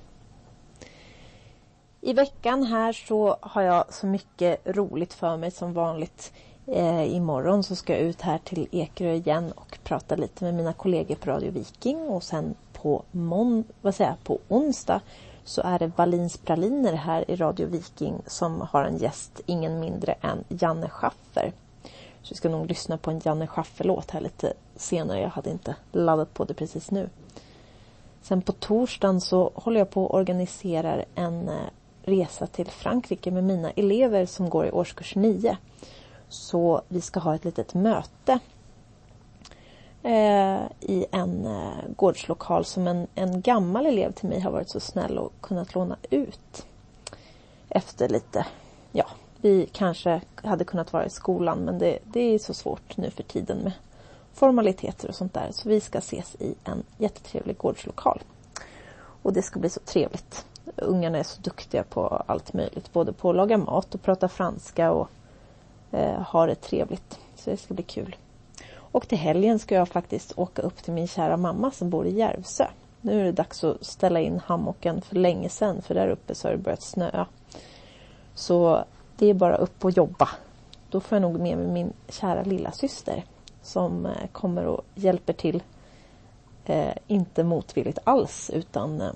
I 2.01 2.13
veckan 2.13 2.63
här 2.63 2.93
så 2.93 3.37
har 3.41 3.61
jag 3.61 3.93
så 3.93 4.07
mycket 4.07 4.61
roligt 4.65 5.13
för 5.13 5.37
mig 5.37 5.51
som 5.51 5.73
vanligt. 5.73 6.33
Eh, 6.67 7.15
imorgon 7.15 7.63
så 7.63 7.75
ska 7.75 7.93
jag 7.93 8.01
ut 8.01 8.21
här 8.21 8.37
till 8.37 8.67
Ekerö 8.71 9.13
igen 9.13 9.51
och 9.51 9.79
prata 9.83 10.15
lite 10.15 10.43
med 10.43 10.53
mina 10.53 10.73
kollegor 10.73 11.15
på 11.15 11.29
Radio 11.29 11.51
Viking 11.51 11.97
och 11.97 12.23
sen 12.23 12.55
på, 12.73 13.03
mon 13.11 13.63
vad 13.81 13.95
säger 13.95 14.09
jag, 14.09 14.23
på 14.23 14.39
onsdag 14.47 15.01
så 15.43 15.61
är 15.61 15.79
det 15.79 15.91
Wallins 15.95 16.37
Praliner 16.37 16.93
här 16.93 17.31
i 17.31 17.35
Radio 17.35 17.67
Viking 17.67 18.21
som 18.27 18.61
har 18.61 18.83
en 18.83 18.97
gäst, 18.97 19.41
ingen 19.45 19.79
mindre 19.79 20.15
än 20.21 20.43
Janne 20.47 20.89
Schaffer. 20.89 21.53
Så 22.23 22.29
vi 22.29 22.35
ska 22.35 22.49
nog 22.49 22.67
lyssna 22.67 22.97
på 22.97 23.11
en 23.11 23.21
Janne 23.23 23.47
Schaffer-låt 23.47 24.11
här 24.11 24.21
lite 24.21 24.53
senare. 24.75 25.19
Jag 25.19 25.29
hade 25.29 25.49
inte 25.49 25.75
laddat 25.91 26.33
på 26.33 26.45
det 26.45 26.53
precis 26.53 26.91
nu. 26.91 27.09
Sen 28.21 28.41
på 28.41 28.51
torsdagen 28.51 29.21
så 29.21 29.51
håller 29.55 29.79
jag 29.79 29.89
på 29.89 30.03
och 30.03 30.15
organiserar 30.15 31.05
en 31.15 31.49
eh, 31.49 31.55
resa 32.03 32.47
till 32.47 32.67
Frankrike 32.67 33.31
med 33.31 33.43
mina 33.43 33.71
elever 33.71 34.25
som 34.25 34.49
går 34.49 34.65
i 34.65 34.71
årskurs 34.71 35.15
9. 35.15 35.57
Så 36.29 36.81
vi 36.87 37.01
ska 37.01 37.19
ha 37.19 37.35
ett 37.35 37.45
litet 37.45 37.73
möte 37.73 38.39
eh, 40.03 40.61
i 40.79 41.05
en 41.11 41.45
eh, 41.45 41.91
gårdslokal 41.95 42.65
som 42.65 42.87
en, 42.87 43.07
en 43.15 43.41
gammal 43.41 43.85
elev 43.85 44.11
till 44.11 44.29
mig 44.29 44.39
har 44.39 44.51
varit 44.51 44.69
så 44.69 44.79
snäll 44.79 45.17
och 45.17 45.33
kunnat 45.41 45.75
låna 45.75 45.97
ut. 46.09 46.65
Efter 47.69 48.09
lite, 48.09 48.45
ja, 48.91 49.05
vi 49.43 49.69
kanske 49.71 50.21
hade 50.35 50.63
kunnat 50.63 50.93
vara 50.93 51.05
i 51.05 51.09
skolan 51.09 51.59
men 51.59 51.79
det, 51.79 51.99
det 52.03 52.19
är 52.19 52.39
så 52.39 52.53
svårt 52.53 52.97
nu 52.97 53.09
för 53.09 53.23
tiden 53.23 53.57
med 53.57 53.73
formaliteter 54.33 55.07
och 55.07 55.15
sånt 55.15 55.33
där. 55.33 55.49
Så 55.51 55.69
vi 55.69 55.81
ska 55.81 55.97
ses 55.97 56.35
i 56.39 56.55
en 56.63 56.83
jättetrevlig 56.97 57.57
gårdslokal. 57.57 58.21
Och 59.23 59.33
det 59.33 59.41
ska 59.41 59.59
bli 59.59 59.69
så 59.69 59.79
trevligt. 59.79 60.45
Ungarna 60.75 61.17
är 61.17 61.23
så 61.23 61.41
duktiga 61.41 61.83
på 61.83 62.07
allt 62.07 62.53
möjligt. 62.53 62.93
Både 62.93 63.13
på 63.13 63.29
att 63.29 63.35
laga 63.35 63.57
mat 63.57 63.95
och 63.95 64.01
prata 64.01 64.29
franska 64.29 64.91
och 64.91 65.09
eh, 65.91 66.21
ha 66.21 66.45
det 66.45 66.55
trevligt. 66.55 67.19
Så 67.35 67.49
det 67.49 67.57
ska 67.57 67.73
bli 67.73 67.83
kul. 67.83 68.15
Och 68.75 69.07
till 69.07 69.17
helgen 69.17 69.59
ska 69.59 69.75
jag 69.75 69.89
faktiskt 69.89 70.33
åka 70.35 70.61
upp 70.61 70.83
till 70.83 70.93
min 70.93 71.07
kära 71.07 71.37
mamma 71.37 71.71
som 71.71 71.89
bor 71.89 72.07
i 72.07 72.15
Järvsö. 72.15 72.67
Nu 73.01 73.21
är 73.21 73.25
det 73.25 73.31
dags 73.31 73.63
att 73.63 73.85
ställa 73.85 74.19
in 74.19 74.41
hammocken 74.45 75.01
för 75.01 75.15
länge 75.15 75.49
sedan 75.49 75.81
för 75.81 75.95
där 75.95 76.07
uppe 76.07 76.35
så 76.35 76.47
har 76.47 76.51
det 76.51 76.63
börjat 76.63 76.81
snöa. 76.81 77.27
Så 78.35 78.83
det 79.23 79.29
är 79.29 79.33
bara 79.33 79.55
upp 79.55 79.85
och 79.85 79.91
jobba. 79.91 80.29
Då 80.89 80.99
får 80.99 81.15
jag 81.15 81.21
nog 81.21 81.39
med 81.39 81.57
mig 81.57 81.67
min 81.67 81.93
kära 82.09 82.43
lilla 82.43 82.71
syster 82.71 83.23
som 83.61 84.05
eh, 84.05 84.27
kommer 84.31 84.65
och 84.65 84.81
hjälper 84.95 85.33
till. 85.33 85.63
Eh, 86.65 86.93
inte 87.07 87.43
motvilligt 87.43 87.99
alls 88.03 88.49
utan 88.53 89.01
eh, 89.01 89.11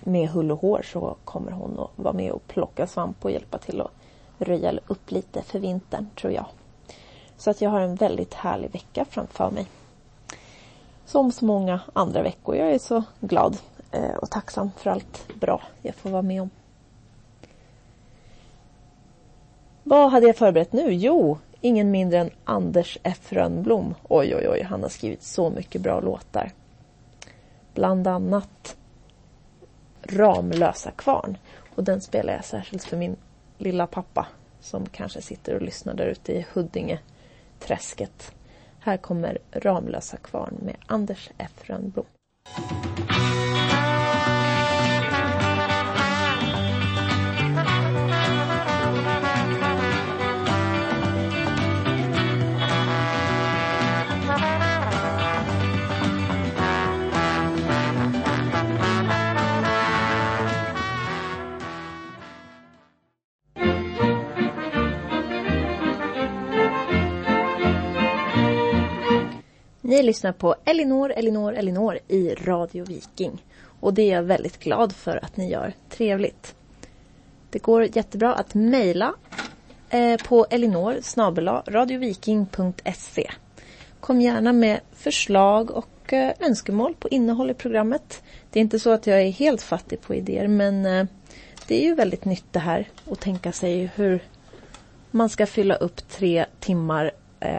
med 0.00 0.28
hull 0.28 0.52
och 0.52 0.60
hår 0.60 0.82
så 0.84 1.16
kommer 1.24 1.52
hon 1.52 1.78
att 1.78 1.90
vara 1.96 2.14
med 2.14 2.32
och 2.32 2.46
plocka 2.46 2.86
svamp 2.86 3.24
och 3.24 3.30
hjälpa 3.30 3.58
till 3.58 3.80
att 3.80 3.90
röja 4.38 4.72
upp 4.86 5.10
lite 5.10 5.42
för 5.42 5.58
vintern 5.58 6.06
tror 6.20 6.32
jag. 6.32 6.46
Så 7.36 7.50
att 7.50 7.60
jag 7.60 7.70
har 7.70 7.80
en 7.80 7.94
väldigt 7.94 8.34
härlig 8.34 8.72
vecka 8.72 9.04
framför 9.10 9.50
mig. 9.50 9.66
Som 11.06 11.32
så 11.32 11.44
många 11.44 11.80
andra 11.92 12.22
veckor. 12.22 12.56
Jag 12.56 12.72
är 12.72 12.78
så 12.78 13.02
glad 13.20 13.56
eh, 13.90 14.16
och 14.16 14.30
tacksam 14.30 14.70
för 14.76 14.90
allt 14.90 15.26
bra 15.34 15.62
jag 15.82 15.94
får 15.94 16.10
vara 16.10 16.22
med 16.22 16.42
om. 16.42 16.50
Vad 19.84 20.10
hade 20.10 20.26
jag 20.26 20.36
förberett 20.36 20.72
nu? 20.72 20.92
Jo, 20.92 21.38
ingen 21.60 21.90
mindre 21.90 22.18
än 22.18 22.30
Anders 22.44 22.98
F 23.02 23.32
Rönnblom. 23.32 23.94
Oj, 24.08 24.36
oj, 24.36 24.48
oj, 24.48 24.62
han 24.62 24.82
har 24.82 24.88
skrivit 24.88 25.22
så 25.22 25.50
mycket 25.50 25.80
bra 25.80 26.00
låtar. 26.00 26.52
Bland 27.74 28.06
annat 28.06 28.76
Ramlösa 30.02 30.90
kvarn. 30.90 31.38
Och 31.74 31.84
den 31.84 32.00
spelar 32.00 32.32
jag 32.34 32.44
särskilt 32.44 32.84
för 32.84 32.96
min 32.96 33.16
lilla 33.58 33.86
pappa 33.86 34.26
som 34.60 34.86
kanske 34.86 35.22
sitter 35.22 35.54
och 35.54 35.62
lyssnar 35.62 35.94
där 35.94 36.06
ute 36.06 36.32
i 36.32 36.46
Huddinge 36.52 36.98
träsket. 37.60 38.34
Här 38.80 38.96
kommer 38.96 39.38
Ramlösa 39.52 40.16
kvarn 40.16 40.54
med 40.62 40.76
Anders 40.86 41.30
F 41.38 41.52
Rönnblom. 41.62 42.06
Ni 69.92 70.02
lyssnar 70.02 70.32
på 70.32 70.54
Elinor, 70.64 71.12
Elinor, 71.12 71.54
Elinor 71.54 71.98
i 72.08 72.34
Radio 72.34 72.84
Viking. 72.84 73.44
Och 73.80 73.94
det 73.94 74.02
är 74.02 74.14
jag 74.14 74.22
väldigt 74.22 74.58
glad 74.58 74.92
för 74.92 75.24
att 75.24 75.36
ni 75.36 75.50
gör. 75.50 75.72
Trevligt. 75.88 76.54
Det 77.50 77.58
går 77.58 77.96
jättebra 77.96 78.34
att 78.34 78.54
mejla 78.54 79.14
eh, 79.90 80.16
på 80.16 80.46
elinor 80.50 80.96
radioviking.se. 81.70 83.30
Kom 84.00 84.20
gärna 84.20 84.52
med 84.52 84.80
förslag 84.92 85.70
och 85.70 86.12
eh, 86.12 86.32
önskemål 86.40 86.94
på 86.94 87.08
innehåll 87.08 87.50
i 87.50 87.54
programmet. 87.54 88.22
Det 88.50 88.58
är 88.58 88.62
inte 88.62 88.78
så 88.78 88.90
att 88.90 89.06
jag 89.06 89.22
är 89.22 89.30
helt 89.30 89.62
fattig 89.62 90.00
på 90.00 90.14
idéer 90.14 90.48
men 90.48 90.86
eh, 90.86 91.06
det 91.66 91.82
är 91.82 91.84
ju 91.84 91.94
väldigt 91.94 92.24
nytt 92.24 92.46
det 92.50 92.58
här 92.58 92.88
att 93.10 93.20
tänka 93.20 93.52
sig 93.52 93.90
hur 93.94 94.22
man 95.10 95.28
ska 95.28 95.46
fylla 95.46 95.74
upp 95.74 96.08
tre 96.08 96.46
timmar 96.60 97.12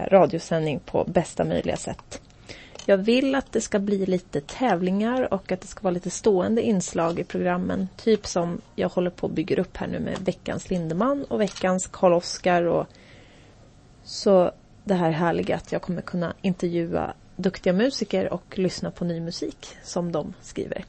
radiosändning 0.07 0.79
på 0.79 1.03
bästa 1.03 1.43
möjliga 1.43 1.77
sätt. 1.77 2.22
Jag 2.85 2.97
vill 2.97 3.35
att 3.35 3.51
det 3.51 3.61
ska 3.61 3.79
bli 3.79 4.05
lite 4.05 4.41
tävlingar 4.41 5.33
och 5.33 5.51
att 5.51 5.61
det 5.61 5.67
ska 5.67 5.81
vara 5.81 5.93
lite 5.93 6.09
stående 6.09 6.61
inslag 6.61 7.19
i 7.19 7.23
programmen. 7.23 7.87
Typ 7.95 8.27
som 8.27 8.61
jag 8.75 8.89
håller 8.89 9.09
på 9.09 9.27
att 9.27 9.33
bygga 9.33 9.61
upp 9.61 9.77
här 9.77 9.87
nu 9.87 9.99
med 9.99 10.17
veckans 10.19 10.69
Lindeman 10.69 11.23
och 11.23 11.41
veckans 11.41 11.87
Karl-Oskar. 11.87 12.63
Och... 12.63 12.87
Så 14.03 14.51
det 14.83 14.93
här 14.93 15.11
härliga 15.11 15.55
att 15.55 15.71
jag 15.71 15.81
kommer 15.81 16.01
kunna 16.01 16.33
intervjua 16.41 17.13
duktiga 17.35 17.73
musiker 17.73 18.33
och 18.33 18.57
lyssna 18.57 18.91
på 18.91 19.05
ny 19.05 19.19
musik 19.19 19.67
som 19.83 20.11
de 20.11 20.33
skriver. 20.41 20.85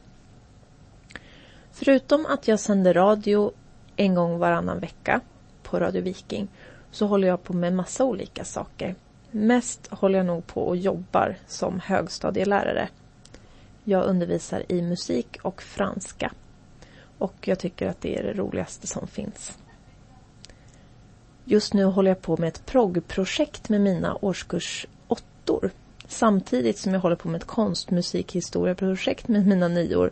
Förutom 1.72 2.26
att 2.26 2.48
jag 2.48 2.60
sänder 2.60 2.94
radio 2.94 3.52
en 3.96 4.14
gång 4.14 4.38
varannan 4.38 4.80
vecka 4.80 5.20
på 5.62 5.80
Radio 5.80 6.02
Viking 6.02 6.48
så 6.90 7.06
håller 7.06 7.28
jag 7.28 7.42
på 7.42 7.52
med 7.52 7.72
massa 7.72 8.04
olika 8.04 8.44
saker. 8.44 8.94
Mest 9.36 9.86
håller 9.90 10.18
jag 10.18 10.26
nog 10.26 10.46
på 10.46 10.62
och 10.62 10.76
jobbar 10.76 11.36
som 11.46 11.80
högstadielärare. 11.80 12.88
Jag 13.84 14.04
undervisar 14.04 14.62
i 14.68 14.82
musik 14.82 15.38
och 15.42 15.62
franska. 15.62 16.32
Och 17.18 17.34
jag 17.48 17.58
tycker 17.58 17.88
att 17.88 18.00
det 18.00 18.18
är 18.18 18.22
det 18.22 18.32
roligaste 18.32 18.86
som 18.86 19.06
finns. 19.06 19.58
Just 21.44 21.74
nu 21.74 21.84
håller 21.84 22.10
jag 22.10 22.22
på 22.22 22.36
med 22.36 22.48
ett 22.48 22.66
proggprojekt 22.66 23.68
med 23.68 23.80
mina 23.80 24.18
årskurs 24.20 24.86
åttor. 25.08 25.70
Samtidigt 26.08 26.78
som 26.78 26.94
jag 26.94 27.00
håller 27.00 27.16
på 27.16 27.28
med 27.28 27.40
ett 27.40 27.46
konstmusikhistorieprojekt 27.46 29.28
med 29.28 29.46
mina 29.46 29.68
nior. 29.68 30.10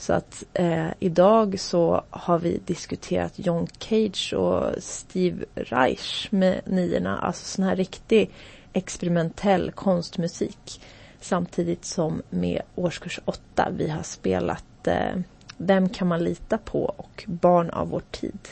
Så 0.00 0.12
att 0.12 0.44
eh, 0.54 0.88
idag 0.98 1.60
så 1.60 2.04
har 2.10 2.38
vi 2.38 2.60
diskuterat 2.64 3.32
John 3.36 3.66
Cage 3.78 4.34
och 4.34 4.82
Steve 4.82 5.44
Reich 5.54 6.28
med 6.30 6.60
niorna. 6.64 7.18
Alltså 7.18 7.44
sån 7.44 7.64
här 7.64 7.76
riktig 7.76 8.30
experimentell 8.72 9.70
konstmusik. 9.70 10.82
Samtidigt 11.20 11.84
som 11.84 12.22
med 12.30 12.62
årskurs 12.74 13.20
åtta 13.24 13.68
vi 13.76 13.88
har 13.88 14.02
spelat 14.02 14.86
eh, 14.86 15.16
Vem 15.56 15.88
kan 15.88 16.08
man 16.08 16.24
lita 16.24 16.58
på 16.58 16.84
och 16.84 17.24
Barn 17.26 17.70
av 17.70 17.88
vår 17.88 18.02
tid. 18.10 18.48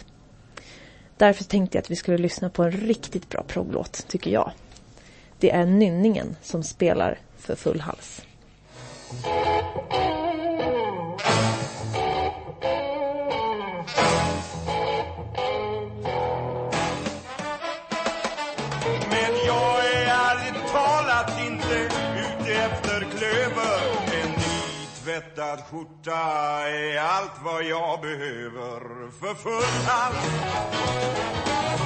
Därför 1.16 1.44
tänkte 1.44 1.76
jag 1.76 1.82
att 1.82 1.90
vi 1.90 1.96
skulle 1.96 2.18
lyssna 2.18 2.50
på 2.50 2.62
en 2.62 2.72
riktigt 2.72 3.28
bra 3.28 3.42
progglåt, 3.42 4.04
tycker 4.08 4.30
jag. 4.30 4.52
Det 5.38 5.50
är 5.50 5.66
Nynningen 5.66 6.36
som 6.42 6.62
spelar 6.62 7.18
för 7.36 7.54
full 7.54 7.80
hals. 7.80 8.22
Skjorta 25.70 26.12
är 26.68 26.98
allt 26.98 27.42
vad 27.44 27.64
jag 27.64 28.00
behöver 28.00 29.10
För 29.10 29.34
full 29.34 29.86
hals 29.86 30.16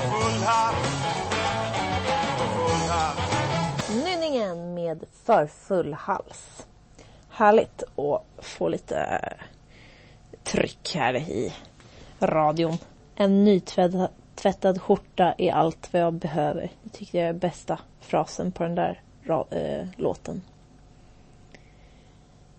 Full 0.02 0.42
hals 0.42 0.86
Full 2.54 2.90
hals 2.90 4.04
Nynningen 4.04 4.74
med 4.74 5.04
för 5.24 5.46
full 5.46 5.94
hals. 5.94 6.66
Härligt 7.30 7.82
att 7.82 8.44
få 8.44 8.68
lite 8.68 9.20
tryck 10.44 10.94
här 10.94 11.14
i 11.14 11.54
radion. 12.20 12.78
En 13.14 13.44
nytvättad 13.44 14.08
tvättad 14.34 14.82
skjorta 14.82 15.34
är 15.38 15.52
allt 15.52 15.92
vad 15.92 16.02
jag 16.02 16.14
behöver. 16.14 16.70
Det 16.82 16.90
tyckte 16.90 17.18
jag 17.18 17.28
är 17.28 17.32
bästa 17.32 17.78
frasen 18.00 18.52
på 18.52 18.62
den 18.62 18.74
där 18.74 19.00
äh, 19.50 19.86
låten. 19.96 20.42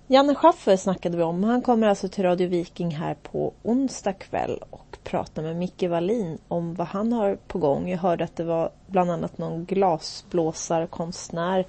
Janne 0.08 0.36
Schaffer 0.36 0.78
snackade 0.78 1.18
vi 1.18 1.24
om. 1.24 1.44
Han 1.44 1.62
kommer 1.62 1.88
alltså 1.88 2.08
till 2.08 2.24
Radio 2.24 2.48
Viking 2.48 2.92
här 2.92 3.14
på 3.14 3.54
onsdag 3.64 4.14
kväll 4.14 4.64
och 4.70 4.98
pratar 5.04 5.42
med 5.42 5.56
Micke 5.56 5.84
Wallin 5.84 6.38
om 6.48 6.76
vad 6.76 6.88
han 6.88 7.14
har 7.14 7.38
på 7.48 7.60
gång. 7.60 7.90
Jag 7.90 7.98
hörde 7.98 8.24
att 8.24 8.36
det 8.36 8.44
var 8.44 8.70
bland 8.88 9.12
annat 9.12 9.38
någon 9.38 9.66
glasblåsarkonstnär 9.66 11.66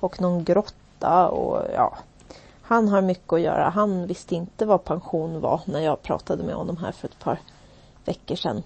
och 0.00 0.20
någon 0.20 0.44
grotta 0.44 1.28
och 1.28 1.62
ja. 1.74 1.98
Han 2.62 2.88
har 2.88 3.02
mycket 3.02 3.32
att 3.32 3.40
göra. 3.40 3.68
Han 3.68 4.06
visste 4.06 4.34
inte 4.34 4.66
vad 4.66 4.84
pension 4.84 5.40
var 5.40 5.60
när 5.64 5.80
jag 5.80 6.02
pratade 6.02 6.44
med 6.44 6.54
honom 6.54 6.76
här 6.76 6.92
för 6.92 7.08
ett 7.08 7.18
par 7.18 7.38
veckor 8.04 8.36
sedan. 8.36 8.62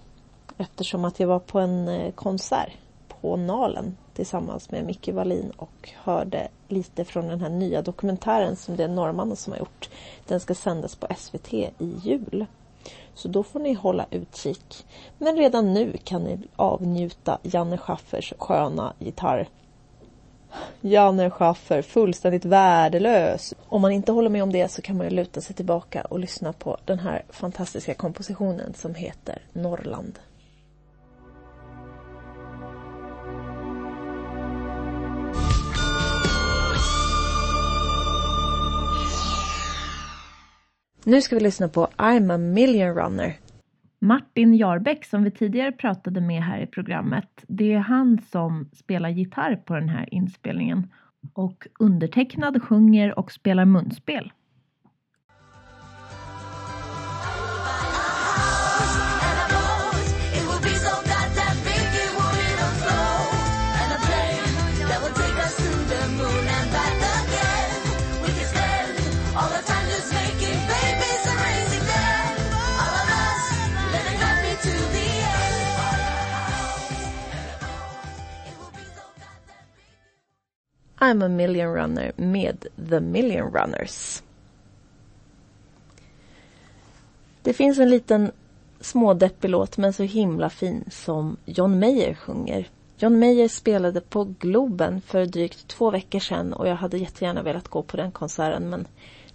Eftersom 0.58 1.04
att 1.04 1.20
jag 1.20 1.28
var 1.28 1.38
på 1.38 1.58
en 1.58 1.88
eh, 1.88 2.12
konsert 2.12 2.72
på 3.20 3.36
Nalen 3.36 3.96
tillsammans 4.14 4.70
med 4.70 4.84
Micke 4.84 5.08
Wallin 5.08 5.50
och 5.56 5.90
hörde 5.94 6.48
lite 6.68 7.04
från 7.04 7.28
den 7.28 7.40
här 7.40 7.48
nya 7.48 7.82
dokumentären 7.82 8.56
som 8.56 8.76
det 8.76 8.84
är 8.84 8.88
norrmannen 8.88 9.36
som 9.36 9.52
har 9.52 9.58
gjort. 9.58 9.90
Den 10.26 10.40
ska 10.40 10.54
sändas 10.54 10.96
på 10.96 11.06
SVT 11.16 11.52
i 11.54 11.94
jul. 12.02 12.46
Så 13.14 13.28
då 13.28 13.42
får 13.42 13.60
ni 13.60 13.72
hålla 13.72 14.06
utkik. 14.10 14.86
Men 15.18 15.36
redan 15.36 15.74
nu 15.74 15.96
kan 16.04 16.22
ni 16.22 16.38
avnjuta 16.56 17.38
Janne 17.42 17.78
Schaffers 17.78 18.32
sköna 18.38 18.92
gitarr. 18.98 19.48
Janne 20.80 21.30
Schaffer, 21.30 21.82
fullständigt 21.82 22.44
värdelös. 22.44 23.54
Om 23.68 23.82
man 23.82 23.92
inte 23.92 24.12
håller 24.12 24.30
med 24.30 24.42
om 24.42 24.52
det 24.52 24.68
så 24.68 24.82
kan 24.82 24.96
man 24.96 25.06
ju 25.06 25.16
luta 25.16 25.40
sig 25.40 25.56
tillbaka 25.56 26.02
och 26.02 26.18
lyssna 26.18 26.52
på 26.52 26.76
den 26.84 26.98
här 26.98 27.24
fantastiska 27.28 27.94
kompositionen 27.94 28.74
som 28.74 28.94
heter 28.94 29.42
Norrland. 29.52 30.18
Nu 41.04 41.20
ska 41.20 41.36
vi 41.36 41.40
lyssna 41.40 41.68
på 41.68 41.88
I'm 41.96 42.34
a 42.34 42.38
million 42.38 42.94
runner. 42.94 43.36
Martin 43.98 44.54
Jarbäck 44.54 45.04
som 45.04 45.24
vi 45.24 45.30
tidigare 45.30 45.72
pratade 45.72 46.20
med 46.20 46.42
här 46.42 46.60
i 46.60 46.66
programmet. 46.66 47.44
Det 47.48 47.72
är 47.72 47.78
han 47.78 48.18
som 48.32 48.70
spelar 48.72 49.08
gitarr 49.08 49.56
på 49.56 49.74
den 49.74 49.88
här 49.88 50.14
inspelningen. 50.14 50.92
Och 51.32 51.66
undertecknad 51.78 52.62
sjunger 52.62 53.18
och 53.18 53.32
spelar 53.32 53.64
munspel. 53.64 54.32
I'm 81.02 81.22
a 81.22 81.28
million 81.28 81.74
runner 81.74 82.12
med 82.16 82.66
The 82.88 83.00
Million 83.00 83.52
Runners. 83.52 84.22
Det 87.42 87.52
finns 87.52 87.78
en 87.78 87.90
liten 87.90 88.30
smådeppig 88.80 89.48
låt 89.48 89.78
men 89.78 89.92
så 89.92 90.02
himla 90.02 90.50
fin 90.50 90.84
som 90.90 91.36
John 91.44 91.78
Mayer 91.78 92.14
sjunger. 92.14 92.68
John 92.96 93.18
Mayer 93.18 93.48
spelade 93.48 94.00
på 94.00 94.34
Globen 94.38 95.00
för 95.00 95.26
drygt 95.26 95.68
två 95.68 95.90
veckor 95.90 96.18
sedan 96.18 96.52
och 96.52 96.68
jag 96.68 96.76
hade 96.76 96.98
jättegärna 96.98 97.42
velat 97.42 97.68
gå 97.68 97.82
på 97.82 97.96
den 97.96 98.12
konserten 98.12 98.70
men 98.70 98.86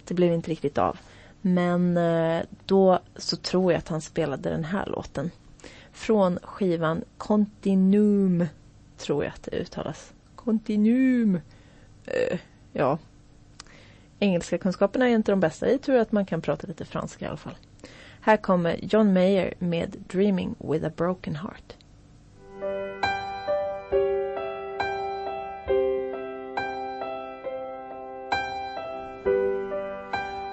det 0.04 0.14
blev 0.14 0.32
inte 0.32 0.50
riktigt 0.50 0.78
av. 0.78 0.98
Men 1.40 1.96
eh, 1.96 2.42
då 2.64 2.98
så 3.16 3.36
tror 3.36 3.72
jag 3.72 3.78
att 3.78 3.88
han 3.88 4.00
spelade 4.00 4.50
den 4.50 4.64
här 4.64 4.86
låten. 4.86 5.30
Från 5.92 6.38
skivan 6.42 7.04
Continuum, 7.18 8.46
tror 8.96 9.24
jag 9.24 9.32
att 9.32 9.42
det 9.42 9.56
uttalas. 9.56 10.12
Continuum. 10.36 11.40
Eh, 12.06 12.38
ja. 12.72 12.98
Engelska 14.18 14.58
kunskaperna 14.58 15.08
är 15.08 15.14
inte 15.14 15.32
de 15.32 15.40
bästa. 15.40 15.70
Jag 15.70 15.82
tror 15.82 15.96
att 15.98 16.12
man 16.12 16.26
kan 16.26 16.40
prata 16.40 16.66
lite 16.66 16.84
franska 16.84 17.24
i 17.24 17.28
alla 17.28 17.36
fall. 17.36 17.54
Här 18.20 18.36
kommer 18.36 18.78
John 18.82 19.12
Mayer 19.12 19.54
med 19.58 19.96
Dreaming 20.06 20.54
with 20.58 20.86
a 20.86 20.90
broken 20.96 21.36
heart. 21.36 21.74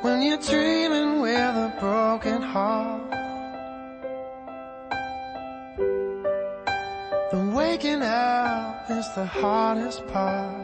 When 0.04 0.22
you're 0.22 0.42
dreaming 0.50 1.22
with 1.22 1.58
a 1.58 1.72
broken 1.80 2.44
heart 2.44 3.14
The 7.32 7.40
waking 7.56 8.04
up 8.04 8.92
is 8.92 9.16
the 9.16 9.26
hardest 9.26 10.06
part 10.08 10.63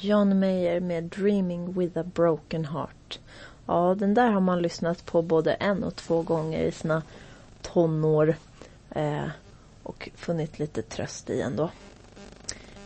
John 0.00 0.38
Mayer 0.38 0.80
med 0.80 1.04
Dreaming 1.04 1.72
with 1.72 1.98
a 1.98 2.04
broken 2.14 2.64
heart. 2.64 3.18
Ja, 3.66 3.94
den 3.98 4.14
där 4.14 4.30
har 4.30 4.40
man 4.40 4.62
lyssnat 4.62 5.06
på 5.06 5.22
både 5.22 5.54
en 5.54 5.84
och 5.84 5.96
två 5.96 6.22
gånger 6.22 6.62
i 6.62 6.72
sina 6.72 7.02
tonår. 7.62 8.36
Eh, 8.90 9.26
och 9.82 10.08
funnit 10.14 10.58
lite 10.58 10.82
tröst 10.82 11.30
i 11.30 11.40
ändå. 11.40 11.70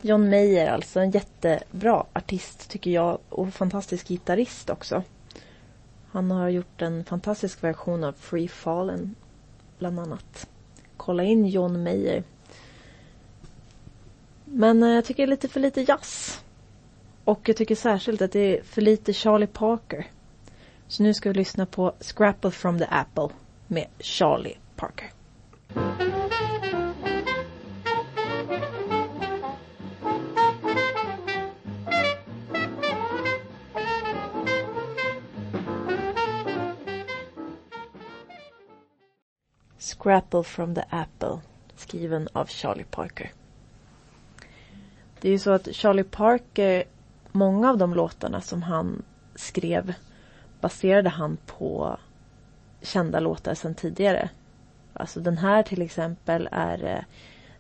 John 0.01 0.31
Mayer 0.31 0.67
alltså, 0.67 1.01
en 1.01 1.11
jättebra 1.11 2.07
artist 2.13 2.71
tycker 2.71 2.91
jag 2.91 3.19
och 3.29 3.55
fantastisk 3.55 4.09
gitarrist 4.09 4.71
också. 4.71 5.03
Han 6.11 6.31
har 6.31 6.49
gjort 6.49 6.83
en 6.83 7.05
fantastisk 7.05 7.65
version 7.65 8.05
av 8.05 8.13
Free 8.13 8.49
Fallen 8.49 9.15
bland 9.79 10.01
annat. 10.01 10.49
Kolla 10.97 11.25
in 11.25 11.47
John 11.47 11.83
Mayer. 11.83 12.23
Men 14.45 14.83
eh, 14.83 14.89
jag 14.89 15.05
tycker 15.05 15.23
det 15.23 15.27
är 15.27 15.31
lite 15.31 15.49
för 15.49 15.61
lite 15.61 15.81
jazz. 15.83 16.41
Och 17.29 17.49
jag 17.49 17.57
tycker 17.57 17.75
särskilt 17.75 18.23
att 18.23 18.33
det 18.33 18.59
är 18.59 18.63
för 18.63 18.83
lite 18.83 19.13
Charlie 19.13 19.47
Parker. 19.47 20.07
Så 20.87 21.03
nu 21.03 21.15
ska 21.15 21.29
vi 21.29 21.35
lyssna 21.35 21.67
på 21.67 21.95
Scrapple 22.01 22.51
from 22.51 22.79
the 22.79 22.85
Apple 22.91 23.29
med 23.67 23.87
Charlie 24.01 24.57
Parker. 24.77 25.11
Scrapple 39.79 40.43
from 40.43 40.75
the 40.75 40.83
Apple 40.91 41.41
skriven 41.77 42.29
av 42.33 42.47
Charlie 42.47 42.85
Parker. 42.85 43.33
Det 45.21 45.29
är 45.29 45.33
ju 45.33 45.39
så 45.39 45.51
att 45.51 45.75
Charlie 45.75 46.05
Parker, 46.05 46.85
många 47.33 47.71
av 47.71 47.79
de 47.79 47.95
låtarna 47.95 48.41
som 48.41 48.63
han 48.63 49.03
skrev 49.35 49.95
baserade 50.61 51.09
han 51.09 51.37
på 51.47 51.99
kända 52.83 53.21
låtar 53.21 53.55
sedan 53.55 53.75
tidigare. 53.75 54.31
Alltså 54.93 55.21
den 55.21 55.39
här 55.39 55.63
till 55.63 55.83
exempel 55.83 56.49
är 56.53 57.05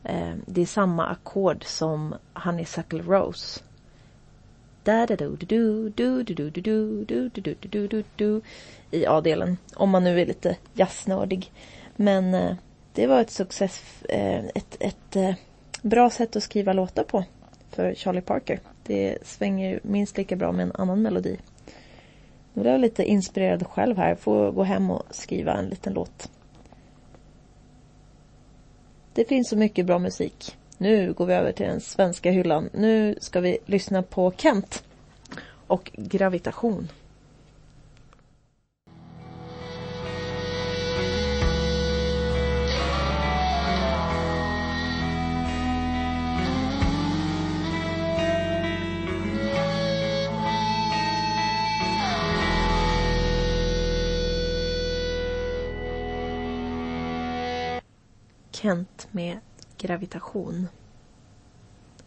eh, 0.02 0.34
det 0.46 0.62
är 0.62 0.66
samma 0.66 1.06
ackord 1.06 1.64
som 1.64 2.14
Honeysuckle 2.34 3.02
Rose. 3.02 3.60
I 8.90 9.06
A-delen. 9.06 9.56
Om 9.74 9.90
man 9.90 10.04
nu 10.04 10.20
är 10.20 10.26
lite 10.26 10.56
jazznördig. 10.72 11.52
Men 11.96 12.56
det 12.92 13.06
var 13.06 13.20
ett 13.20 13.30
success... 13.30 14.02
Ett 14.80 15.16
bra 15.82 16.10
sätt 16.10 16.36
att 16.36 16.42
skriva 16.42 16.72
låtar 16.72 17.04
på 17.04 17.24
för 17.78 17.94
Charlie 17.94 18.20
Parker. 18.20 18.60
Det 18.82 19.18
svänger 19.22 19.80
minst 19.82 20.16
lika 20.16 20.36
bra 20.36 20.52
med 20.52 20.62
en 20.62 20.72
annan 20.74 21.02
melodi. 21.02 21.38
Nu 22.52 22.62
blev 22.62 22.72
jag 22.72 22.80
lite 22.80 23.04
inspirerad 23.04 23.66
själv 23.66 23.96
här. 23.96 24.14
Får 24.14 24.52
gå 24.52 24.62
hem 24.62 24.90
och 24.90 25.02
skriva 25.10 25.52
en 25.52 25.66
liten 25.66 25.92
låt. 25.92 26.30
Det 29.14 29.24
finns 29.24 29.48
så 29.48 29.56
mycket 29.56 29.86
bra 29.86 29.98
musik. 29.98 30.56
Nu 30.78 31.12
går 31.12 31.26
vi 31.26 31.34
över 31.34 31.52
till 31.52 31.66
den 31.66 31.80
svenska 31.80 32.30
hyllan. 32.30 32.70
Nu 32.72 33.14
ska 33.20 33.40
vi 33.40 33.58
lyssna 33.66 34.02
på 34.02 34.32
Kent 34.36 34.84
och 35.66 35.90
Gravitation. 35.94 36.88
Kent 58.60 59.08
med 59.10 59.38
Gravitation. 59.76 60.68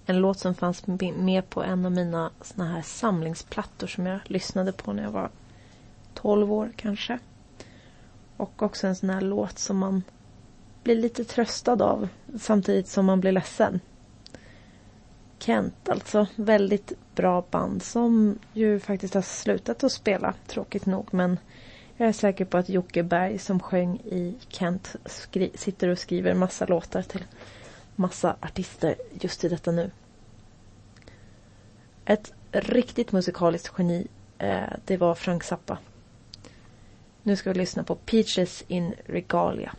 En 0.05 0.19
låt 0.19 0.39
som 0.39 0.55
fanns 0.55 0.87
med 1.15 1.49
på 1.49 1.63
en 1.63 1.85
av 1.85 1.91
mina 1.91 2.31
såna 2.41 2.65
här 2.67 2.81
samlingsplattor 2.81 3.87
som 3.87 4.05
jag 4.05 4.19
lyssnade 4.25 4.71
på 4.71 4.93
när 4.93 5.03
jag 5.03 5.11
var 5.11 5.29
12 6.13 6.53
år 6.53 6.71
kanske. 6.75 7.19
Och 8.37 8.63
också 8.63 8.87
en 8.87 8.95
sån 8.95 9.09
här 9.09 9.21
låt 9.21 9.59
som 9.59 9.77
man 9.77 10.03
blir 10.83 10.95
lite 10.95 11.23
tröstad 11.23 11.83
av 11.83 12.07
samtidigt 12.39 12.87
som 12.87 13.05
man 13.05 13.21
blir 13.21 13.31
ledsen. 13.31 13.79
Kent 15.39 15.89
alltså, 15.89 16.27
väldigt 16.35 16.93
bra 17.15 17.45
band 17.51 17.83
som 17.83 18.39
ju 18.53 18.79
faktiskt 18.79 19.13
har 19.13 19.21
slutat 19.21 19.83
att 19.83 19.91
spela, 19.91 20.33
tråkigt 20.47 20.85
nog. 20.85 21.07
Men 21.11 21.37
jag 22.01 22.09
är 22.09 22.13
säker 22.13 22.45
på 22.45 22.57
att 22.57 22.69
Jocke 22.69 23.03
Berg 23.03 23.39
som 23.39 23.59
sjöng 23.59 23.95
i 23.97 24.35
Kent 24.47 24.95
skri- 25.05 25.51
sitter 25.55 25.87
och 25.87 25.99
skriver 25.99 26.33
massa 26.33 26.65
låtar 26.65 27.01
till 27.01 27.23
massa 27.95 28.35
artister 28.39 28.95
just 29.21 29.43
i 29.43 29.49
detta 29.49 29.71
nu. 29.71 29.91
Ett 32.05 32.33
riktigt 32.51 33.11
musikaliskt 33.11 33.73
geni, 33.77 34.07
eh, 34.37 34.73
det 34.85 34.97
var 34.97 35.15
Frank 35.15 35.43
Zappa. 35.43 35.77
Nu 37.23 37.35
ska 37.35 37.51
vi 37.53 37.59
lyssna 37.59 37.83
på 37.83 37.95
Peaches 37.95 38.63
in 38.67 38.93
Regalia. 39.05 39.71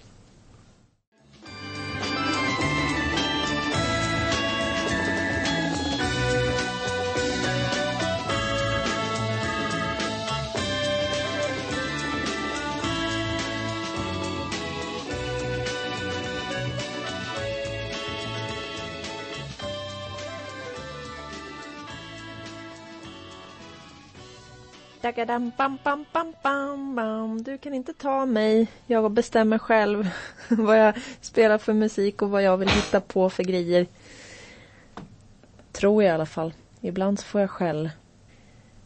Dagadam, 25.03 25.53
bam, 25.57 25.79
bam, 25.85 26.05
bam, 26.13 26.35
bam, 26.43 26.95
bam. 26.95 27.43
Du 27.43 27.59
kan 27.59 27.75
inte 27.75 27.93
ta 27.93 28.27
mig. 28.27 28.67
Jag 28.87 29.11
bestämmer 29.11 29.59
själv 29.59 30.11
vad 30.49 30.79
jag 30.79 30.95
spelar 31.21 31.59
för 31.59 31.73
musik 31.73 32.23
och 32.23 32.31
vad 32.31 32.43
jag 32.43 32.57
vill 32.57 32.69
hitta 32.69 33.01
på 33.01 33.31
för 33.31 33.43
grejer. 33.43 33.87
Tror 35.73 36.03
jag 36.03 36.11
i 36.11 36.15
alla 36.15 36.27
fall. 36.27 36.53
Ibland 36.81 37.19
så 37.19 37.25
får 37.25 37.41
jag 37.41 37.51
skäll. 37.51 37.91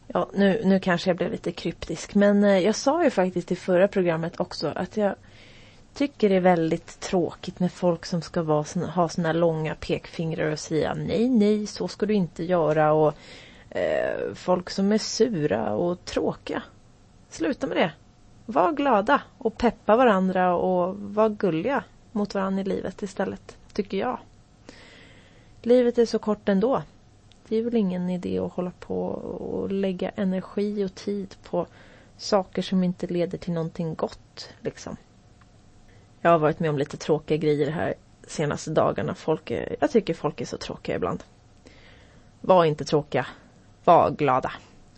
Ja, 0.07 0.29
nu, 0.33 0.61
nu 0.65 0.79
kanske 0.79 1.09
jag 1.09 1.17
blev 1.17 1.31
lite 1.31 1.51
kryptisk. 1.51 2.15
Men 2.15 2.43
eh, 2.43 2.59
jag 2.59 2.75
sa 2.75 3.03
ju 3.03 3.09
faktiskt 3.09 3.51
i 3.51 3.55
förra 3.55 3.87
programmet 3.87 4.39
också 4.39 4.71
att 4.75 4.97
jag 4.97 5.15
tycker 5.93 6.29
det 6.29 6.35
är 6.35 6.39
väldigt 6.39 6.99
tråkigt 6.99 7.59
med 7.59 7.71
folk 7.71 8.05
som 8.05 8.21
ska 8.21 8.43
vara, 8.43 8.65
ha 8.87 9.09
såna 9.09 9.27
här 9.27 9.33
långa 9.33 9.75
pekfingrar 9.75 10.51
och 10.51 10.59
säga 10.59 10.93
nej, 10.93 11.29
nej, 11.29 11.67
så 11.67 11.87
ska 11.87 12.05
du 12.05 12.13
inte 12.13 12.43
göra. 12.43 12.93
Och 12.93 13.13
eh, 13.69 14.33
folk 14.33 14.69
som 14.69 14.91
är 14.91 14.97
sura 14.97 15.73
och 15.73 16.05
tråkiga. 16.05 16.63
Sluta 17.29 17.67
med 17.67 17.77
det. 17.77 17.91
Var 18.45 18.71
glada 18.71 19.21
och 19.37 19.57
peppa 19.57 19.95
varandra 19.95 20.55
och 20.55 20.95
var 20.97 21.29
gulliga 21.29 21.83
mot 22.11 22.35
varandra 22.35 22.61
i 22.61 22.65
livet 22.65 23.01
istället, 23.01 23.57
tycker 23.73 23.97
jag. 23.97 24.19
Livet 25.61 25.97
är 25.97 26.05
så 26.05 26.19
kort 26.19 26.49
ändå. 26.49 26.83
Det 27.47 27.57
är 27.57 27.63
väl 27.63 27.75
ingen 27.75 28.09
idé 28.09 28.39
att 28.39 28.51
hålla 28.51 28.71
på 28.79 29.05
och 29.05 29.71
lägga 29.71 30.09
energi 30.09 30.85
och 30.85 30.95
tid 30.95 31.35
på 31.43 31.67
saker 32.17 32.61
som 32.61 32.83
inte 32.83 33.07
leder 33.07 33.37
till 33.37 33.53
någonting 33.53 33.95
gott, 33.95 34.49
liksom. 34.61 34.97
Jag 36.21 36.31
har 36.31 36.39
varit 36.39 36.59
med 36.59 36.69
om 36.69 36.77
lite 36.77 36.97
tråkiga 36.97 37.37
grejer 37.37 37.71
här 37.71 37.93
senaste 38.27 38.71
dagarna. 38.71 39.15
Folk 39.15 39.51
är, 39.51 39.75
jag 39.79 39.91
tycker 39.91 40.13
folk 40.13 40.41
är 40.41 40.45
så 40.45 40.57
tråkiga 40.57 40.95
ibland. 40.95 41.23
Var 42.41 42.65
inte 42.65 42.85
tråkiga. 42.85 43.27
Var 43.87 44.11
glada. 44.11 44.51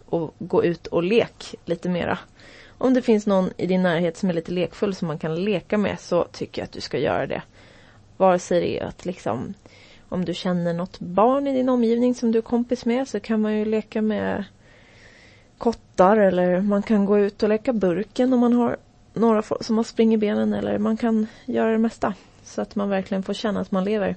Och 0.06 0.36
gå 0.40 0.64
ut 0.64 0.88
och 0.88 1.04
lek 1.04 1.56
lite 1.66 1.90
mera. 1.90 2.20
Om 2.78 2.94
det 2.94 3.02
finns 3.02 3.28
någon 3.28 3.50
i 3.58 3.66
din 3.66 3.84
närhet 3.84 4.18
som 4.18 4.30
är 4.30 4.34
lite 4.34 4.52
lekfull 4.52 4.96
som 4.96 5.08
man 5.08 5.20
kan 5.20 5.44
leka 5.44 5.78
med 5.78 6.00
så 6.00 6.24
tycker 6.24 6.62
jag 6.62 6.66
att 6.66 6.72
du 6.72 6.82
ska 6.82 6.98
göra 6.98 7.28
det. 7.28 7.42
Vare 8.18 8.40
sig 8.40 8.62
det 8.62 8.80
är 8.80 8.86
att 8.86 9.06
liksom 9.06 9.54
om 10.10 10.26
du 10.26 10.34
känner 10.34 10.74
något 10.74 11.00
barn 11.00 11.48
i 11.48 11.54
din 11.54 11.70
omgivning 11.70 12.16
som 12.16 12.32
du 12.32 12.38
är 12.38 12.44
kompis 12.44 12.86
med 12.86 13.08
så 13.08 13.20
kan 13.20 13.42
man 13.42 13.58
ju 13.58 13.66
leka 13.66 14.02
med 14.02 14.44
kottar 15.58 16.18
eller 16.18 16.62
man 16.62 16.84
kan 16.84 17.06
gå 17.06 17.20
ut 17.20 17.44
och 17.44 17.50
leka 17.50 17.74
burken 17.74 18.34
om 18.34 18.40
man 18.40 18.54
har 18.54 18.78
några 19.14 19.44
som 19.62 19.78
har 19.78 19.84
spring 19.84 20.14
i 20.14 20.18
benen 20.18 20.54
eller 20.54 20.78
man 20.78 20.98
kan 20.98 21.28
göra 21.46 21.72
det 21.72 21.78
mesta. 21.78 22.14
Så 22.44 22.62
att 22.62 22.76
man 22.76 22.90
verkligen 22.90 23.24
får 23.24 23.34
känna 23.34 23.60
att 23.60 23.72
man 23.72 23.84
lever. 23.84 24.16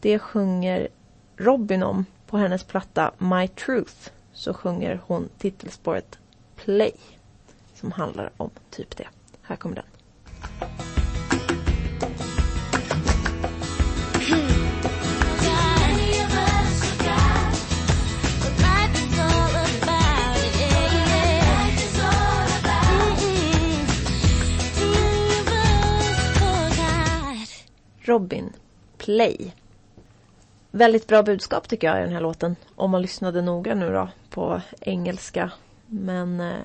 Det 0.00 0.18
sjunger 0.18 0.88
Robin 1.36 1.82
om 1.82 2.04
på 2.30 2.38
hennes 2.38 2.64
platta 2.64 3.12
My 3.18 3.48
Truth. 3.48 4.10
Så 4.32 4.54
sjunger 4.54 5.00
hon 5.06 5.28
titelspåret 5.38 6.18
Play. 6.56 6.92
Som 7.74 7.92
handlar 7.92 8.30
om 8.36 8.50
typ 8.70 8.96
det. 8.96 9.08
Här 9.42 9.56
kommer 9.56 9.76
den. 9.76 9.84
Robin 28.02 28.52
Play. 28.98 29.54
Väldigt 30.72 31.06
bra 31.06 31.22
budskap 31.22 31.68
tycker 31.68 31.86
jag 31.86 31.98
i 31.98 32.02
den 32.02 32.12
här 32.12 32.20
låten. 32.20 32.56
Om 32.74 32.90
man 32.90 33.02
lyssnade 33.02 33.42
noga 33.42 33.74
nu 33.74 33.92
då 33.92 34.08
på 34.30 34.60
engelska. 34.80 35.52
Men 35.86 36.40
eh, 36.40 36.58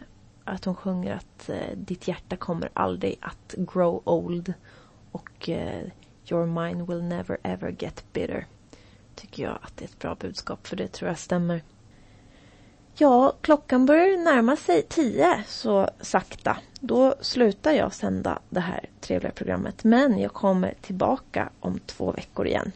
att 0.44 0.66
hon 0.66 0.76
sjunger 0.76 1.16
att 1.16 1.50
eh, 1.50 1.78
ditt 1.78 2.08
hjärta 2.08 2.36
kommer 2.36 2.70
aldrig 2.74 3.18
att 3.22 3.56
grow 3.58 4.02
old. 4.06 4.54
Och 5.12 5.50
eh, 5.50 5.84
your 6.32 6.46
mind 6.46 6.88
will 6.88 7.04
never 7.04 7.38
ever 7.44 7.76
get 7.80 8.04
bitter. 8.14 8.46
Tycker 9.16 9.44
jag 9.44 9.58
att 9.62 9.78
det 9.78 9.86
är 9.86 9.88
ett 9.88 10.00
bra 10.00 10.16
budskap 10.16 10.68
för 10.68 10.76
det 10.76 10.88
tror 10.88 11.10
jag 11.10 11.18
stämmer. 11.20 11.62
Ja, 12.98 13.34
klockan 13.42 13.86
börjar 13.86 14.18
närma 14.18 14.56
sig 14.56 14.82
tio 14.82 15.44
så 15.48 15.90
sakta. 16.02 16.58
Då 16.80 17.16
slutar 17.22 17.72
jag 17.72 17.94
sända 17.94 18.40
det 18.50 18.60
här 18.60 18.90
trevliga 19.02 19.32
programmet. 19.32 19.84
Men 19.84 20.20
jag 20.20 20.34
kommer 20.34 20.74
tillbaka 20.82 21.50
om 21.60 21.80
två 21.80 22.12
veckor 22.12 22.48
igen. 22.48 22.72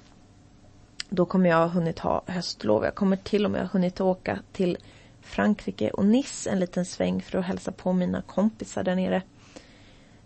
Då 1.10 1.26
kommer 1.26 1.50
jag 1.50 1.58
ha 1.58 1.68
hunnit 1.68 2.00
ha 2.00 2.24
höstlov. 2.28 2.84
Jag 2.84 2.96
kommer 2.96 3.16
till 3.16 3.46
och 3.46 3.52
med 3.52 3.62
ha 3.62 3.68
hunnit 3.68 4.02
åka 4.02 4.40
till 4.52 4.78
Frankrike 5.22 5.90
och 5.90 6.06
Nice 6.06 6.50
en 6.50 6.60
liten 6.60 6.86
sväng 6.86 7.22
för 7.22 7.38
att 7.38 7.46
hälsa 7.46 7.72
på 7.72 7.94
mina 7.94 8.22
kompisar 8.22 8.84
där 8.84 8.96
nere. 8.96 9.22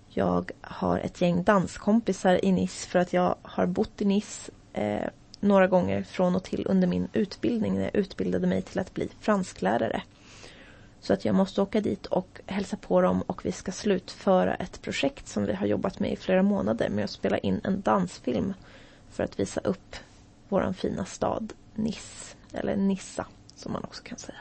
Jag 0.09 0.51
har 0.61 0.99
ett 0.99 1.21
gäng 1.21 1.43
danskompisar 1.43 2.45
i 2.45 2.51
Nice 2.51 2.89
för 2.89 2.99
att 2.99 3.13
jag 3.13 3.35
har 3.41 3.65
bott 3.65 4.01
i 4.01 4.05
Nice 4.05 4.51
eh, 4.73 5.09
några 5.39 5.67
gånger 5.67 6.03
från 6.03 6.35
och 6.35 6.43
till 6.43 6.65
under 6.69 6.87
min 6.87 7.07
utbildning 7.13 7.75
när 7.75 7.83
jag 7.83 7.95
utbildade 7.95 8.47
mig 8.47 8.61
till 8.61 8.79
att 8.79 8.93
bli 8.93 9.09
fransklärare. 9.19 10.01
Så 11.01 11.13
att 11.13 11.25
jag 11.25 11.35
måste 11.35 11.61
åka 11.61 11.81
dit 11.81 12.05
och 12.05 12.41
hälsa 12.45 12.77
på 12.77 13.01
dem 13.01 13.21
och 13.21 13.45
vi 13.45 13.51
ska 13.51 13.71
slutföra 13.71 14.55
ett 14.55 14.81
projekt 14.81 15.27
som 15.27 15.45
vi 15.45 15.53
har 15.53 15.65
jobbat 15.65 15.99
med 15.99 16.11
i 16.11 16.15
flera 16.15 16.43
månader 16.43 16.89
med 16.89 17.03
att 17.03 17.11
spela 17.11 17.37
in 17.37 17.61
en 17.63 17.81
dansfilm 17.81 18.53
för 19.11 19.23
att 19.23 19.39
visa 19.39 19.61
upp 19.61 19.95
våran 20.53 20.73
fina 20.73 21.05
stad 21.05 21.53
Nice, 21.75 22.35
eller 22.51 22.75
Nissa 22.75 23.25
som 23.55 23.71
man 23.71 23.83
också 23.83 24.03
kan 24.03 24.17
säga. 24.17 24.37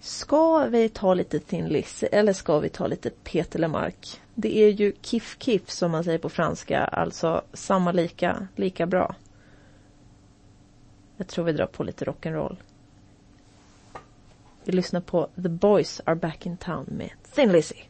Ska 0.00 0.66
vi 0.66 0.88
ta 0.88 1.14
lite 1.14 1.40
Thin 1.40 1.68
Lizzy 1.68 2.06
eller 2.06 2.32
ska 2.32 2.58
vi 2.58 2.68
ta 2.68 2.86
lite 2.86 3.10
Peter 3.10 3.58
Lemark? 3.58 4.20
Det 4.34 4.58
är 4.58 4.68
ju 4.68 4.92
kiff 5.02 5.36
kiff 5.38 5.70
som 5.70 5.90
man 5.90 6.04
säger 6.04 6.18
på 6.18 6.28
franska, 6.28 6.84
alltså 6.84 7.42
samma 7.52 7.92
lika, 7.92 8.48
lika 8.56 8.86
bra. 8.86 9.14
Jag 11.16 11.28
tror 11.28 11.44
vi 11.44 11.52
drar 11.52 11.66
på 11.66 11.84
lite 11.84 12.04
rock'n'roll. 12.04 12.56
Vi 14.64 14.72
lyssnar 14.72 15.00
på 15.00 15.28
The 15.34 15.48
Boys 15.48 16.00
Are 16.04 16.16
Back 16.16 16.46
In 16.46 16.56
Town 16.56 16.84
med 16.88 17.10
Thin 17.34 17.52
Lizzy. 17.52 17.82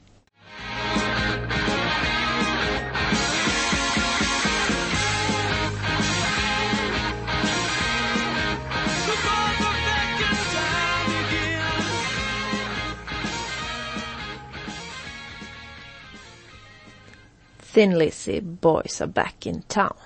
Thin 17.76 17.98
Lizzy, 17.98 18.40
Boys 18.40 19.00
Are 19.00 19.08
Back 19.08 19.46
In 19.46 19.62
Town. 19.62 19.96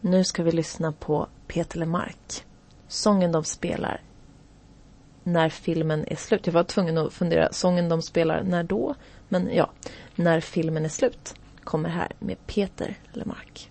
Nu 0.00 0.24
ska 0.24 0.42
vi 0.42 0.52
lyssna 0.52 0.92
på 0.92 1.28
Peter 1.46 1.78
Lemark. 1.78 2.44
Sången 2.88 3.32
de 3.32 3.44
spelar 3.44 4.00
när 5.22 5.48
filmen 5.48 6.04
är 6.06 6.16
slut. 6.16 6.46
Jag 6.46 6.52
var 6.52 6.64
tvungen 6.64 6.98
att 6.98 7.12
fundera, 7.12 7.52
sången 7.52 7.88
de 7.88 8.02
spelar 8.02 8.42
när 8.42 8.62
då? 8.62 8.94
Men 9.28 9.54
ja, 9.54 9.70
när 10.14 10.40
filmen 10.40 10.84
är 10.84 10.88
slut 10.88 11.34
kommer 11.64 11.88
här 11.88 12.12
med 12.18 12.46
Peter 12.46 12.98
Lemark. 13.12 13.70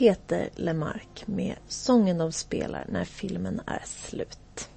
Peter 0.00 0.48
Lemark 0.54 1.26
med 1.26 1.56
sången 1.68 2.18
de 2.18 2.32
spelar 2.32 2.84
när 2.88 3.04
filmen 3.04 3.60
är 3.66 3.82
slut. 3.84 4.68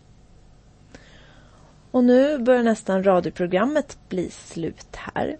Och 1.91 2.03
nu 2.03 2.37
börjar 2.37 2.63
nästan 2.63 3.03
radioprogrammet 3.03 3.97
bli 4.09 4.29
slut 4.29 4.95
här. 4.95 5.37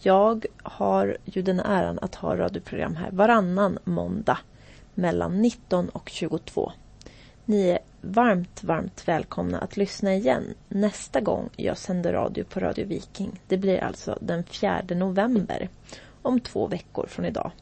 Jag 0.00 0.46
har 0.62 1.16
ju 1.24 1.42
den 1.42 1.60
äran 1.60 1.98
att 1.98 2.14
ha 2.14 2.36
radioprogram 2.36 2.96
här 2.96 3.10
varannan 3.10 3.78
måndag 3.84 4.38
mellan 4.94 5.42
19 5.42 5.88
och 5.88 6.08
22. 6.08 6.72
Ni 7.44 7.68
är 7.68 7.78
varmt, 8.00 8.64
varmt 8.64 9.08
välkomna 9.08 9.58
att 9.58 9.76
lyssna 9.76 10.14
igen 10.14 10.54
nästa 10.68 11.20
gång 11.20 11.48
jag 11.56 11.78
sänder 11.78 12.12
radio 12.12 12.44
på 12.44 12.60
Radio 12.60 12.86
Viking. 12.86 13.40
Det 13.48 13.56
blir 13.56 13.78
alltså 13.78 14.18
den 14.20 14.44
4 14.44 14.82
november, 14.88 15.68
om 16.22 16.40
två 16.40 16.66
veckor 16.66 17.06
från 17.06 17.24
idag. 17.24 17.52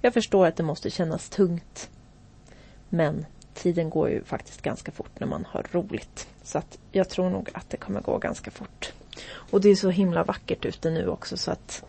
Jag 0.00 0.14
förstår 0.14 0.46
att 0.46 0.56
det 0.56 0.62
måste 0.62 0.90
kännas 0.90 1.28
tungt. 1.28 1.90
Men 2.88 3.26
tiden 3.54 3.90
går 3.90 4.10
ju 4.10 4.24
faktiskt 4.24 4.62
ganska 4.62 4.92
fort 4.92 5.20
när 5.20 5.26
man 5.26 5.44
har 5.48 5.66
roligt. 5.72 6.28
Så 6.42 6.58
att 6.58 6.78
jag 6.92 7.08
tror 7.08 7.30
nog 7.30 7.50
att 7.54 7.70
det 7.70 7.76
kommer 7.76 8.00
gå 8.00 8.18
ganska 8.18 8.50
fort. 8.50 8.92
Och 9.30 9.60
det 9.60 9.68
är 9.68 9.74
så 9.74 9.90
himla 9.90 10.24
vackert 10.24 10.64
ute 10.64 10.90
nu 10.90 11.08
också 11.08 11.36
så 11.36 11.50
att 11.50 11.84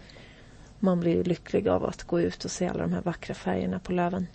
man 0.80 1.00
blir 1.00 1.16
ju 1.16 1.24
lycklig 1.24 1.68
av 1.68 1.86
att 1.86 2.04
gå 2.04 2.22
ut 2.22 2.46
och 2.46 2.52
se 2.52 2.68
alla 2.68 2.82
de 2.82 2.94
här 2.94 3.02
vackra 3.02 3.36
färgerna 3.36 3.80
på 3.80 3.92
löven. 3.92 4.28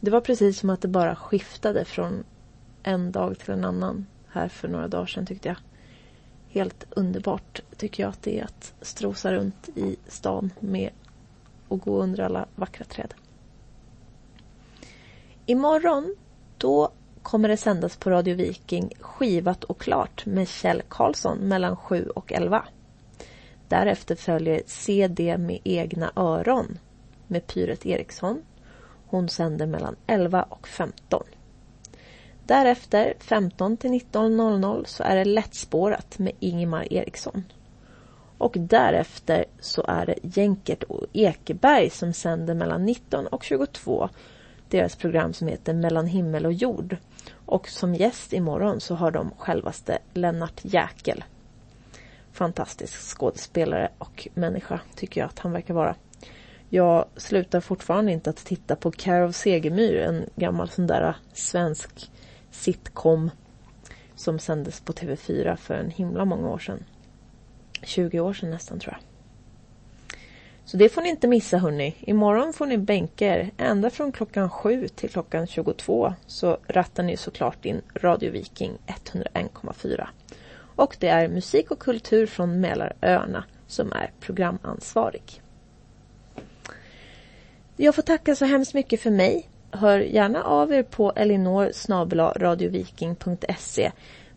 Det 0.00 0.10
var 0.10 0.20
precis 0.20 0.58
som 0.58 0.70
att 0.70 0.80
det 0.80 0.88
bara 0.88 1.16
skiftade 1.16 1.84
från 1.84 2.24
en 2.82 3.12
dag 3.12 3.38
till 3.38 3.50
en 3.50 3.64
annan 3.64 4.06
här 4.28 4.48
för 4.48 4.68
några 4.68 4.88
dagar 4.88 5.06
sedan 5.06 5.26
tyckte 5.26 5.48
jag. 5.48 5.56
Helt 6.48 6.86
underbart 6.90 7.60
tycker 7.76 8.02
jag 8.02 8.10
att 8.10 8.22
det 8.22 8.40
är 8.40 8.44
att 8.44 8.74
strosa 8.80 9.32
runt 9.32 9.68
i 9.74 9.96
stan 10.08 10.50
med 10.60 10.90
och 11.72 11.80
gå 11.80 12.02
under 12.02 12.22
alla 12.22 12.46
vackra 12.56 12.84
träd. 12.84 13.14
Imorgon 15.46 16.16
då 16.58 16.92
kommer 17.22 17.48
det 17.48 17.56
sändas 17.56 17.96
på 17.96 18.10
Radio 18.10 18.34
Viking 18.34 18.92
Skivat 19.00 19.64
och 19.64 19.80
klart 19.80 20.26
med 20.26 20.48
Kjell 20.48 20.82
Karlsson 20.88 21.38
mellan 21.38 21.76
7 21.76 22.08
och 22.14 22.32
11. 22.32 22.64
Därefter 23.68 24.14
följer 24.14 24.62
CD 24.66 25.38
med 25.38 25.58
egna 25.64 26.12
öron 26.16 26.78
med 27.26 27.46
Pyret 27.46 27.86
Eriksson. 27.86 28.42
Hon 29.06 29.28
sänder 29.28 29.66
mellan 29.66 29.96
11 30.06 30.42
och 30.42 30.68
15. 30.68 31.22
Därefter 32.46 33.14
15 33.18 33.76
till 33.76 33.90
19.00 33.90 34.84
så 34.84 35.02
är 35.02 35.16
det 35.16 35.24
lättspårat 35.24 36.18
med 36.18 36.32
Ingemar 36.40 36.92
Eriksson. 36.92 37.44
Och 38.42 38.56
därefter 38.58 39.44
så 39.60 39.84
är 39.88 40.06
det 40.06 40.14
Jänkert 40.22 40.82
och 40.82 41.06
Ekeberg 41.12 41.90
som 41.90 42.12
sänder 42.12 42.54
mellan 42.54 42.84
19 42.84 43.26
och 43.26 43.44
22. 43.44 44.08
Deras 44.68 44.96
program 44.96 45.32
som 45.32 45.48
heter 45.48 45.74
Mellan 45.74 46.06
himmel 46.06 46.46
och 46.46 46.52
jord. 46.52 46.96
Och 47.46 47.68
som 47.68 47.94
gäst 47.94 48.32
imorgon 48.32 48.80
så 48.80 48.94
har 48.94 49.10
de 49.10 49.30
självaste 49.38 49.98
Lennart 50.14 50.60
Jäkel. 50.62 51.24
Fantastisk 52.32 53.18
skådespelare 53.18 53.88
och 53.98 54.28
människa 54.34 54.80
tycker 54.96 55.20
jag 55.20 55.28
att 55.28 55.38
han 55.38 55.52
verkar 55.52 55.74
vara. 55.74 55.94
Jag 56.68 57.04
slutar 57.16 57.60
fortfarande 57.60 58.12
inte 58.12 58.30
att 58.30 58.44
titta 58.44 58.76
på 58.76 58.90
Care 58.90 59.24
of 59.24 59.36
Segemyhr, 59.36 59.96
en 59.96 60.24
gammal 60.36 60.68
sån 60.68 60.86
där 60.86 61.16
svensk 61.32 62.10
sitcom 62.50 63.30
som 64.14 64.38
sändes 64.38 64.80
på 64.80 64.92
TV4 64.92 65.56
för 65.56 65.74
en 65.74 65.90
himla 65.90 66.24
många 66.24 66.48
år 66.48 66.58
sedan. 66.58 66.84
20 67.82 68.20
år 68.20 68.32
sedan 68.32 68.50
nästan 68.50 68.78
tror 68.78 68.94
jag. 68.94 69.02
Så 70.64 70.76
det 70.76 70.88
får 70.88 71.02
ni 71.02 71.08
inte 71.08 71.28
missa 71.28 71.58
hörni. 71.58 71.94
Imorgon 72.00 72.52
får 72.52 72.66
ni 72.66 72.78
bänka 72.78 73.26
er 73.26 73.50
ända 73.56 73.90
från 73.90 74.12
klockan 74.12 74.50
7 74.50 74.88
till 74.88 75.10
klockan 75.10 75.46
22 75.46 76.14
så 76.26 76.58
rattar 76.66 77.02
ni 77.02 77.16
såklart 77.16 77.64
in 77.64 77.80
Radio 77.94 78.30
Viking 78.30 78.78
101,4. 78.86 80.06
Och 80.76 80.96
det 81.00 81.08
är 81.08 81.28
musik 81.28 81.70
och 81.70 81.78
kultur 81.78 82.26
från 82.26 82.60
Mälaröarna 82.60 83.44
som 83.66 83.92
är 83.92 84.10
programansvarig. 84.20 85.42
Jag 87.76 87.94
får 87.94 88.02
tacka 88.02 88.34
så 88.34 88.44
hemskt 88.44 88.74
mycket 88.74 89.00
för 89.00 89.10
mig. 89.10 89.48
Hör 89.70 89.98
gärna 89.98 90.42
av 90.42 90.72
er 90.72 90.82
på 90.82 91.12
elinor 91.16 92.38
radioviking.se 92.38 93.92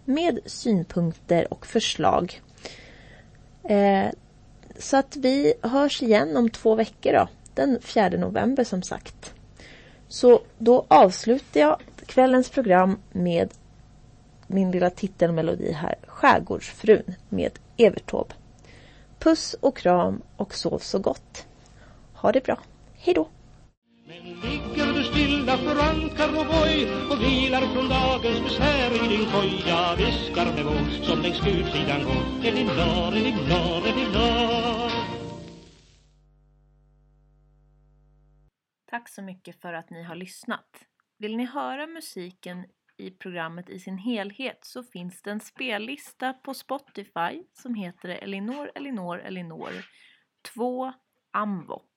med 0.06 0.40
synpunkter 0.46 1.54
och 1.54 1.66
förslag. 1.66 2.42
Eh, 3.70 4.12
så 4.80 4.98
att 4.98 5.16
vi 5.16 5.54
hörs 5.62 6.04
igen 6.04 6.38
om 6.38 6.50
två 6.50 6.76
veckor 6.76 7.14
då. 7.14 7.28
Den 7.54 7.80
4 7.82 8.10
november 8.10 8.64
som 8.64 8.82
sagt. 8.82 9.34
Så 10.08 10.42
då 10.58 10.86
avslutar 10.88 11.60
jag 11.60 11.80
kvällens 12.06 12.50
program 12.50 12.98
med 13.12 13.54
min 14.48 14.72
lilla 14.72 14.90
titelmelodi 14.90 15.72
här. 15.72 15.96
Skärgårdsfrun 16.08 17.16
med 17.30 17.52
Evert 17.78 18.12
Taube. 18.12 18.34
Puss 19.20 19.54
och 19.54 19.78
kram 19.78 20.22
och 20.36 20.56
sov 20.56 20.80
så 20.80 21.00
gott. 21.00 21.46
Ha 22.14 22.32
det 22.32 22.44
bra. 22.44 22.60
Hej 22.94 23.14
men 24.08 24.24
Ligger 24.24 24.94
du 24.94 25.04
stilla 25.04 25.58
för 25.58 25.76
ankar 25.92 26.30
och 26.40 26.46
boj 26.46 26.76
och 27.12 27.22
vilar 27.22 27.62
från 27.62 27.90
dagens 27.90 28.44
besvär 28.44 28.92
i 29.06 29.18
din 29.18 29.26
koj 29.32 29.64
Jag 29.68 29.98
viskar 29.98 30.46
med 30.46 30.66
vår 30.66 31.04
som 31.04 31.22
längs 31.22 31.38
skudsidan 31.38 32.04
går 32.04 32.48
Elinor, 32.48 33.14
Elinor, 33.16 33.88
Elinor 33.88 34.92
Tack 38.90 39.10
så 39.10 39.22
mycket 39.22 39.62
för 39.62 39.74
att 39.74 39.90
ni 39.90 40.04
har 40.04 40.16
lyssnat. 40.16 40.70
Vill 41.18 41.38
ni 41.38 41.46
höra 41.46 41.88
musiken 41.88 42.66
i 42.98 43.12
programmet 43.12 43.70
i 43.70 43.80
sin 43.80 43.98
helhet 43.98 44.60
så 44.62 44.84
finns 44.84 45.22
det 45.22 45.32
en 45.32 45.40
spellista 45.40 46.34
på 46.34 46.54
Spotify 46.54 47.44
som 47.54 47.76
heter 47.76 48.10
Elinor, 48.10 48.72
Elinor, 48.76 49.20
Elinor 49.20 49.72
2 50.54 50.94
Amvop. 51.32 51.95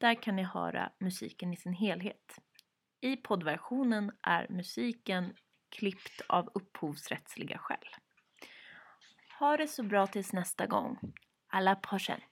Där 0.00 0.22
kan 0.22 0.36
ni 0.36 0.42
höra 0.42 0.92
musiken 0.98 1.52
i 1.52 1.56
sin 1.56 1.72
helhet. 1.72 2.38
I 3.00 3.16
poddversionen 3.16 4.12
är 4.22 4.46
musiken 4.48 5.34
klippt 5.68 6.20
av 6.28 6.50
upphovsrättsliga 6.54 7.58
skäl. 7.58 7.88
Ha 9.38 9.56
det 9.56 9.68
så 9.68 9.82
bra 9.82 10.06
tills 10.06 10.32
nästa 10.32 10.66
gång. 10.66 10.98
À 11.52 11.60
la 11.60 11.74
prochaine! 11.74 12.29